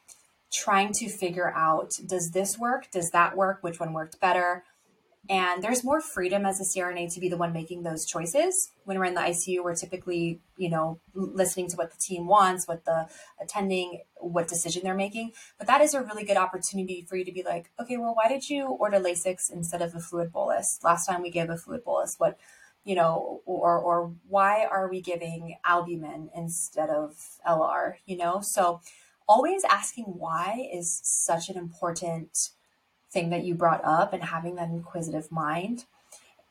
trying 0.53 0.93
to 0.93 1.09
figure 1.09 1.53
out 1.53 1.91
does 2.07 2.31
this 2.31 2.57
work? 2.57 2.89
Does 2.93 3.11
that 3.11 3.37
work? 3.37 3.59
Which 3.63 3.81
one 3.81 3.93
worked 3.93 4.21
better? 4.21 4.63
And 5.29 5.63
there's 5.63 5.83
more 5.83 6.03
freedom 6.03 6.45
as 6.45 6.61
a 6.61 6.65
CRNA 6.65 7.15
to 7.15 7.21
be 7.21 7.31
the 7.31 7.39
one 7.39 7.53
making 7.53 7.83
those 7.83 8.05
choices. 8.05 8.73
When 8.85 8.99
we're 8.99 9.07
in 9.07 9.15
the 9.15 9.23
ICU, 9.23 9.65
we're 9.65 9.75
typically, 9.75 10.41
you 10.59 10.69
know, 10.69 11.01
listening 11.15 11.69
to 11.71 11.77
what 11.77 11.93
the 11.93 11.97
team 11.97 12.27
wants, 12.27 12.69
what 12.69 12.85
the 12.85 13.09
attending, 13.41 14.03
what 14.17 14.49
decision 14.49 14.83
they're 14.85 14.95
making. 14.95 15.33
But 15.57 15.67
that 15.69 15.81
is 15.81 15.95
a 15.95 16.03
really 16.03 16.25
good 16.25 16.37
opportunity 16.37 17.07
for 17.09 17.17
you 17.17 17.25
to 17.25 17.33
be 17.33 17.43
like, 17.43 17.71
okay, 17.81 17.97
well, 17.97 18.15
why 18.15 18.29
did 18.29 18.51
you 18.51 18.67
order 18.67 19.01
Lasix 19.01 19.51
instead 19.51 19.81
of 19.81 19.95
a 19.95 20.01
fluid 20.01 20.31
bolus? 20.31 20.79
Last 20.83 21.07
time 21.07 21.23
we 21.23 21.31
gave 21.31 21.49
a 21.49 21.57
fluid 21.57 21.85
bolus, 21.85 22.17
what, 22.19 22.39
you 22.85 22.95
know, 22.95 23.41
or 23.47 23.79
or 23.79 24.13
why 24.29 24.67
are 24.67 24.91
we 24.91 25.01
giving 25.01 25.57
albumin 25.65 26.29
instead 26.37 26.91
of 26.91 27.17
LR? 27.49 27.95
You 28.05 28.19
know, 28.19 28.43
so 28.43 28.83
always 29.27 29.65
asking 29.65 30.05
why 30.05 30.69
is 30.71 31.01
such 31.03 31.49
an 31.49 31.57
important 31.57 32.51
thing 33.15 33.31
that 33.31 33.45
you 33.45 33.55
brought 33.55 33.83
up 33.83 34.13
and 34.13 34.23
having 34.25 34.57
that 34.57 34.69
inquisitive 34.69 35.33
mind. 35.33 35.87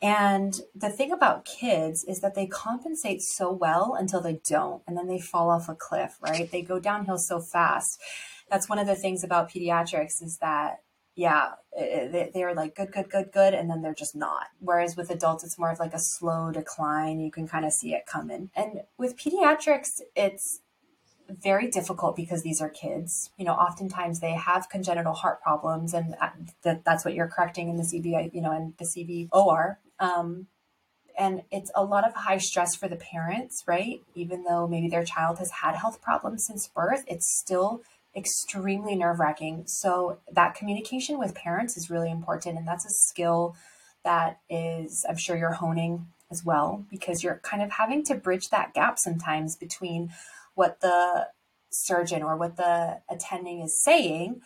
And 0.01 0.59
the 0.75 0.89
thing 0.89 1.11
about 1.11 1.45
kids 1.45 2.03
is 2.03 2.19
that 2.21 2.35
they 2.35 2.47
compensate 2.47 3.21
so 3.21 3.51
well 3.51 3.95
until 3.97 4.19
they 4.19 4.41
don't, 4.45 4.81
and 4.85 4.97
then 4.97 5.07
they 5.07 5.19
fall 5.19 5.49
off 5.49 5.69
a 5.69 5.75
cliff, 5.75 6.17
right? 6.19 6.51
They 6.51 6.61
go 6.61 6.79
downhill 6.79 7.19
so 7.19 7.39
fast. 7.39 8.01
That's 8.49 8.67
one 8.67 8.79
of 8.79 8.87
the 8.87 8.95
things 8.95 9.23
about 9.23 9.49
pediatrics 9.49 10.21
is 10.21 10.39
that, 10.39 10.81
yeah, 11.15 11.51
they're 12.33 12.53
like 12.55 12.75
good, 12.75 12.91
good, 12.91 13.09
good, 13.09 13.31
good, 13.31 13.53
and 13.53 13.69
then 13.69 13.81
they're 13.81 13.93
just 13.93 14.15
not. 14.15 14.47
Whereas 14.59 14.97
with 14.97 15.09
adults, 15.09 15.43
it's 15.43 15.59
more 15.59 15.71
of 15.71 15.79
like 15.79 15.93
a 15.93 15.99
slow 15.99 16.51
decline. 16.51 17.21
You 17.21 17.31
can 17.31 17.47
kind 17.47 17.63
of 17.65 17.71
see 17.71 17.93
it 17.93 18.05
coming. 18.05 18.49
And 18.55 18.81
with 18.97 19.15
pediatrics, 19.15 20.01
it's 20.15 20.59
very 21.29 21.69
difficult 21.69 22.15
because 22.15 22.43
these 22.43 22.61
are 22.61 22.69
kids. 22.69 23.31
You 23.37 23.45
know, 23.45 23.53
oftentimes 23.53 24.19
they 24.19 24.33
have 24.33 24.69
congenital 24.69 25.13
heart 25.13 25.41
problems, 25.41 25.93
and 25.93 26.15
that, 26.63 26.83
that's 26.83 27.05
what 27.05 27.13
you're 27.13 27.27
correcting 27.27 27.69
in 27.69 27.77
the 27.77 27.83
CV, 27.83 28.33
you 28.33 28.41
know, 28.41 28.51
in 28.51 28.73
the 28.77 28.85
CVOR. 28.85 29.77
Um, 29.99 30.47
and 31.17 31.43
it's 31.51 31.71
a 31.75 31.83
lot 31.83 32.07
of 32.07 32.13
high 32.13 32.39
stress 32.39 32.75
for 32.75 32.87
the 32.87 32.95
parents, 32.95 33.63
right? 33.67 34.01
Even 34.15 34.43
though 34.43 34.67
maybe 34.67 34.89
their 34.89 35.03
child 35.03 35.39
has 35.39 35.51
had 35.61 35.75
health 35.75 36.01
problems 36.01 36.45
since 36.47 36.67
birth, 36.67 37.03
it's 37.07 37.39
still 37.39 37.81
extremely 38.15 38.95
nerve 38.95 39.19
wracking. 39.19 39.63
So 39.67 40.19
that 40.31 40.55
communication 40.55 41.19
with 41.19 41.35
parents 41.35 41.77
is 41.77 41.89
really 41.89 42.11
important, 42.11 42.57
and 42.57 42.67
that's 42.67 42.85
a 42.85 42.89
skill 42.89 43.55
that 44.03 44.39
is, 44.49 45.05
I'm 45.07 45.17
sure 45.17 45.37
you're 45.37 45.51
honing 45.51 46.07
as 46.31 46.43
well, 46.43 46.85
because 46.89 47.23
you're 47.23 47.39
kind 47.43 47.63
of 47.63 47.71
having 47.71 48.03
to 48.05 48.15
bridge 48.15 48.49
that 48.49 48.73
gap 48.73 48.97
sometimes 48.99 49.55
between 49.55 50.11
what 50.55 50.81
the 50.81 51.27
surgeon 51.69 52.21
or 52.23 52.37
what 52.37 52.57
the 52.57 53.01
attending 53.09 53.61
is 53.61 53.81
saying. 53.81 54.41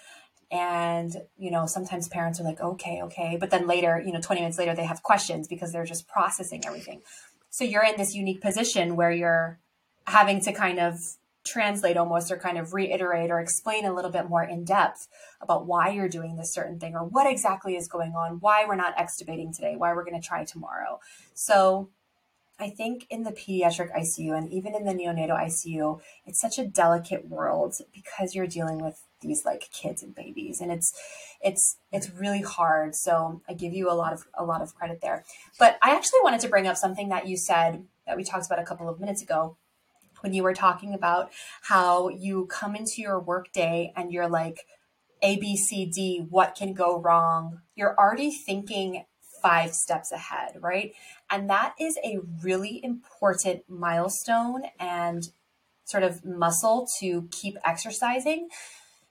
And 0.50 1.14
you 1.38 1.52
know 1.52 1.66
sometimes 1.66 2.08
parents 2.08 2.40
are 2.40 2.44
like 2.44 2.62
okay 2.62 3.02
okay. 3.04 3.38
But 3.40 3.50
then 3.50 3.68
later 3.68 4.02
you 4.04 4.14
know 4.14 4.22
20 4.22 4.42
minutes 4.42 4.58
later 4.58 4.74
they 4.74 4.86
have 4.86 5.04
questions 5.04 5.48
because 5.48 5.74
they're 5.74 5.86
just 5.86 6.08
processing 6.08 6.64
everything. 6.66 7.02
So 7.50 7.64
you're 7.64 7.84
in 7.84 7.98
this 7.98 8.16
unique 8.16 8.42
position 8.42 8.96
where 8.96 9.12
you're 9.12 9.60
having 10.06 10.40
to 10.42 10.54
kind 10.54 10.80
of 10.80 11.00
translate 11.48 11.98
almost 11.98 12.32
or 12.32 12.38
kind 12.38 12.58
of 12.58 12.74
reiterate 12.74 13.32
or 13.32 13.40
explain 13.40 13.86
a 13.86 13.94
little 13.94 14.12
bit 14.12 14.30
more 14.30 14.44
in 14.44 14.64
depth 14.64 15.08
about 15.42 15.66
why 15.66 15.90
you're 15.90 16.10
doing 16.10 16.36
this 16.36 16.54
certain 16.54 16.80
thing 16.80 16.94
or 16.94 17.04
what 17.04 17.30
exactly 17.30 17.76
is 17.76 17.88
going 17.88 18.14
on, 18.14 18.40
why 18.40 18.66
we're 18.66 18.76
not 18.76 18.96
extubating 18.98 19.56
today, 19.56 19.76
why 19.76 19.94
we're 19.94 20.04
going 20.04 20.20
to 20.20 20.28
try 20.28 20.44
tomorrow. 20.44 21.00
So 21.34 21.90
I 22.60 22.70
think 22.70 23.06
in 23.10 23.24
the 23.24 23.32
pediatric 23.32 23.96
ICU 23.96 24.36
and 24.36 24.52
even 24.52 24.74
in 24.74 24.86
the 24.86 24.94
neonatal 24.94 25.40
ICU, 25.40 26.00
it's 26.26 26.42
such 26.42 26.58
a 26.58 26.66
delicate 26.66 27.28
world 27.28 27.76
because 27.94 28.34
you're 28.34 28.48
dealing 28.48 28.80
with 28.80 29.00
these 29.22 29.46
like 29.46 29.70
kids 29.72 30.04
and 30.04 30.14
babies 30.14 30.62
and 30.62 30.72
it's 30.72 30.94
it's 31.42 31.78
it's 31.92 32.10
really 32.12 32.42
hard. 32.42 32.96
So 32.96 33.42
I 33.48 33.54
give 33.54 33.74
you 33.74 33.92
a 33.92 33.94
lot 33.94 34.12
of 34.12 34.28
a 34.34 34.44
lot 34.44 34.62
of 34.62 34.74
credit 34.76 35.02
there. 35.02 35.24
But 35.60 35.78
I 35.82 35.96
actually 35.96 36.22
wanted 36.24 36.42
to 36.42 36.50
bring 36.50 36.68
up 36.68 36.78
something 36.78 37.10
that 37.10 37.28
you 37.28 37.38
said 37.38 37.86
that 38.08 38.18
we 38.18 38.24
talked 38.24 38.48
about 38.48 38.60
a 38.60 38.66
couple 38.66 38.90
of 38.90 39.00
minutes 39.00 39.22
ago 39.22 39.58
when 40.22 40.34
you 40.34 40.42
were 40.42 40.54
talking 40.54 40.96
about 40.96 41.32
how 41.64 42.10
you 42.10 42.48
come 42.48 42.76
into 42.76 43.02
your 43.02 43.20
workday 43.20 43.94
and 43.96 44.12
you're 44.12 44.30
like 44.30 44.66
A 45.22 45.38
B 45.38 45.56
C 45.56 45.86
D 45.86 46.26
what 46.28 46.56
can 46.56 46.74
go 46.74 47.00
wrong. 47.00 47.62
You're 47.76 47.96
already 47.96 48.32
thinking 48.32 49.06
five 49.42 49.74
steps 49.74 50.12
ahead, 50.12 50.58
right? 50.60 50.94
And 51.30 51.50
that 51.50 51.76
is 51.80 51.98
a 52.04 52.20
really 52.42 52.84
important 52.84 53.64
milestone 53.68 54.64
and 54.80 55.30
sort 55.86 56.04
of 56.04 56.26
muscle 56.26 56.88
to 57.00 57.28
keep 57.32 57.58
exercising 57.64 58.50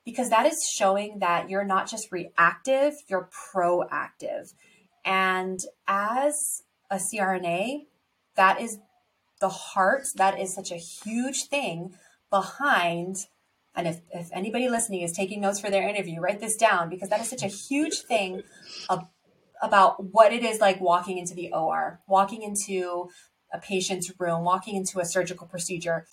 because 0.05 0.31
that 0.31 0.47
is 0.47 0.69
showing 0.71 1.19
that 1.19 1.51
you're 1.51 1.65
not 1.65 1.91
just 1.91 2.13
reactive, 2.13 2.95
you're 3.09 3.29
proactive. 3.53 4.53
And 5.05 5.59
as 5.89 6.63
a 6.91 6.97
CRNA, 6.97 7.87
that 8.37 8.61
is 8.61 8.79
the 9.41 9.49
heart, 9.49 10.07
that 10.15 10.39
is 10.39 10.55
such 10.55 10.71
a 10.71 10.77
huge 10.77 11.45
thing 11.45 11.95
behind. 12.31 13.27
And 13.75 13.89
if, 13.89 14.01
if 14.13 14.29
anybody 14.33 14.69
listening 14.69 15.03
is 15.03 15.13
taking 15.13 15.41
notes 15.41 15.61
for 15.61 15.71
their 15.71 15.89
interview, 15.89 16.21
write 16.21 16.41
this 16.41 16.57
down 16.57 16.89
because 16.89 17.09
that 17.09 17.21
is 17.21 17.29
such 17.29 17.43
a 17.43 17.49
huge 17.49 18.01
thing 18.01 18.43
about 19.63 20.13
what 20.13 20.33
it 20.33 20.45
is 20.45 20.61
like 20.61 20.81
walking 20.81 21.19
into 21.19 21.35
the 21.35 21.53
OR, 21.53 22.01
walking 22.07 22.43
into 22.43 23.09
a 23.53 23.59
patient's 23.59 24.13
room, 24.19 24.45
walking 24.45 24.77
into 24.77 25.01
a 25.01 25.05
surgical 25.05 25.47
procedure. 25.47 26.07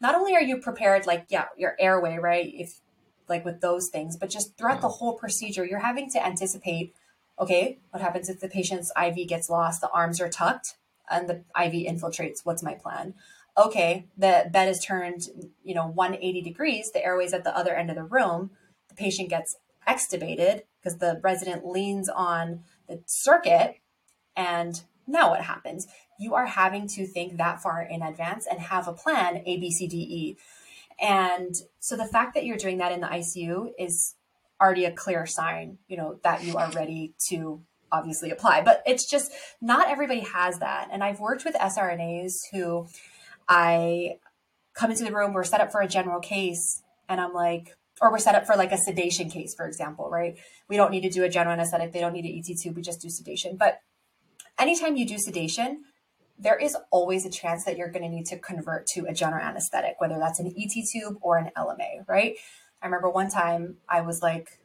Not 0.00 0.14
only 0.14 0.34
are 0.34 0.42
you 0.42 0.58
prepared, 0.58 1.06
like, 1.06 1.26
yeah, 1.28 1.46
your 1.56 1.76
airway, 1.78 2.18
right? 2.18 2.50
If 2.52 2.80
like 3.28 3.44
with 3.44 3.60
those 3.60 3.88
things, 3.88 4.16
but 4.16 4.28
just 4.28 4.58
throughout 4.58 4.80
the 4.80 4.88
whole 4.88 5.14
procedure, 5.14 5.64
you're 5.64 5.78
having 5.78 6.10
to 6.10 6.24
anticipate 6.24 6.94
okay, 7.40 7.78
what 7.90 8.02
happens 8.02 8.28
if 8.28 8.40
the 8.40 8.48
patient's 8.48 8.92
IV 9.02 9.26
gets 9.26 9.48
lost? 9.48 9.80
The 9.80 9.90
arms 9.90 10.20
are 10.20 10.28
tucked 10.28 10.76
and 11.10 11.28
the 11.28 11.36
IV 11.58 11.86
infiltrates. 11.88 12.40
What's 12.44 12.62
my 12.62 12.74
plan? 12.74 13.14
Okay, 13.56 14.06
the 14.16 14.48
bed 14.52 14.68
is 14.68 14.84
turned, 14.84 15.28
you 15.64 15.74
know, 15.74 15.86
180 15.86 16.42
degrees, 16.42 16.92
the 16.92 17.04
airway's 17.04 17.32
at 17.32 17.44
the 17.44 17.56
other 17.56 17.74
end 17.74 17.90
of 17.90 17.96
the 17.96 18.04
room. 18.04 18.50
The 18.88 18.94
patient 18.94 19.30
gets 19.30 19.56
extubated 19.88 20.62
because 20.80 20.98
the 20.98 21.18
resident 21.22 21.66
leans 21.66 22.08
on 22.08 22.60
the 22.90 23.02
circuit 23.06 23.76
and 24.36 24.82
now 25.06 25.30
what 25.30 25.42
happens? 25.42 25.86
You 26.18 26.34
are 26.34 26.46
having 26.46 26.86
to 26.88 27.06
think 27.06 27.36
that 27.36 27.62
far 27.62 27.82
in 27.82 28.02
advance 28.02 28.46
and 28.46 28.60
have 28.60 28.86
a 28.86 28.92
plan 28.92 29.42
a 29.46 29.58
b 29.58 29.70
c 29.70 29.86
d 29.86 29.96
e. 29.96 30.36
And 31.00 31.54
so 31.80 31.96
the 31.96 32.06
fact 32.06 32.34
that 32.34 32.44
you're 32.44 32.56
doing 32.56 32.78
that 32.78 32.92
in 32.92 33.00
the 33.00 33.06
icu 33.06 33.70
is 33.78 34.14
already 34.60 34.84
a 34.84 34.92
clear 34.92 35.24
sign 35.24 35.78
you 35.88 35.96
know 35.96 36.20
that 36.22 36.44
you 36.44 36.56
are 36.58 36.70
ready 36.72 37.14
to 37.28 37.62
obviously 37.90 38.30
apply. 38.30 38.62
But 38.62 38.82
it's 38.86 39.08
just 39.08 39.32
not 39.60 39.88
everybody 39.88 40.20
has 40.20 40.58
that. 40.58 40.88
And 40.92 41.02
i've 41.02 41.20
worked 41.20 41.44
with 41.44 41.54
srnas 41.54 42.34
who 42.52 42.86
i 43.48 44.16
come 44.74 44.90
into 44.90 45.04
the 45.04 45.12
room 45.12 45.32
we're 45.32 45.44
set 45.44 45.60
up 45.60 45.72
for 45.72 45.80
a 45.80 45.88
general 45.88 46.20
case 46.20 46.82
and 47.08 47.20
i'm 47.20 47.34
like 47.34 47.76
or 48.00 48.10
we're 48.10 48.18
set 48.18 48.34
up 48.34 48.46
for 48.46 48.56
like 48.56 48.72
a 48.72 48.78
sedation 48.78 49.28
case, 49.30 49.54
for 49.54 49.66
example, 49.66 50.08
right? 50.10 50.38
We 50.68 50.76
don't 50.76 50.90
need 50.90 51.02
to 51.02 51.10
do 51.10 51.22
a 51.24 51.28
general 51.28 51.52
anesthetic. 51.52 51.92
They 51.92 52.00
don't 52.00 52.12
need 52.12 52.24
an 52.24 52.38
ET 52.38 52.56
tube. 52.56 52.76
We 52.76 52.82
just 52.82 53.00
do 53.00 53.10
sedation. 53.10 53.56
But 53.56 53.80
anytime 54.58 54.96
you 54.96 55.06
do 55.06 55.18
sedation, 55.18 55.84
there 56.38 56.56
is 56.56 56.76
always 56.90 57.26
a 57.26 57.30
chance 57.30 57.64
that 57.64 57.76
you're 57.76 57.90
going 57.90 58.02
to 58.02 58.08
need 58.08 58.26
to 58.26 58.38
convert 58.38 58.86
to 58.86 59.04
a 59.06 59.12
general 59.12 59.44
anesthetic, 59.44 59.96
whether 59.98 60.18
that's 60.18 60.40
an 60.40 60.54
ET 60.58 60.84
tube 60.90 61.18
or 61.20 61.36
an 61.36 61.50
LMA, 61.56 62.08
right? 62.08 62.36
I 62.80 62.86
remember 62.86 63.10
one 63.10 63.30
time 63.30 63.76
I 63.86 64.00
was 64.00 64.22
like, 64.22 64.58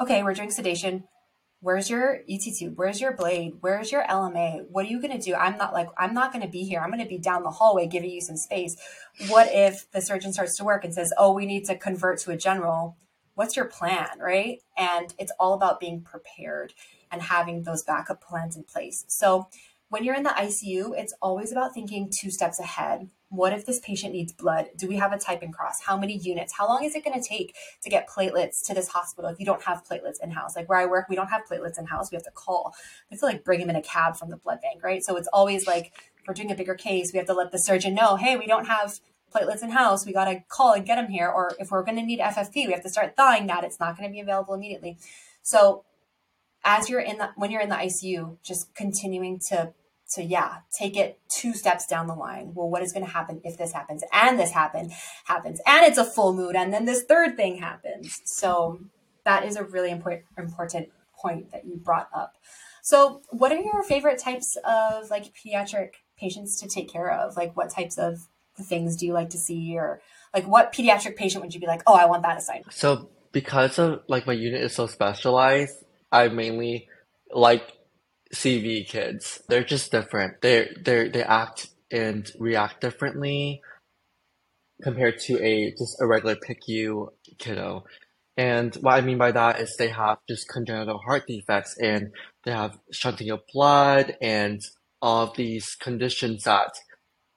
okay, 0.00 0.22
we're 0.22 0.34
doing 0.34 0.52
sedation 0.52 1.04
where's 1.60 1.90
your 1.90 2.20
ET 2.28 2.42
tube? 2.58 2.74
Where's 2.76 3.00
your 3.00 3.12
blade? 3.12 3.54
Where's 3.60 3.90
your 3.90 4.04
LMA? 4.04 4.66
What 4.70 4.86
are 4.86 4.88
you 4.88 5.00
going 5.00 5.18
to 5.18 5.24
do? 5.24 5.34
I'm 5.34 5.56
not 5.56 5.72
like, 5.72 5.88
I'm 5.98 6.14
not 6.14 6.32
going 6.32 6.44
to 6.44 6.50
be 6.50 6.64
here. 6.64 6.80
I'm 6.80 6.90
going 6.90 7.02
to 7.02 7.08
be 7.08 7.18
down 7.18 7.42
the 7.42 7.50
hallway 7.50 7.86
giving 7.86 8.10
you 8.10 8.20
some 8.20 8.36
space. 8.36 8.76
What 9.28 9.48
if 9.50 9.90
the 9.90 10.00
surgeon 10.00 10.32
starts 10.32 10.56
to 10.58 10.64
work 10.64 10.84
and 10.84 10.94
says, 10.94 11.12
oh, 11.18 11.32
we 11.32 11.46
need 11.46 11.64
to 11.66 11.76
convert 11.76 12.20
to 12.20 12.30
a 12.30 12.36
general? 12.36 12.96
What's 13.34 13.56
your 13.56 13.66
plan? 13.66 14.18
Right. 14.18 14.60
And 14.76 15.12
it's 15.18 15.32
all 15.38 15.54
about 15.54 15.80
being 15.80 16.02
prepared 16.02 16.72
and 17.10 17.22
having 17.22 17.62
those 17.62 17.82
backup 17.82 18.22
plans 18.22 18.56
in 18.56 18.64
place. 18.64 19.04
So 19.08 19.48
when 19.88 20.04
you're 20.04 20.14
in 20.14 20.24
the 20.24 20.30
ICU, 20.30 20.98
it's 20.98 21.14
always 21.22 21.52
about 21.52 21.74
thinking 21.74 22.10
two 22.10 22.30
steps 22.30 22.58
ahead. 22.58 23.08
What 23.28 23.52
if 23.52 23.66
this 23.66 23.80
patient 23.80 24.12
needs 24.12 24.32
blood? 24.32 24.68
Do 24.76 24.86
we 24.86 24.96
have 24.96 25.12
a 25.12 25.18
type 25.18 25.42
and 25.42 25.52
cross? 25.52 25.80
How 25.82 25.96
many 25.96 26.16
units? 26.16 26.52
How 26.56 26.68
long 26.68 26.84
is 26.84 26.94
it 26.94 27.04
going 27.04 27.20
to 27.20 27.28
take 27.28 27.56
to 27.82 27.90
get 27.90 28.08
platelets 28.08 28.64
to 28.66 28.74
this 28.74 28.88
hospital 28.88 29.28
if 29.30 29.40
you 29.40 29.46
don't 29.46 29.62
have 29.64 29.84
platelets 29.84 30.22
in 30.22 30.30
house? 30.30 30.54
Like 30.54 30.68
where 30.68 30.78
I 30.78 30.86
work, 30.86 31.08
we 31.08 31.16
don't 31.16 31.28
have 31.28 31.42
platelets 31.50 31.78
in 31.78 31.86
house. 31.86 32.10
We 32.10 32.16
have 32.16 32.24
to 32.24 32.30
call. 32.30 32.72
We 33.10 33.14
have 33.14 33.20
to 33.20 33.26
like 33.26 33.44
bring 33.44 33.60
them 33.60 33.70
in 33.70 33.76
a 33.76 33.82
cab 33.82 34.16
from 34.16 34.30
the 34.30 34.36
blood 34.36 34.60
bank, 34.62 34.84
right? 34.84 35.02
So 35.02 35.16
it's 35.16 35.28
always 35.32 35.66
like 35.66 35.92
if 36.18 36.28
we're 36.28 36.34
doing 36.34 36.52
a 36.52 36.54
bigger 36.54 36.76
case, 36.76 37.12
we 37.12 37.18
have 37.18 37.26
to 37.26 37.34
let 37.34 37.50
the 37.50 37.58
surgeon 37.58 37.94
know, 37.94 38.14
hey, 38.14 38.36
we 38.36 38.46
don't 38.46 38.66
have 38.66 39.00
platelets 39.34 39.62
in 39.62 39.70
house. 39.70 40.06
We 40.06 40.12
got 40.12 40.26
to 40.26 40.42
call 40.48 40.74
and 40.74 40.86
get 40.86 40.96
them 40.96 41.08
here. 41.08 41.28
Or 41.28 41.52
if 41.58 41.72
we're 41.72 41.82
going 41.82 41.96
to 41.96 42.02
need 42.02 42.20
FFP, 42.20 42.66
we 42.66 42.72
have 42.72 42.82
to 42.82 42.88
start 42.88 43.16
thawing 43.16 43.48
that. 43.48 43.64
It's 43.64 43.80
not 43.80 43.96
going 43.96 44.08
to 44.08 44.12
be 44.12 44.20
available 44.20 44.54
immediately. 44.54 44.98
So 45.42 45.84
as 46.64 46.88
you're 46.88 47.00
in 47.00 47.18
the 47.18 47.30
when 47.36 47.50
you're 47.50 47.60
in 47.60 47.68
the 47.68 47.76
ICU, 47.76 48.38
just 48.42 48.74
continuing 48.74 49.40
to 49.48 49.72
to 50.14 50.22
yeah, 50.22 50.58
take 50.76 50.96
it 50.96 51.18
two 51.28 51.52
steps 51.52 51.86
down 51.86 52.06
the 52.06 52.14
line. 52.14 52.52
Well, 52.54 52.68
what 52.68 52.82
is 52.82 52.92
going 52.92 53.04
to 53.04 53.10
happen 53.10 53.40
if 53.44 53.58
this 53.58 53.72
happens 53.72 54.04
and 54.12 54.38
this 54.38 54.52
happen 54.52 54.90
happens 55.24 55.60
and 55.66 55.84
it's 55.84 55.98
a 55.98 56.04
full 56.04 56.32
mood 56.32 56.54
and 56.54 56.72
then 56.72 56.84
this 56.84 57.02
third 57.02 57.36
thing 57.36 57.58
happens. 57.58 58.20
So 58.24 58.80
that 59.24 59.44
is 59.44 59.56
a 59.56 59.64
really 59.64 59.90
important 59.90 60.22
important 60.38 60.88
point 61.20 61.50
that 61.52 61.64
you 61.66 61.76
brought 61.76 62.08
up. 62.14 62.34
So, 62.86 63.20
what 63.30 63.50
are 63.50 63.58
your 63.58 63.82
favorite 63.82 64.20
types 64.20 64.56
of 64.64 65.10
like 65.10 65.32
pediatric 65.34 65.94
patients 66.16 66.60
to 66.60 66.68
take 66.68 66.88
care 66.88 67.10
of? 67.10 67.36
Like, 67.36 67.56
what 67.56 67.68
types 67.68 67.98
of 67.98 68.28
things 68.56 68.96
do 68.96 69.06
you 69.06 69.12
like 69.12 69.30
to 69.30 69.38
see, 69.38 69.76
or 69.76 70.00
like 70.32 70.46
what 70.46 70.72
pediatric 70.72 71.16
patient 71.16 71.42
would 71.42 71.52
you 71.52 71.60
be 71.60 71.66
like, 71.66 71.82
oh, 71.86 71.94
I 71.94 72.06
want 72.06 72.22
that 72.22 72.38
assigned? 72.38 72.66
So, 72.70 73.10
because 73.32 73.80
of 73.80 74.02
like 74.06 74.26
my 74.26 74.34
unit 74.34 74.62
is 74.62 74.72
so 74.72 74.86
specialized, 74.86 75.74
I 76.12 76.28
mainly 76.28 76.88
like 77.32 77.75
CV 78.34 78.86
kids. 78.86 79.42
They're 79.48 79.64
just 79.64 79.90
different. 79.90 80.40
They 80.42 80.68
they 80.84 81.08
they 81.08 81.22
act 81.22 81.68
and 81.90 82.30
react 82.38 82.80
differently 82.80 83.62
compared 84.82 85.18
to 85.18 85.42
a 85.42 85.70
just 85.72 86.00
a 86.00 86.06
regular 86.06 86.36
PICU 86.36 87.08
kiddo. 87.38 87.84
And 88.36 88.74
what 88.76 88.94
I 88.94 89.00
mean 89.00 89.18
by 89.18 89.32
that 89.32 89.60
is 89.60 89.76
they 89.76 89.88
have 89.88 90.18
just 90.28 90.48
congenital 90.48 90.98
heart 90.98 91.26
defects 91.26 91.76
and 91.78 92.12
they 92.44 92.52
have 92.52 92.78
shunting 92.92 93.30
of 93.30 93.40
blood 93.52 94.16
and 94.20 94.60
all 95.00 95.24
of 95.24 95.36
these 95.36 95.74
conditions 95.74 96.44
that 96.44 96.72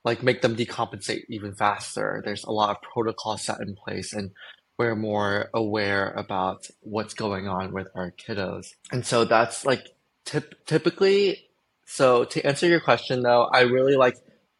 like 0.03 0.23
make 0.23 0.41
them 0.41 0.55
decompensate 0.55 1.23
even 1.29 1.55
faster. 1.55 2.21
There's 2.25 2.43
a 2.43 2.51
lot 2.51 2.71
of 2.71 2.81
protocols 2.81 3.43
set 3.43 3.61
in 3.61 3.75
place 3.75 4.13
and 4.13 4.31
we're 4.77 4.95
more 4.95 5.49
aware 5.53 6.11
about 6.11 6.67
what's 6.81 7.13
going 7.13 7.47
on 7.47 7.73
with 7.73 7.87
our 7.95 8.11
kiddos. 8.11 8.67
And 8.91 9.05
so 9.05 9.25
that's 9.25 9.65
like 9.65 9.87
Typ- 10.29 10.53
typically, 10.67 11.49
so 11.85 12.23
to 12.25 12.45
answer 12.45 12.67
your 12.67 12.79
question 12.79 13.23
though, 13.23 13.45
I 13.45 13.61
really 13.61 13.95
like 13.95 14.15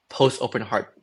post 0.10 0.42
open 0.42 0.64
heart 0.64 0.94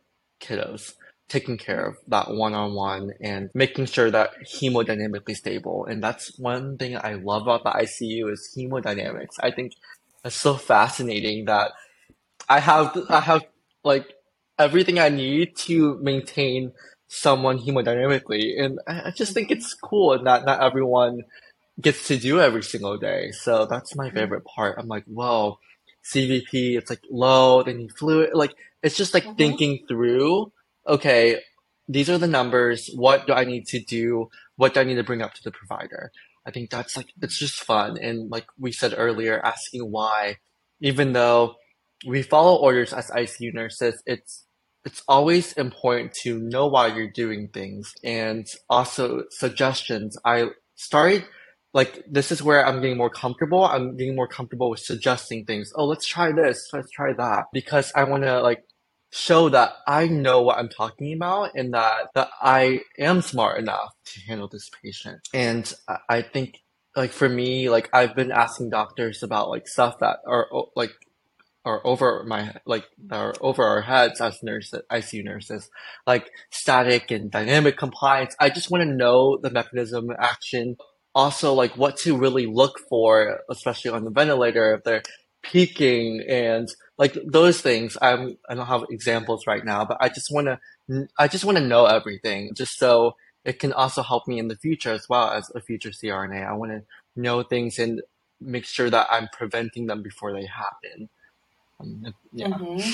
kiddos 0.41 0.95
taking 1.29 1.57
care 1.57 1.87
of 1.87 1.97
that 2.09 2.31
one 2.33 2.55
on 2.55 2.75
one 2.75 3.13
and 3.21 3.51
making 3.55 3.87
sure 3.87 4.11
that 4.11 4.31
hemodynamically 4.45 5.37
stable. 5.37 5.85
And 5.87 6.03
that's 6.03 6.37
one 6.39 6.79
thing 6.79 6.97
I 6.97 7.15
love 7.15 7.43
about 7.43 7.63
the 7.65 7.71
ICU 7.71 8.33
is 8.33 8.53
hemodynamics. 8.57 9.37
I 9.41 9.53
think 9.53 9.73
it's 10.25 10.35
so 10.35 10.55
fascinating 10.55 11.45
that 11.45 11.71
I 12.49 12.59
have 12.61 12.97
I 13.09 13.21
have 13.21 13.45
like 13.85 14.15
everything 14.59 14.99
I 14.99 15.11
need 15.11 15.57
to 15.67 15.99
maintain 16.03 16.73
someone 17.09 17.59
hemodynamically, 17.59 18.61
and 18.61 18.81
I, 18.89 19.13
just 19.13 19.33
think 19.33 19.53
it's 19.53 19.75
cool 19.75 20.21
that 20.25 20.45
not 20.45 20.61
everyone 20.61 21.23
gets 21.81 22.09
to 22.09 22.17
do 22.17 22.41
every 22.41 22.63
single 22.63 22.97
day. 22.99 23.31
So 23.33 23.67
that's 23.67 23.95
my 23.95 24.09
mm-hmm. 24.09 24.17
favorite 24.17 24.45
part. 24.45 24.77
I'm 24.79 24.89
like, 24.89 25.05
whoa, 25.05 25.59
CVP, 26.13 26.77
it's 26.77 26.91
like 26.91 27.03
low, 27.11 27.63
they 27.63 27.75
need 27.75 27.93
fluid. 27.93 28.31
Like, 28.33 28.55
it's 28.83 28.97
just 28.97 29.15
like 29.15 29.25
mm-hmm. 29.25 29.37
thinking 29.37 29.85
through, 29.89 30.53
okay, 30.87 31.41
these 31.89 32.11
are 32.11 32.19
the 32.19 32.27
numbers. 32.27 32.91
What 32.95 33.27
do 33.27 33.33
I 33.33 33.45
need 33.45 33.67
to 33.69 33.81
do? 33.81 34.31
What 34.57 34.75
do 34.75 34.81
I 34.81 34.85
need 34.85 34.97
to 34.97 35.05
bring 35.05 35.23
up 35.23 35.35
to 35.35 35.43
the 35.43 35.51
provider? 35.51 36.13
I 36.47 36.51
think 36.51 36.71
that's 36.71 36.97
like, 36.97 37.09
it's 37.21 37.39
just 37.39 37.63
fun. 37.65 37.99
And 37.99 38.31
like 38.31 38.47
we 38.59 38.73
said 38.73 38.95
earlier, 38.97 39.41
asking 39.45 39.91
why, 39.91 40.37
even 40.81 41.13
though 41.13 41.57
we 42.05 42.23
follow 42.23 42.57
orders 42.57 42.93
as 42.93 43.11
ICU 43.11 43.55
nurses. 43.55 44.03
It's 44.07 44.45
it's 44.85 45.03
always 45.09 45.53
important 45.55 46.13
to 46.23 46.39
know 46.39 46.69
why 46.69 46.87
you're 46.87 47.11
doing 47.11 47.49
things 47.53 47.93
and 48.05 48.47
also 48.71 49.25
suggestions. 49.31 50.17
I 50.25 50.51
started 50.77 51.25
like 51.75 52.03
this 52.11 52.33
is 52.33 52.43
where 52.43 52.67
I'm 52.67 52.81
getting 52.81 52.97
more 52.97 53.11
comfortable. 53.11 53.65
I'm 53.65 53.97
getting 53.97 54.17
more 54.17 54.29
comfortable 54.29 54.71
with 54.71 54.81
suggesting 54.81 55.45
things. 55.45 55.73
Oh, 55.75 55.85
let's 55.85 56.07
try 56.07 56.33
this. 56.33 56.69
Let's 56.73 56.91
try 56.91 57.13
that 57.15 57.45
because 57.53 57.93
I 57.95 58.05
want 58.05 58.23
to 58.25 58.41
like 58.41 58.65
show 59.13 59.49
that 59.49 59.75
I 59.87 60.09
know 60.09 60.43
what 60.43 60.59
I'm 60.59 60.69
talking 60.69 61.15
about 61.15 61.51
and 61.55 61.75
that 61.75 62.09
that 62.15 62.29
I 62.41 62.81
am 62.99 63.23
smart 63.23 63.59
enough 63.59 63.91
to 64.07 64.21
handle 64.23 64.49
this 64.49 64.71
patient. 64.83 65.21
And 65.33 65.73
I 66.09 66.23
think 66.23 66.61
like 66.95 67.13
for 67.13 67.29
me, 67.29 67.69
like 67.69 67.89
I've 67.93 68.17
been 68.17 68.33
asking 68.33 68.71
doctors 68.71 69.23
about 69.23 69.51
like 69.51 69.69
stuff 69.69 69.99
that 70.01 70.19
are 70.27 70.49
like 70.75 70.93
are 71.67 71.85
over 71.85 72.25
my 72.27 72.55
like 72.65 72.85
are 73.11 73.35
over 73.41 73.63
our 73.65 73.83
heads 73.83 74.21
as 74.21 74.43
nurses, 74.43 74.83
ICU 74.91 75.25
nurses, 75.25 75.69
like 76.07 76.31
static 76.51 77.11
and 77.11 77.31
dynamic 77.31 77.77
compliance. 77.77 78.35
I 78.41 78.51
just 78.51 78.71
want 78.71 78.83
to 78.83 78.91
know 78.91 79.39
the 79.43 79.51
mechanism 79.51 80.11
of 80.11 80.17
action. 80.19 80.77
Also, 81.17 81.53
like 81.55 81.77
what 81.77 81.97
to 81.99 82.17
really 82.17 82.47
look 82.47 82.79
for, 82.89 83.41
especially 83.51 83.91
on 83.91 84.05
the 84.05 84.11
ventilator, 84.11 84.75
if 84.75 84.85
they're 84.85 85.03
peaking 85.51 86.23
and 86.29 86.69
like 86.99 87.17
those 87.25 87.61
things. 87.61 87.97
I'm 88.01 88.37
I 88.49 88.55
don't 88.55 88.67
have 88.67 88.85
examples 88.91 89.47
right 89.47 89.65
now, 89.65 89.85
but 89.85 89.99
I 90.01 90.09
just 90.09 90.31
want 90.31 90.47
to 90.47 91.09
I 91.19 91.29
just 91.29 91.45
want 91.45 91.59
to 91.59 91.65
know 91.65 91.87
everything, 91.87 92.53
just 92.55 92.79
so 92.79 93.17
it 93.45 93.59
can 93.59 93.73
also 93.73 94.03
help 94.03 94.27
me 94.27 94.39
in 94.39 94.49
the 94.49 94.57
future 94.57 94.93
as 94.93 95.09
well 95.09 95.31
as 95.31 95.51
a 95.55 95.61
future 95.61 95.91
CRNA. 95.91 96.49
I 96.49 96.55
want 96.55 96.73
to 96.73 96.83
know 97.15 97.43
things 97.43 97.79
and 97.79 98.03
make 98.41 98.65
sure 98.65 98.91
that 98.91 99.07
I'm 99.11 99.29
preventing 99.33 99.87
them 99.87 100.03
before 100.03 100.33
they 100.33 100.47
happen. 100.47 101.09
Um, 101.81 102.15
yeah. 102.33 102.49
Mm-hmm. 102.49 102.91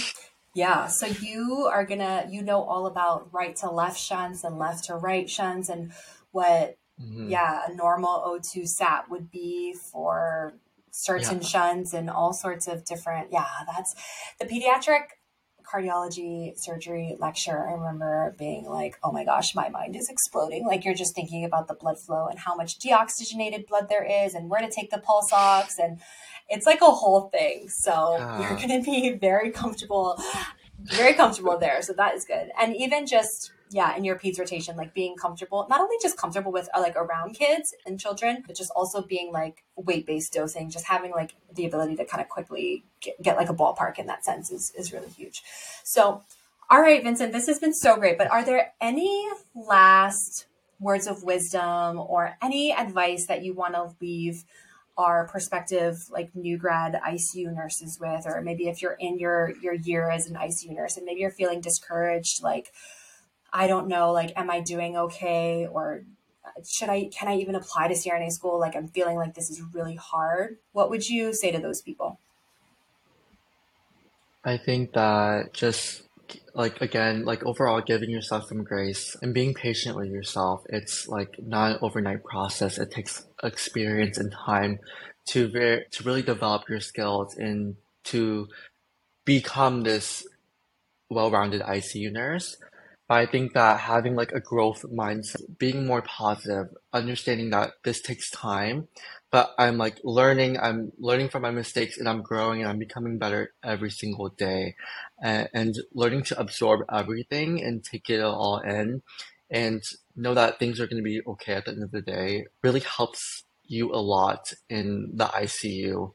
Yeah. 0.54 0.86
So 0.88 1.06
you 1.06 1.68
are 1.72 1.86
gonna 1.86 2.26
you 2.30 2.42
know 2.42 2.62
all 2.62 2.86
about 2.86 3.32
right 3.32 3.56
to 3.56 3.70
left 3.70 3.98
shunts 3.98 4.44
and 4.44 4.58
left 4.58 4.84
to 4.84 4.96
right 4.96 5.28
shunts 5.28 5.68
and 5.68 5.92
what 6.32 6.76
mm-hmm. 7.02 7.28
yeah 7.28 7.62
a 7.68 7.74
normal 7.74 8.22
O2 8.26 8.66
sat 8.66 9.10
would 9.10 9.30
be 9.30 9.74
for 9.92 10.54
certain 10.90 11.40
yeah. 11.40 11.46
shunts 11.46 11.94
and 11.94 12.10
all 12.10 12.32
sorts 12.32 12.68
of 12.68 12.84
different 12.84 13.32
yeah 13.32 13.46
that's 13.66 13.94
the 14.38 14.46
pediatric 14.46 15.04
cardiology 15.72 16.58
surgery 16.58 17.16
lecture, 17.18 17.66
I 17.68 17.72
remember 17.72 18.34
being 18.38 18.66
like, 18.66 18.98
oh 19.02 19.12
my 19.12 19.24
gosh, 19.24 19.54
my 19.54 19.68
mind 19.68 19.96
is 19.96 20.08
exploding. 20.08 20.66
Like 20.66 20.84
you're 20.84 20.94
just 20.94 21.14
thinking 21.14 21.44
about 21.44 21.68
the 21.68 21.74
blood 21.74 21.98
flow 21.98 22.26
and 22.28 22.38
how 22.38 22.54
much 22.54 22.78
deoxygenated 22.78 23.66
blood 23.66 23.88
there 23.88 24.04
is 24.04 24.34
and 24.34 24.50
where 24.50 24.60
to 24.60 24.70
take 24.70 24.90
the 24.90 24.98
pulse 24.98 25.32
ox. 25.32 25.78
And 25.78 26.00
it's 26.48 26.66
like 26.66 26.80
a 26.82 26.86
whole 26.86 27.28
thing. 27.30 27.68
So 27.68 27.92
uh. 27.92 28.38
you're 28.40 28.56
going 28.56 28.82
to 28.82 28.82
be 28.82 29.10
very 29.10 29.50
comfortable, 29.50 30.20
very 30.82 31.14
comfortable 31.14 31.58
there. 31.58 31.82
So 31.82 31.92
that 31.94 32.14
is 32.14 32.24
good. 32.24 32.50
And 32.60 32.76
even 32.76 33.06
just 33.06 33.52
yeah, 33.72 33.96
in 33.96 34.04
your 34.04 34.16
peds 34.18 34.38
rotation, 34.38 34.76
like 34.76 34.92
being 34.92 35.16
comfortable, 35.16 35.66
not 35.70 35.80
only 35.80 35.96
just 36.02 36.18
comfortable 36.18 36.52
with 36.52 36.68
uh, 36.74 36.80
like 36.80 36.94
around 36.94 37.34
kids 37.34 37.74
and 37.86 37.98
children, 37.98 38.44
but 38.46 38.54
just 38.54 38.70
also 38.76 39.00
being 39.00 39.32
like 39.32 39.64
weight 39.76 40.06
based 40.06 40.32
dosing, 40.34 40.68
just 40.68 40.86
having 40.86 41.10
like 41.10 41.34
the 41.54 41.64
ability 41.64 41.96
to 41.96 42.04
kind 42.04 42.22
of 42.22 42.28
quickly 42.28 42.84
get, 43.00 43.20
get 43.22 43.36
like 43.36 43.48
a 43.48 43.54
ballpark 43.54 43.98
in 43.98 44.06
that 44.06 44.24
sense 44.24 44.50
is, 44.50 44.72
is 44.76 44.92
really 44.92 45.08
huge. 45.08 45.42
So, 45.84 46.22
all 46.68 46.80
right, 46.82 47.02
Vincent, 47.02 47.32
this 47.32 47.46
has 47.46 47.58
been 47.58 47.72
so 47.72 47.96
great, 47.96 48.18
but 48.18 48.30
are 48.30 48.44
there 48.44 48.74
any 48.80 49.26
last 49.54 50.46
words 50.78 51.06
of 51.06 51.22
wisdom 51.22 51.98
or 51.98 52.36
any 52.42 52.72
advice 52.72 53.26
that 53.28 53.42
you 53.42 53.54
want 53.54 53.74
to 53.74 53.94
leave 54.02 54.44
our 54.98 55.26
prospective 55.28 55.96
like 56.10 56.34
new 56.34 56.58
grad 56.58 57.00
ICU 57.08 57.54
nurses 57.54 57.98
with, 57.98 58.26
or 58.26 58.42
maybe 58.42 58.68
if 58.68 58.82
you're 58.82 58.96
in 59.00 59.18
your 59.18 59.54
your 59.62 59.72
year 59.72 60.10
as 60.10 60.26
an 60.26 60.36
ICU 60.36 60.74
nurse 60.74 60.98
and 60.98 61.06
maybe 61.06 61.20
you're 61.20 61.30
feeling 61.30 61.62
discouraged, 61.62 62.42
like 62.42 62.70
I 63.52 63.66
don't 63.66 63.88
know, 63.88 64.12
like, 64.12 64.32
am 64.36 64.50
I 64.50 64.60
doing 64.60 64.96
okay? 64.96 65.66
Or 65.70 66.04
uh, 66.44 66.62
should 66.66 66.88
I, 66.88 67.10
can 67.12 67.28
I 67.28 67.36
even 67.36 67.54
apply 67.54 67.88
to 67.88 67.94
CRNA 67.94 68.32
school? 68.32 68.58
Like, 68.58 68.74
I'm 68.74 68.88
feeling 68.88 69.16
like 69.16 69.34
this 69.34 69.50
is 69.50 69.62
really 69.72 69.96
hard. 69.96 70.58
What 70.72 70.90
would 70.90 71.08
you 71.08 71.34
say 71.34 71.52
to 71.52 71.58
those 71.58 71.82
people? 71.82 72.18
I 74.44 74.56
think 74.56 74.94
that 74.94 75.52
just 75.52 76.02
like 76.54 76.80
again, 76.80 77.24
like 77.24 77.44
overall 77.44 77.80
giving 77.80 78.10
yourself 78.10 78.48
some 78.48 78.64
grace 78.64 79.16
and 79.22 79.34
being 79.34 79.54
patient 79.54 79.96
with 79.96 80.08
yourself. 80.08 80.62
It's 80.68 81.08
like 81.08 81.36
not 81.38 81.72
an 81.72 81.78
overnight 81.82 82.24
process. 82.24 82.78
It 82.78 82.90
takes 82.90 83.26
experience 83.42 84.18
and 84.18 84.32
time 84.32 84.78
to 85.28 85.48
ver- 85.48 85.84
to 85.90 86.04
really 86.04 86.22
develop 86.22 86.68
your 86.68 86.80
skills 86.80 87.36
and 87.36 87.76
to 88.04 88.48
become 89.24 89.82
this 89.82 90.26
well-rounded 91.10 91.62
ICU 91.62 92.10
nurse. 92.10 92.56
I 93.12 93.26
think 93.26 93.54
that 93.54 93.80
having 93.80 94.14
like 94.14 94.32
a 94.32 94.40
growth 94.40 94.84
mindset, 94.90 95.58
being 95.58 95.86
more 95.86 96.02
positive, 96.02 96.68
understanding 96.92 97.50
that 97.50 97.72
this 97.84 98.00
takes 98.00 98.30
time, 98.30 98.88
but 99.30 99.54
I'm 99.58 99.78
like 99.78 99.98
learning, 100.04 100.58
I'm 100.58 100.92
learning 100.98 101.30
from 101.30 101.42
my 101.42 101.50
mistakes 101.50 101.98
and 101.98 102.08
I'm 102.08 102.22
growing 102.22 102.60
and 102.60 102.70
I'm 102.70 102.78
becoming 102.78 103.18
better 103.18 103.52
every 103.64 103.90
single 103.90 104.28
day 104.28 104.76
and, 105.20 105.48
and 105.52 105.74
learning 105.94 106.24
to 106.24 106.38
absorb 106.38 106.80
everything 106.92 107.62
and 107.62 107.82
take 107.82 108.08
it 108.08 108.20
all 108.20 108.58
in 108.58 109.02
and 109.50 109.82
know 110.16 110.34
that 110.34 110.58
things 110.58 110.80
are 110.80 110.86
going 110.86 111.02
to 111.02 111.08
be 111.08 111.22
okay 111.26 111.54
at 111.54 111.64
the 111.64 111.72
end 111.72 111.82
of 111.82 111.90
the 111.90 112.02
day 112.02 112.46
really 112.62 112.80
helps 112.80 113.44
you 113.66 113.92
a 113.92 114.00
lot 114.00 114.52
in 114.68 115.10
the 115.14 115.24
ICU. 115.24 116.12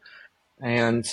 And 0.61 1.05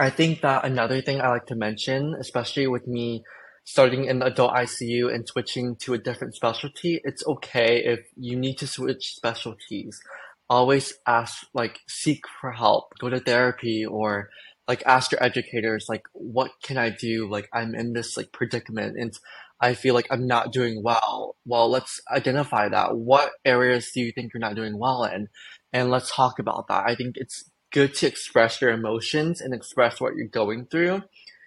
I 0.00 0.10
think 0.10 0.42
that 0.42 0.64
another 0.64 1.00
thing 1.00 1.20
I 1.20 1.28
like 1.28 1.46
to 1.46 1.54
mention, 1.54 2.14
especially 2.18 2.66
with 2.66 2.86
me 2.86 3.24
starting 3.68 4.06
in 4.06 4.22
adult 4.22 4.54
ICU 4.54 5.14
and 5.14 5.28
switching 5.28 5.76
to 5.76 5.92
a 5.92 5.98
different 5.98 6.34
specialty, 6.34 7.02
it's 7.04 7.22
okay 7.26 7.84
if 7.84 8.00
you 8.16 8.34
need 8.34 8.56
to 8.56 8.66
switch 8.66 9.14
specialties. 9.14 10.00
Always 10.48 10.94
ask, 11.06 11.46
like, 11.52 11.78
seek 11.86 12.22
for 12.40 12.52
help, 12.52 12.94
go 12.98 13.10
to 13.10 13.20
therapy 13.20 13.84
or 13.84 14.30
like 14.66 14.82
ask 14.86 15.12
your 15.12 15.22
educators, 15.22 15.84
like, 15.86 16.04
what 16.14 16.50
can 16.62 16.78
I 16.78 16.88
do? 16.88 17.28
Like, 17.30 17.46
I'm 17.52 17.74
in 17.74 17.92
this 17.92 18.16
like 18.16 18.32
predicament 18.32 18.96
and 18.98 19.12
I 19.60 19.74
feel 19.74 19.92
like 19.92 20.06
I'm 20.10 20.26
not 20.26 20.50
doing 20.50 20.82
well. 20.82 21.36
Well, 21.44 21.68
let's 21.68 22.00
identify 22.10 22.70
that. 22.70 22.96
What 22.96 23.32
areas 23.44 23.90
do 23.92 24.00
you 24.00 24.12
think 24.12 24.32
you're 24.32 24.40
not 24.40 24.56
doing 24.56 24.78
well 24.78 25.04
in? 25.04 25.28
And 25.74 25.90
let's 25.90 26.10
talk 26.10 26.38
about 26.38 26.68
that. 26.68 26.84
I 26.86 26.94
think 26.94 27.16
it's 27.18 27.50
good 27.70 27.94
to 27.96 28.06
express 28.06 28.62
your 28.62 28.70
emotions 28.70 29.42
and 29.42 29.52
express 29.52 30.00
what 30.00 30.14
you're 30.16 30.26
going 30.26 30.64
through 30.70 31.02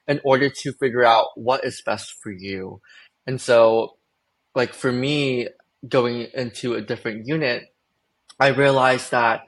in 0.08 0.20
order 0.24 0.50
to 0.50 0.74
figure 0.74 1.06
out 1.06 1.28
what 1.36 1.64
is 1.64 1.82
best 1.82 2.16
for 2.22 2.32
you. 2.32 2.82
And 3.28 3.40
so, 3.40 3.98
like 4.56 4.74
for 4.74 4.92
me, 4.92 5.48
going 5.88 6.28
into 6.34 6.74
a 6.74 6.82
different 6.82 7.28
unit, 7.28 7.74
I 8.40 8.48
realized 8.48 9.12
that 9.12 9.48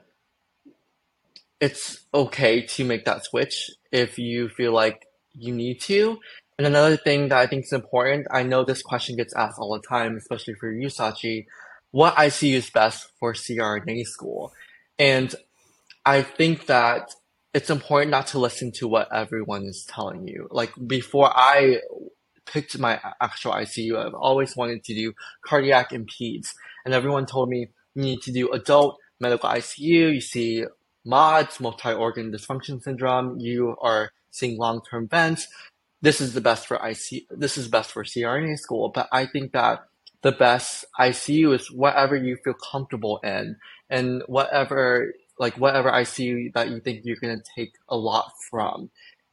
it's 1.60 2.04
okay 2.12 2.62
to 2.62 2.84
make 2.84 3.04
that 3.04 3.24
switch 3.24 3.70
if 3.92 4.18
you 4.18 4.48
feel 4.48 4.72
like 4.72 5.06
you 5.32 5.52
need 5.54 5.80
to. 5.82 6.18
And 6.58 6.66
another 6.66 6.96
thing 6.96 7.28
that 7.28 7.38
I 7.38 7.46
think 7.46 7.64
is 7.64 7.72
important, 7.72 8.26
I 8.30 8.42
know 8.42 8.64
this 8.64 8.82
question 8.82 9.16
gets 9.16 9.34
asked 9.34 9.58
all 9.58 9.72
the 9.72 9.86
time, 9.86 10.16
especially 10.16 10.54
for 10.54 10.70
you, 10.70 10.88
Sachi, 10.88 11.46
what 11.90 12.14
ICU 12.16 12.54
is 12.54 12.70
best 12.70 13.08
for 13.18 13.32
CRNA 13.32 14.04
school? 14.06 14.52
And 14.98 15.34
I 16.04 16.22
think 16.22 16.66
that 16.66 17.12
it's 17.54 17.70
important 17.70 18.10
not 18.10 18.26
to 18.28 18.38
listen 18.40 18.72
to 18.72 18.88
what 18.88 19.08
everyone 19.14 19.62
is 19.64 19.86
telling 19.88 20.26
you. 20.26 20.48
Like 20.50 20.72
before 20.86 21.30
I 21.32 21.78
picked 22.46 22.78
my 22.78 23.00
actual 23.20 23.52
ICU, 23.52 23.96
I've 23.96 24.14
always 24.14 24.56
wanted 24.56 24.82
to 24.84 24.94
do 24.94 25.12
cardiac 25.46 25.92
and 25.92 26.10
peds. 26.10 26.48
And 26.84 26.92
everyone 26.92 27.26
told 27.26 27.48
me 27.48 27.68
you 27.94 28.02
need 28.02 28.22
to 28.22 28.32
do 28.32 28.50
adult 28.50 28.98
medical 29.20 29.48
ICU. 29.48 30.14
You 30.14 30.20
see 30.20 30.64
MODS, 31.04 31.60
multi-organ 31.60 32.32
dysfunction 32.32 32.82
syndrome. 32.82 33.38
You 33.38 33.76
are 33.80 34.10
seeing 34.32 34.58
long-term 34.58 35.08
vents. 35.08 35.46
This 36.02 36.20
is 36.20 36.34
the 36.34 36.40
best 36.40 36.66
for 36.66 36.76
ICU. 36.78 37.22
This 37.30 37.56
is 37.56 37.68
best 37.68 37.92
for 37.92 38.02
CRNA 38.02 38.58
school. 38.58 38.90
But 38.92 39.08
I 39.12 39.26
think 39.26 39.52
that 39.52 39.84
the 40.22 40.32
best 40.32 40.86
ICU 40.98 41.54
is 41.54 41.70
whatever 41.70 42.16
you 42.16 42.36
feel 42.42 42.54
comfortable 42.54 43.20
in 43.22 43.56
and 43.88 44.22
whatever 44.26 45.12
like 45.38 45.56
whatever 45.56 45.90
ICU 45.90 46.52
that 46.54 46.70
you 46.70 46.80
think 46.80 47.00
you're 47.04 47.16
going 47.16 47.36
to 47.36 47.44
take 47.56 47.74
a 47.88 47.96
lot 47.96 48.32
from. 48.50 48.90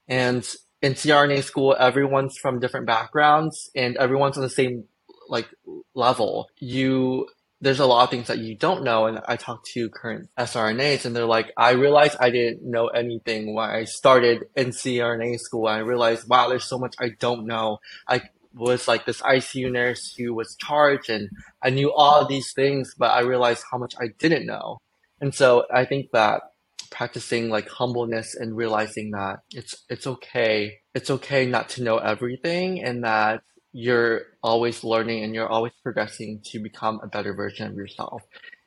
And 0.07 0.47
in 0.81 0.93
CRNA 0.93 1.43
school, 1.43 1.75
everyone's 1.79 2.37
from 2.37 2.59
different 2.59 2.87
backgrounds 2.87 3.69
and 3.75 3.97
everyone's 3.97 4.37
on 4.37 4.43
the 4.43 4.49
same 4.49 4.85
like 5.29 5.47
level. 5.93 6.49
You 6.59 7.27
there's 7.61 7.79
a 7.79 7.85
lot 7.85 8.03
of 8.03 8.09
things 8.09 8.27
that 8.27 8.39
you 8.39 8.55
don't 8.55 8.83
know. 8.83 9.05
And 9.05 9.21
I 9.27 9.35
talk 9.35 9.63
to 9.65 9.89
current 9.89 10.29
SRNAs 10.37 11.05
and 11.05 11.15
they're 11.15 11.25
like, 11.25 11.51
I 11.55 11.71
realized 11.71 12.17
I 12.19 12.31
didn't 12.31 12.63
know 12.63 12.87
anything 12.87 13.53
when 13.53 13.69
I 13.69 13.83
started 13.83 14.45
in 14.55 14.69
CRNA 14.69 15.39
school. 15.39 15.67
I 15.67 15.77
realized, 15.77 16.27
wow, 16.27 16.49
there's 16.49 16.65
so 16.65 16.79
much 16.79 16.95
I 16.99 17.09
don't 17.19 17.45
know. 17.45 17.79
I 18.07 18.23
was 18.55 18.87
like 18.87 19.05
this 19.05 19.21
ICU 19.21 19.71
nurse 19.71 20.15
who 20.17 20.33
was 20.33 20.55
charged 20.55 21.09
and 21.09 21.29
I 21.61 21.69
knew 21.69 21.93
all 21.93 22.25
these 22.25 22.51
things, 22.51 22.95
but 22.97 23.11
I 23.11 23.21
realized 23.21 23.63
how 23.71 23.77
much 23.77 23.93
I 23.99 24.07
didn't 24.17 24.47
know. 24.47 24.79
And 25.21 25.33
so 25.35 25.65
I 25.73 25.85
think 25.85 26.11
that 26.13 26.43
practicing 26.91 27.49
like 27.49 27.69
humbleness 27.69 28.35
and 28.35 28.57
realizing 28.57 29.11
that 29.11 29.39
it's 29.53 29.75
it's 29.89 30.07
okay. 30.07 30.79
It's 30.95 31.11
okay 31.11 31.45
not 31.47 31.69
to 31.71 31.83
know 31.83 31.97
everything 31.99 32.83
and 32.83 33.03
that 33.05 33.43
you're 33.73 34.23
always 34.43 34.83
learning 34.83 35.23
and 35.23 35.33
you're 35.35 35.47
always 35.49 35.73
progressing 35.83 36.41
to 36.45 36.59
become 36.59 36.99
a 37.03 37.07
better 37.07 37.33
version 37.33 37.67
of 37.67 37.75
yourself. 37.75 38.23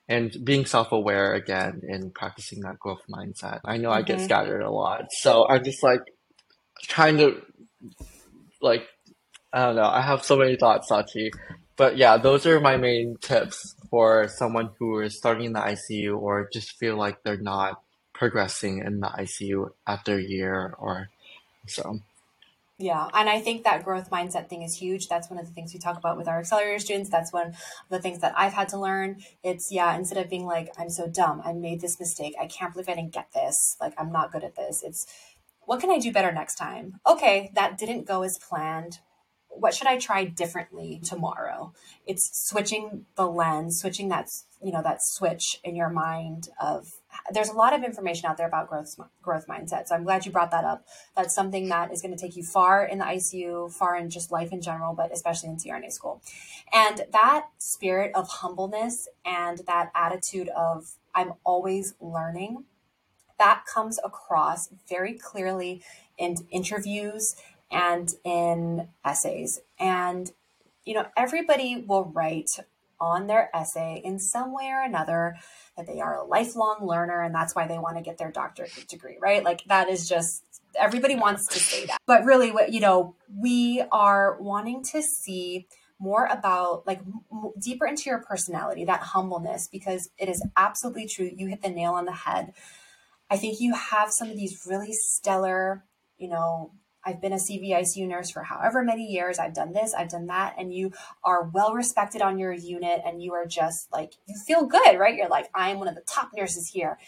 And 0.09 0.37
being 0.45 0.67
self-aware 0.67 1.35
again 1.35 1.83
and 1.89 2.15
practicing 2.15 2.61
that 2.63 2.79
growth 2.79 3.03
mindset. 3.11 3.61
I 3.65 3.79
know 3.79 3.91
I 3.91 4.03
get 4.03 4.21
Mm-hmm. 4.21 4.23
scattered 4.23 4.63
a 4.63 4.71
lot. 4.71 5.07
So 5.11 5.49
I'm 5.49 5.65
just 5.65 5.83
like 5.83 6.03
trying 6.83 7.19
to 7.19 7.43
like 8.63 8.85
I 9.53 9.67
don't 9.67 9.77
know. 9.77 9.85
I 9.87 10.03
have 10.03 10.25
so 10.25 10.37
many 10.37 10.57
thoughts, 10.57 10.91
Sachi. 10.91 11.31
But 11.77 11.97
yeah, 11.97 12.16
those 12.16 12.47
are 12.47 12.61
my 12.61 12.77
main 12.77 13.16
tips 13.20 13.75
for 13.91 14.29
someone 14.29 14.70
who 14.79 15.01
is 15.01 15.16
starting 15.16 15.47
in 15.47 15.53
the 15.53 15.61
ICU 15.61 16.16
or 16.16 16.49
just 16.53 16.79
feel 16.79 16.97
like 16.97 17.22
they're 17.22 17.37
not 17.37 17.83
progressing 18.12 18.79
in 18.79 19.01
the 19.01 19.09
ICU 19.09 19.70
after 19.87 20.16
a 20.16 20.22
year 20.22 20.75
or 20.79 21.11
so. 21.66 22.01
Yeah, 22.77 23.09
and 23.14 23.29
I 23.29 23.41
think 23.41 23.62
that 23.64 23.85
growth 23.85 24.11
mindset 24.11 24.49
thing 24.49 24.62
is 24.62 24.77
huge. 24.77 25.07
That's 25.07 25.31
one 25.31 25.39
of 25.39 25.47
the 25.47 25.53
things 25.53 25.72
we 25.72 25.79
talk 25.79 25.97
about 25.97 26.16
with 26.16 26.27
our 26.27 26.41
accelerator 26.41 26.81
students. 26.81 27.09
That's 27.09 27.33
one 27.33 27.49
of 27.49 27.57
the 27.89 28.01
things 28.01 28.20
that 28.20 28.35
I've 28.37 28.53
had 28.53 28.68
to 28.70 28.81
learn. 28.81 29.22
It's 29.45 29.70
yeah, 29.70 29.97
instead 29.97 30.18
of 30.18 30.29
being 30.29 30.45
like, 30.45 30.72
I'm 30.77 30.91
so 30.91 31.07
dumb, 31.07 31.41
I 31.45 31.53
made 31.53 31.81
this 31.81 32.01
mistake, 32.01 32.35
I 32.41 32.47
can't 32.47 32.72
believe 32.72 32.89
I 32.89 32.97
didn't 32.97 33.12
get 33.12 33.33
this, 33.33 33.77
like 33.81 33.95
I'm 33.97 34.11
not 34.11 34.33
good 34.33 34.43
at 34.43 34.57
this. 34.57 34.83
It's 34.83 35.07
what 35.66 35.81
can 35.81 35.91
I 35.91 35.99
do 35.99 36.12
better 36.12 36.33
next 36.33 36.57
time? 36.57 37.01
Okay, 37.07 37.51
that 37.55 37.79
didn't 37.79 38.07
go 38.07 38.22
as 38.22 38.39
planned. 38.39 38.99
What 39.57 39.75
should 39.75 39.87
I 39.87 39.99
try 39.99 40.25
differently 40.25 41.01
tomorrow? 41.03 41.73
It's 42.07 42.31
switching 42.49 43.07
the 43.17 43.27
lens, 43.27 43.81
switching 43.81 44.09
that 44.09 44.29
you 44.63 44.73
know 44.73 44.83
that 44.83 45.03
switch 45.03 45.61
in 45.63 45.77
your 45.77 45.91
mind 45.91 46.49
of 46.61 46.89
there's 47.33 47.49
a 47.49 47.55
lot 47.55 47.75
of 47.75 47.85
information 47.85 48.27
out 48.27 48.37
there 48.37 48.47
about 48.47 48.69
growth 48.69 48.97
growth 49.23 49.47
mindset. 49.47 49.87
So 49.87 49.95
I'm 49.95 50.05
glad 50.05 50.27
you 50.27 50.33
brought 50.33 50.51
that 50.51 50.65
up. 50.65 50.87
That's 51.17 51.35
something 51.35 51.69
that 51.69 51.93
is 51.93 52.03
going 52.03 52.17
to 52.17 52.21
take 52.21 52.37
you 52.37 52.43
far 52.43 52.85
in 52.85 52.99
the 52.99 53.05
ICU, 53.05 53.73
far 53.73 53.97
in 53.97 54.11
just 54.11 54.33
life 54.33 54.53
in 54.53 54.61
general, 54.61 54.95
but 54.95 55.13
especially 55.13 55.51
in 55.51 55.57
CRNA 55.57 55.93
school. 55.93 56.23
And 56.73 57.03
that 57.13 57.49
spirit 57.59 58.13
of 58.15 58.29
humbleness 58.29 59.09
and 59.25 59.61
that 59.67 59.91
attitude 59.95 60.49
of 60.49 60.95
I'm 61.15 61.35
always 61.45 61.95
learning, 62.01 62.65
that 63.39 63.65
comes 63.73 63.99
across 64.05 64.69
very 64.89 65.15
clearly 65.15 65.83
in 66.17 66.37
interviews 66.51 67.35
and 67.75 68.09
in 68.25 68.89
essays. 69.05 69.61
And 69.79 70.31
you 70.87 70.95
know, 70.95 71.07
everybody 71.16 71.85
will 71.87 72.05
write 72.05 72.51
on 73.01 73.27
their 73.27 73.51
essay 73.55 74.01
in 74.05 74.18
some 74.18 74.53
way 74.53 74.68
or 74.68 74.83
another 74.83 75.37
that 75.77 75.87
they 75.87 76.01
are 76.01 76.16
a 76.16 76.25
lifelong 76.25 76.87
learner 76.87 77.22
and 77.22 77.35
that's 77.35 77.55
why 77.55 77.66
they 77.66 77.79
want 77.79 77.97
to 77.97 78.03
get 78.03 78.16
their 78.18 78.31
doctorate 78.31 78.70
degree, 78.89 79.18
right? 79.20 79.43
Like 79.43 79.64
that 79.64 79.89
is 79.89 80.09
just 80.09 80.45
everybody 80.79 81.16
wants 81.16 81.47
to 81.49 81.59
say 81.59 81.87
that. 81.87 81.99
But 82.07 82.25
really 82.25 82.53
what 82.53 82.72
you 82.72 82.81
know, 82.81 83.16
we 83.35 83.83
are 83.91 84.39
wanting 84.41 84.85
to 84.93 85.03
see 85.03 85.66
more 85.99 86.27
about 86.27 86.87
like 86.87 87.01
m- 87.33 87.53
deeper 87.59 87.87
into 87.87 88.11
your 88.11 88.18
personality, 88.18 88.85
that 88.85 89.01
humbleness 89.01 89.68
because 89.68 90.11
it 90.18 90.29
is 90.29 90.45
absolutely 90.57 91.07
true. 91.07 91.31
You 91.35 91.49
hit 91.49 91.62
the 91.62 91.70
nail 91.70 91.93
on 91.93 92.05
the 92.05 92.12
head. 92.12 92.53
I 93.31 93.37
think 93.37 93.61
you 93.61 93.75
have 93.75 94.11
some 94.11 94.31
of 94.31 94.37
these 94.37 94.66
really 94.68 94.93
stellar, 94.93 95.85
you 96.18 96.29
know, 96.29 96.72
I've 97.05 97.21
been 97.21 97.33
a 97.33 97.37
CVICU 97.37 98.07
nurse 98.07 98.31
for 98.31 98.43
however 98.43 98.83
many 98.83 99.05
years. 99.05 99.39
I've 99.39 99.55
done 99.55 99.73
this, 99.73 99.95
I've 99.95 100.09
done 100.09 100.27
that, 100.27 100.55
and 100.59 100.73
you 100.73 100.93
are 101.23 101.45
well 101.45 101.75
respected 101.75 102.23
on 102.23 102.39
your 102.39 102.53
unit, 102.53 103.03
and 103.05 103.23
you 103.23 103.35
are 103.35 103.47
just 103.47 103.93
like 103.93 104.15
you 104.27 104.35
feel 104.47 104.67
good, 104.67 104.99
right? 104.99 105.15
You're 105.15 105.29
like 105.29 105.51
I'm 105.55 105.79
one 105.79 105.89
of 105.89 105.95
the 105.95 106.03
top 106.03 106.31
nurses 106.37 106.69
here, 106.69 106.99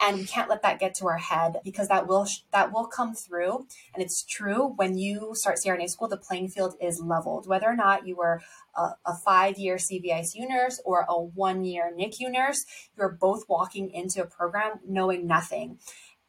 and 0.00 0.16
we 0.16 0.24
can't 0.24 0.48
let 0.48 0.62
that 0.62 0.78
get 0.78 0.94
to 0.96 1.06
our 1.06 1.18
head 1.18 1.60
because 1.64 1.88
that 1.88 2.06
will 2.06 2.26
that 2.52 2.72
will 2.72 2.86
come 2.86 3.14
through, 3.14 3.66
and 3.94 4.02
it's 4.02 4.24
true 4.24 4.72
when 4.76 4.96
you 4.96 5.32
start 5.34 5.58
CRNA 5.64 5.88
school, 5.88 6.08
the 6.08 6.16
playing 6.16 6.48
field 6.48 6.74
is 6.80 7.00
leveled, 7.04 7.46
whether 7.46 7.66
or 7.66 7.76
not 7.76 8.06
you 8.06 8.16
were 8.16 8.40
a, 8.76 8.90
a 9.06 9.14
five 9.24 9.58
year 9.58 9.76
CVICU 9.76 10.48
nurse 10.48 10.80
or 10.84 11.04
a 11.08 11.20
one 11.20 11.64
year 11.64 11.92
NICU 11.96 12.30
nurse, 12.30 12.64
you're 12.96 13.10
both 13.10 13.44
walking 13.48 13.90
into 13.90 14.22
a 14.22 14.26
program 14.26 14.80
knowing 14.86 15.26
nothing. 15.26 15.78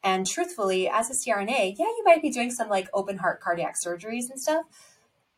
And 0.02 0.26
truthfully, 0.26 0.88
as 0.88 1.10
a 1.10 1.14
CRNA, 1.14 1.76
yeah, 1.78 1.86
you 1.86 2.02
might 2.04 2.22
be 2.22 2.30
doing 2.30 2.50
some 2.50 2.68
like 2.68 2.88
open 2.92 3.18
heart 3.18 3.40
cardiac 3.40 3.76
surgeries 3.84 4.30
and 4.30 4.40
stuff, 4.40 4.64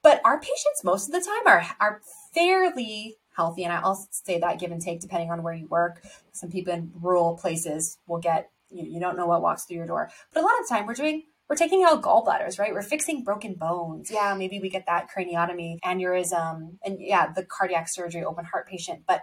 but 0.02 0.20
our 0.24 0.38
patients 0.38 0.82
most 0.82 1.06
of 1.08 1.12
the 1.12 1.20
time 1.20 1.46
are 1.46 1.66
are 1.80 2.00
fairly 2.32 3.16
healthy. 3.36 3.64
And 3.64 3.72
I'll 3.72 4.08
say 4.10 4.38
that 4.38 4.58
give 4.58 4.70
and 4.70 4.80
take 4.80 5.00
depending 5.00 5.30
on 5.30 5.42
where 5.42 5.54
you 5.54 5.66
work. 5.66 6.02
Some 6.32 6.50
people 6.50 6.72
in 6.72 6.92
rural 6.94 7.36
places 7.36 7.98
will 8.06 8.20
get 8.20 8.50
you, 8.70 8.84
you 8.84 9.00
don't 9.00 9.16
know 9.16 9.26
what 9.26 9.42
walks 9.42 9.64
through 9.64 9.76
your 9.76 9.86
door, 9.86 10.10
but 10.32 10.40
a 10.40 10.46
lot 10.46 10.60
of 10.60 10.68
time 10.68 10.86
we're 10.86 10.94
doing 10.94 11.24
we're 11.48 11.56
taking 11.56 11.84
out 11.84 12.02
gallbladders, 12.02 12.58
right? 12.58 12.72
We're 12.72 12.82
fixing 12.82 13.22
broken 13.22 13.54
bones. 13.54 14.10
Yeah, 14.10 14.34
maybe 14.34 14.60
we 14.60 14.70
get 14.70 14.86
that 14.86 15.08
craniotomy, 15.14 15.78
aneurysm, 15.80 16.78
and 16.82 16.96
yeah, 16.98 17.32
the 17.32 17.44
cardiac 17.44 17.88
surgery, 17.88 18.24
open 18.24 18.46
heart 18.46 18.66
patient. 18.66 19.02
But 19.06 19.22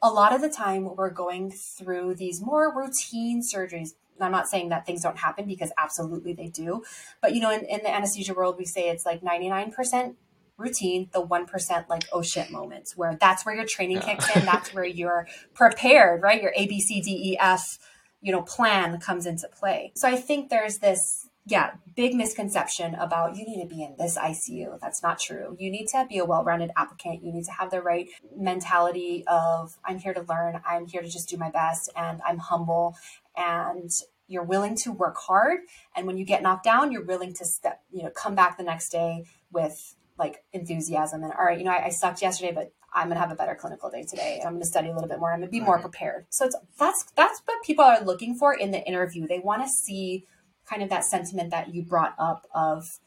a 0.00 0.10
lot 0.10 0.32
of 0.32 0.40
the 0.40 0.48
time 0.48 0.94
we're 0.96 1.10
going 1.10 1.50
through 1.50 2.14
these 2.14 2.40
more 2.40 2.72
routine 2.72 3.42
surgeries 3.42 3.94
I'm 4.20 4.32
not 4.32 4.48
saying 4.48 4.70
that 4.70 4.86
things 4.86 5.02
don't 5.02 5.18
happen 5.18 5.46
because 5.46 5.72
absolutely 5.78 6.32
they 6.34 6.48
do. 6.48 6.82
But 7.22 7.34
you 7.34 7.40
know, 7.40 7.50
in, 7.50 7.64
in 7.66 7.80
the 7.82 7.94
anesthesia 7.94 8.34
world, 8.34 8.56
we 8.58 8.64
say 8.64 8.88
it's 8.88 9.06
like 9.06 9.22
99% 9.22 10.14
routine, 10.58 11.08
the 11.12 11.24
1% 11.24 11.88
like, 11.88 12.04
oh 12.12 12.22
shit 12.22 12.50
moments 12.50 12.96
where 12.96 13.16
that's 13.20 13.44
where 13.44 13.54
your 13.54 13.66
training 13.66 13.98
Yeah. 13.98 14.14
kicks 14.14 14.36
in. 14.36 14.44
That's 14.46 14.72
where 14.74 14.84
you're 14.86 15.26
prepared, 15.54 16.22
right? 16.22 16.40
Your 16.42 16.52
A, 16.56 16.66
B, 16.66 16.80
C, 16.80 17.00
D, 17.00 17.32
E, 17.32 17.38
F, 17.38 17.78
you 18.22 18.32
know, 18.32 18.42
plan 18.42 18.98
comes 19.00 19.26
into 19.26 19.48
play. 19.48 19.92
So 19.96 20.08
I 20.08 20.16
think 20.16 20.48
there's 20.48 20.78
this, 20.78 21.28
yeah, 21.46 21.72
big 21.94 22.14
misconception 22.14 22.94
about 22.96 23.36
you 23.36 23.44
need 23.46 23.60
to 23.62 23.68
be 23.68 23.82
in 23.82 23.96
this 23.98 24.16
ICU. 24.18 24.80
That's 24.80 25.02
not 25.02 25.20
true. 25.20 25.56
You 25.60 25.70
need 25.70 25.86
to 25.88 26.06
be 26.08 26.18
a 26.18 26.24
well 26.24 26.42
rounded 26.42 26.70
applicant. 26.76 27.22
You 27.22 27.32
need 27.32 27.44
to 27.44 27.52
have 27.52 27.70
the 27.70 27.82
right 27.82 28.08
mentality 28.36 29.24
of 29.28 29.76
I'm 29.84 29.98
here 29.98 30.14
to 30.14 30.22
learn, 30.22 30.60
I'm 30.68 30.86
here 30.86 31.02
to 31.02 31.08
just 31.08 31.28
do 31.28 31.36
my 31.36 31.50
best, 31.50 31.90
and 31.96 32.20
I'm 32.26 32.38
humble 32.38 32.96
and 33.36 33.90
you're 34.28 34.44
willing 34.44 34.74
to 34.74 34.92
work 34.92 35.16
hard 35.16 35.60
and 35.94 36.06
when 36.06 36.16
you 36.16 36.24
get 36.24 36.42
knocked 36.42 36.64
down 36.64 36.92
you're 36.92 37.04
willing 37.04 37.32
to 37.32 37.44
step 37.44 37.82
you 37.90 38.02
know 38.02 38.10
come 38.10 38.34
back 38.34 38.56
the 38.56 38.64
next 38.64 38.90
day 38.90 39.24
with 39.52 39.94
like 40.18 40.44
enthusiasm 40.52 41.22
and 41.22 41.32
all 41.32 41.44
right 41.44 41.58
you 41.58 41.64
know 41.64 41.70
i, 41.70 41.86
I 41.86 41.88
sucked 41.90 42.22
yesterday 42.22 42.52
but 42.52 42.72
i'm 42.94 43.08
going 43.08 43.16
to 43.16 43.20
have 43.20 43.32
a 43.32 43.36
better 43.36 43.54
clinical 43.54 43.90
day 43.90 44.02
today 44.02 44.38
and 44.38 44.48
i'm 44.48 44.54
going 44.54 44.62
to 44.62 44.68
study 44.68 44.88
a 44.88 44.92
little 44.92 45.08
bit 45.08 45.20
more 45.20 45.32
i'm 45.32 45.40
going 45.40 45.48
to 45.48 45.52
be 45.52 45.60
more 45.60 45.78
prepared. 45.78 46.26
So 46.30 46.46
it's 46.46 46.56
that's 46.78 47.04
that's 47.16 47.42
what 47.44 47.62
people 47.62 47.84
are 47.84 48.02
looking 48.02 48.34
for 48.34 48.54
in 48.54 48.70
the 48.70 48.82
interview. 48.86 49.26
They 49.26 49.38
want 49.38 49.62
to 49.62 49.68
see 49.68 50.24
kind 50.68 50.82
of 50.82 50.88
that 50.90 51.04
sentiment 51.04 51.50
that 51.50 51.74
you 51.74 51.82
brought 51.82 52.14
up 52.18 52.46
of 52.54 52.98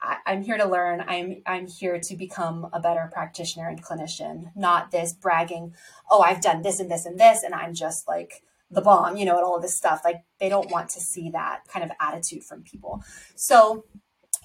I, 0.00 0.18
I'm 0.26 0.42
here 0.42 0.56
to 0.56 0.66
learn. 0.66 1.02
I'm 1.06 1.42
I'm 1.46 1.66
here 1.66 1.98
to 1.98 2.16
become 2.16 2.68
a 2.72 2.80
better 2.80 3.10
practitioner 3.12 3.68
and 3.68 3.82
clinician, 3.82 4.52
not 4.54 4.90
this 4.90 5.12
bragging, 5.12 5.74
oh, 6.10 6.20
I've 6.20 6.42
done 6.42 6.62
this 6.62 6.80
and 6.80 6.90
this 6.90 7.06
and 7.06 7.18
this, 7.18 7.42
and 7.42 7.54
I'm 7.54 7.74
just 7.74 8.06
like 8.06 8.42
the 8.70 8.80
bomb, 8.80 9.16
you 9.16 9.24
know, 9.24 9.36
and 9.36 9.44
all 9.44 9.56
of 9.56 9.62
this 9.62 9.76
stuff. 9.76 10.02
Like 10.04 10.24
they 10.40 10.48
don't 10.48 10.70
want 10.70 10.90
to 10.90 11.00
see 11.00 11.30
that 11.30 11.60
kind 11.68 11.84
of 11.84 11.90
attitude 12.00 12.44
from 12.44 12.62
people. 12.62 13.02
So 13.34 13.84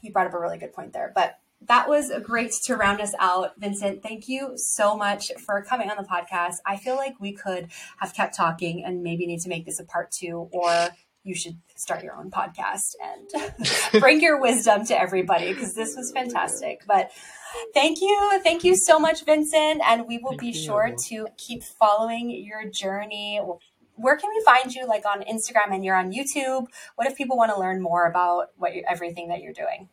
you 0.02 0.12
brought 0.12 0.28
up 0.28 0.34
a 0.34 0.40
really 0.40 0.58
good 0.58 0.74
point 0.74 0.94
there. 0.94 1.12
But 1.14 1.40
that 1.68 1.90
was 1.90 2.12
great 2.24 2.54
to 2.64 2.76
round 2.76 3.02
us 3.02 3.14
out. 3.20 3.52
Vincent, 3.58 4.02
thank 4.02 4.30
you 4.30 4.54
so 4.56 4.96
much 4.96 5.32
for 5.46 5.62
coming 5.64 5.90
on 5.90 5.98
the 5.98 6.04
podcast. 6.04 6.56
I 6.66 6.78
feel 6.78 6.96
like 6.96 7.20
we 7.20 7.34
could 7.34 7.70
have 8.00 8.14
kept 8.14 8.36
talking 8.36 8.84
and 8.86 9.04
maybe 9.04 9.28
need 9.28 9.42
to 9.42 9.50
make 9.50 9.66
this 9.66 9.80
a 9.80 9.84
part 9.84 10.12
two, 10.12 10.48
or 10.52 10.90
you 11.24 11.36
should 11.36 11.58
start 11.76 12.02
your 12.02 12.16
own 12.16 12.32
podcast 12.32 12.96
and 13.04 14.02
bring 14.02 14.22
your 14.22 14.40
wisdom 14.40 14.86
to 14.86 15.00
everybody 15.00 15.54
because 15.54 15.74
this 15.74 15.96
was 15.98 16.12
fantastic. 16.14 16.82
But 16.88 17.12
thank 17.74 18.00
you. 18.00 18.40
Thank 18.42 18.64
you 18.64 18.76
so 18.78 18.98
much, 18.98 19.26
Vincent. 19.26 19.82
And 19.86 20.08
we 20.08 20.18
will 20.18 20.32
Thank 20.32 20.42
be 20.42 20.48
you. 20.48 20.54
sure 20.54 20.96
to 21.08 21.28
keep 21.38 21.64
following 21.64 22.30
your 22.30 22.70
journey. 22.70 23.42
Where 24.00 24.18
can 24.18 24.30
we 24.30 24.42
find 24.44 24.74
you? 24.74 24.88
Like 24.88 25.04
on 25.06 25.22
Instagram 25.22 25.74
and 25.74 25.84
you're 25.84 25.96
on 25.96 26.12
YouTube. 26.12 26.68
What 26.96 27.08
if 27.08 27.18
people 27.18 27.38
want 27.38 27.52
to 27.54 27.60
learn 27.60 27.82
more 27.82 28.06
about 28.06 28.52
what 28.58 28.74
you, 28.76 28.84
everything 28.88 29.28
that 29.30 29.42
you're 29.42 29.54
doing? 29.54 29.90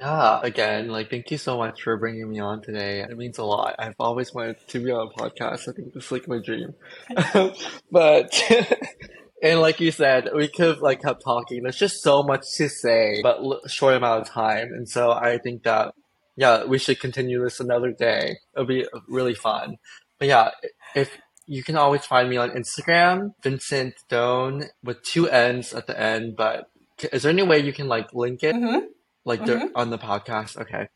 Yeah, 0.00 0.40
again, 0.42 0.88
like 0.88 1.08
thank 1.08 1.30
you 1.30 1.38
so 1.38 1.56
much 1.56 1.82
for 1.82 1.96
bringing 1.96 2.28
me 2.28 2.40
on 2.40 2.62
today. 2.62 3.00
It 3.00 3.16
means 3.16 3.38
a 3.38 3.44
lot. 3.44 3.76
I've 3.78 3.94
always 4.00 4.34
wanted 4.34 4.56
to 4.68 4.80
be 4.80 4.90
on 4.90 5.08
a 5.08 5.10
podcast. 5.10 5.68
I 5.68 5.72
think 5.72 5.92
this 5.92 6.10
like 6.10 6.26
my 6.26 6.38
dream. 6.38 6.74
But 7.92 8.42
and 9.42 9.60
like 9.60 9.78
you 9.80 9.92
said, 9.92 10.30
we 10.34 10.48
could 10.48 10.66
have 10.66 10.80
like 10.80 11.02
kept 11.02 11.22
talking. 11.22 11.62
There's 11.62 11.76
just 11.76 12.02
so 12.02 12.24
much 12.24 12.42
to 12.56 12.68
say, 12.68 13.20
but 13.22 13.38
l 13.38 13.60
short 13.68 13.94
amount 13.94 14.22
of 14.22 14.28
time. 14.28 14.72
And 14.72 14.88
so 14.88 15.12
I 15.12 15.38
think 15.38 15.62
that 15.62 15.94
yeah, 16.36 16.64
we 16.64 16.78
should 16.78 16.98
continue 16.98 17.42
this 17.42 17.60
another 17.60 17.92
day. 17.92 18.38
It'll 18.54 18.66
be 18.66 18.86
really 19.08 19.34
fun. 19.34 19.76
But 20.18 20.28
yeah, 20.28 20.50
if 20.96 21.10
you 21.46 21.62
can 21.62 21.76
always 21.76 22.04
find 22.04 22.28
me 22.30 22.36
on 22.36 22.50
Instagram, 22.50 23.34
Vincent 23.42 23.94
Doann 24.10 24.66
with 24.82 25.02
two 25.02 25.28
N's 25.28 25.72
at 25.74 25.86
the 25.86 25.98
end. 25.98 26.36
But 26.36 26.70
is 27.12 27.22
there 27.22 27.32
any 27.32 27.42
way 27.42 27.58
you 27.60 27.72
can 27.72 27.88
like 27.88 28.12
link 28.14 28.42
it? 28.42 28.54
Mm-hmm. 28.54 28.86
like 29.24 29.44
the, 29.44 29.70
on 29.74 29.90
the 29.90 29.98
podcast. 29.98 30.56
Okay. 30.56 30.88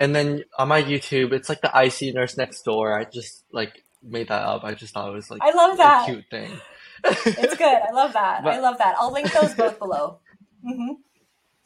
And 0.00 0.14
then 0.14 0.44
on 0.58 0.68
my 0.68 0.82
YouTube, 0.82 1.32
it's 1.32 1.48
like 1.48 1.60
the 1.60 1.72
IC 1.74 2.14
nurse 2.14 2.36
next 2.36 2.62
door. 2.62 2.98
I 2.98 3.04
just 3.04 3.44
like 3.52 3.82
made 4.02 4.28
that 4.28 4.42
up. 4.42 4.62
I 4.64 4.74
just 4.74 4.94
thought 4.94 5.08
it 5.08 5.14
was 5.14 5.30
like 5.30 5.40
I 5.42 5.50
love 5.50 5.74
a 5.74 5.76
that. 5.78 6.06
cute 6.06 6.24
thing. 6.30 6.50
it's 7.04 7.56
good. 7.56 7.64
I 7.88 7.90
love 7.92 8.12
that. 8.12 8.44
But- 8.44 8.54
I 8.54 8.60
love 8.60 8.78
that. 8.78 8.94
I'll 8.98 9.12
link 9.12 9.32
those 9.32 9.54
both 9.54 9.78
below. 9.80 10.18
hmm 10.64 10.92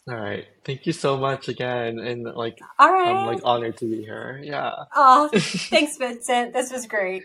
All 0.09 0.17
right. 0.17 0.47
Thank 0.65 0.87
you 0.87 0.93
so 0.95 1.19
much 1.19 1.49
again. 1.49 1.99
And 1.99 2.25
like, 2.25 2.59
All 2.79 2.91
right. 2.93 3.09
I'm 3.15 3.27
like 3.27 3.41
honored 3.45 3.77
to 3.79 3.85
be 3.85 4.03
here. 4.03 4.41
Yeah. 4.43 4.73
Oh, 4.97 5.29
thanks, 5.35 5.99
Vincent. 5.99 6.55
This 6.55 6.73
was 6.73 6.87
great. 6.87 7.25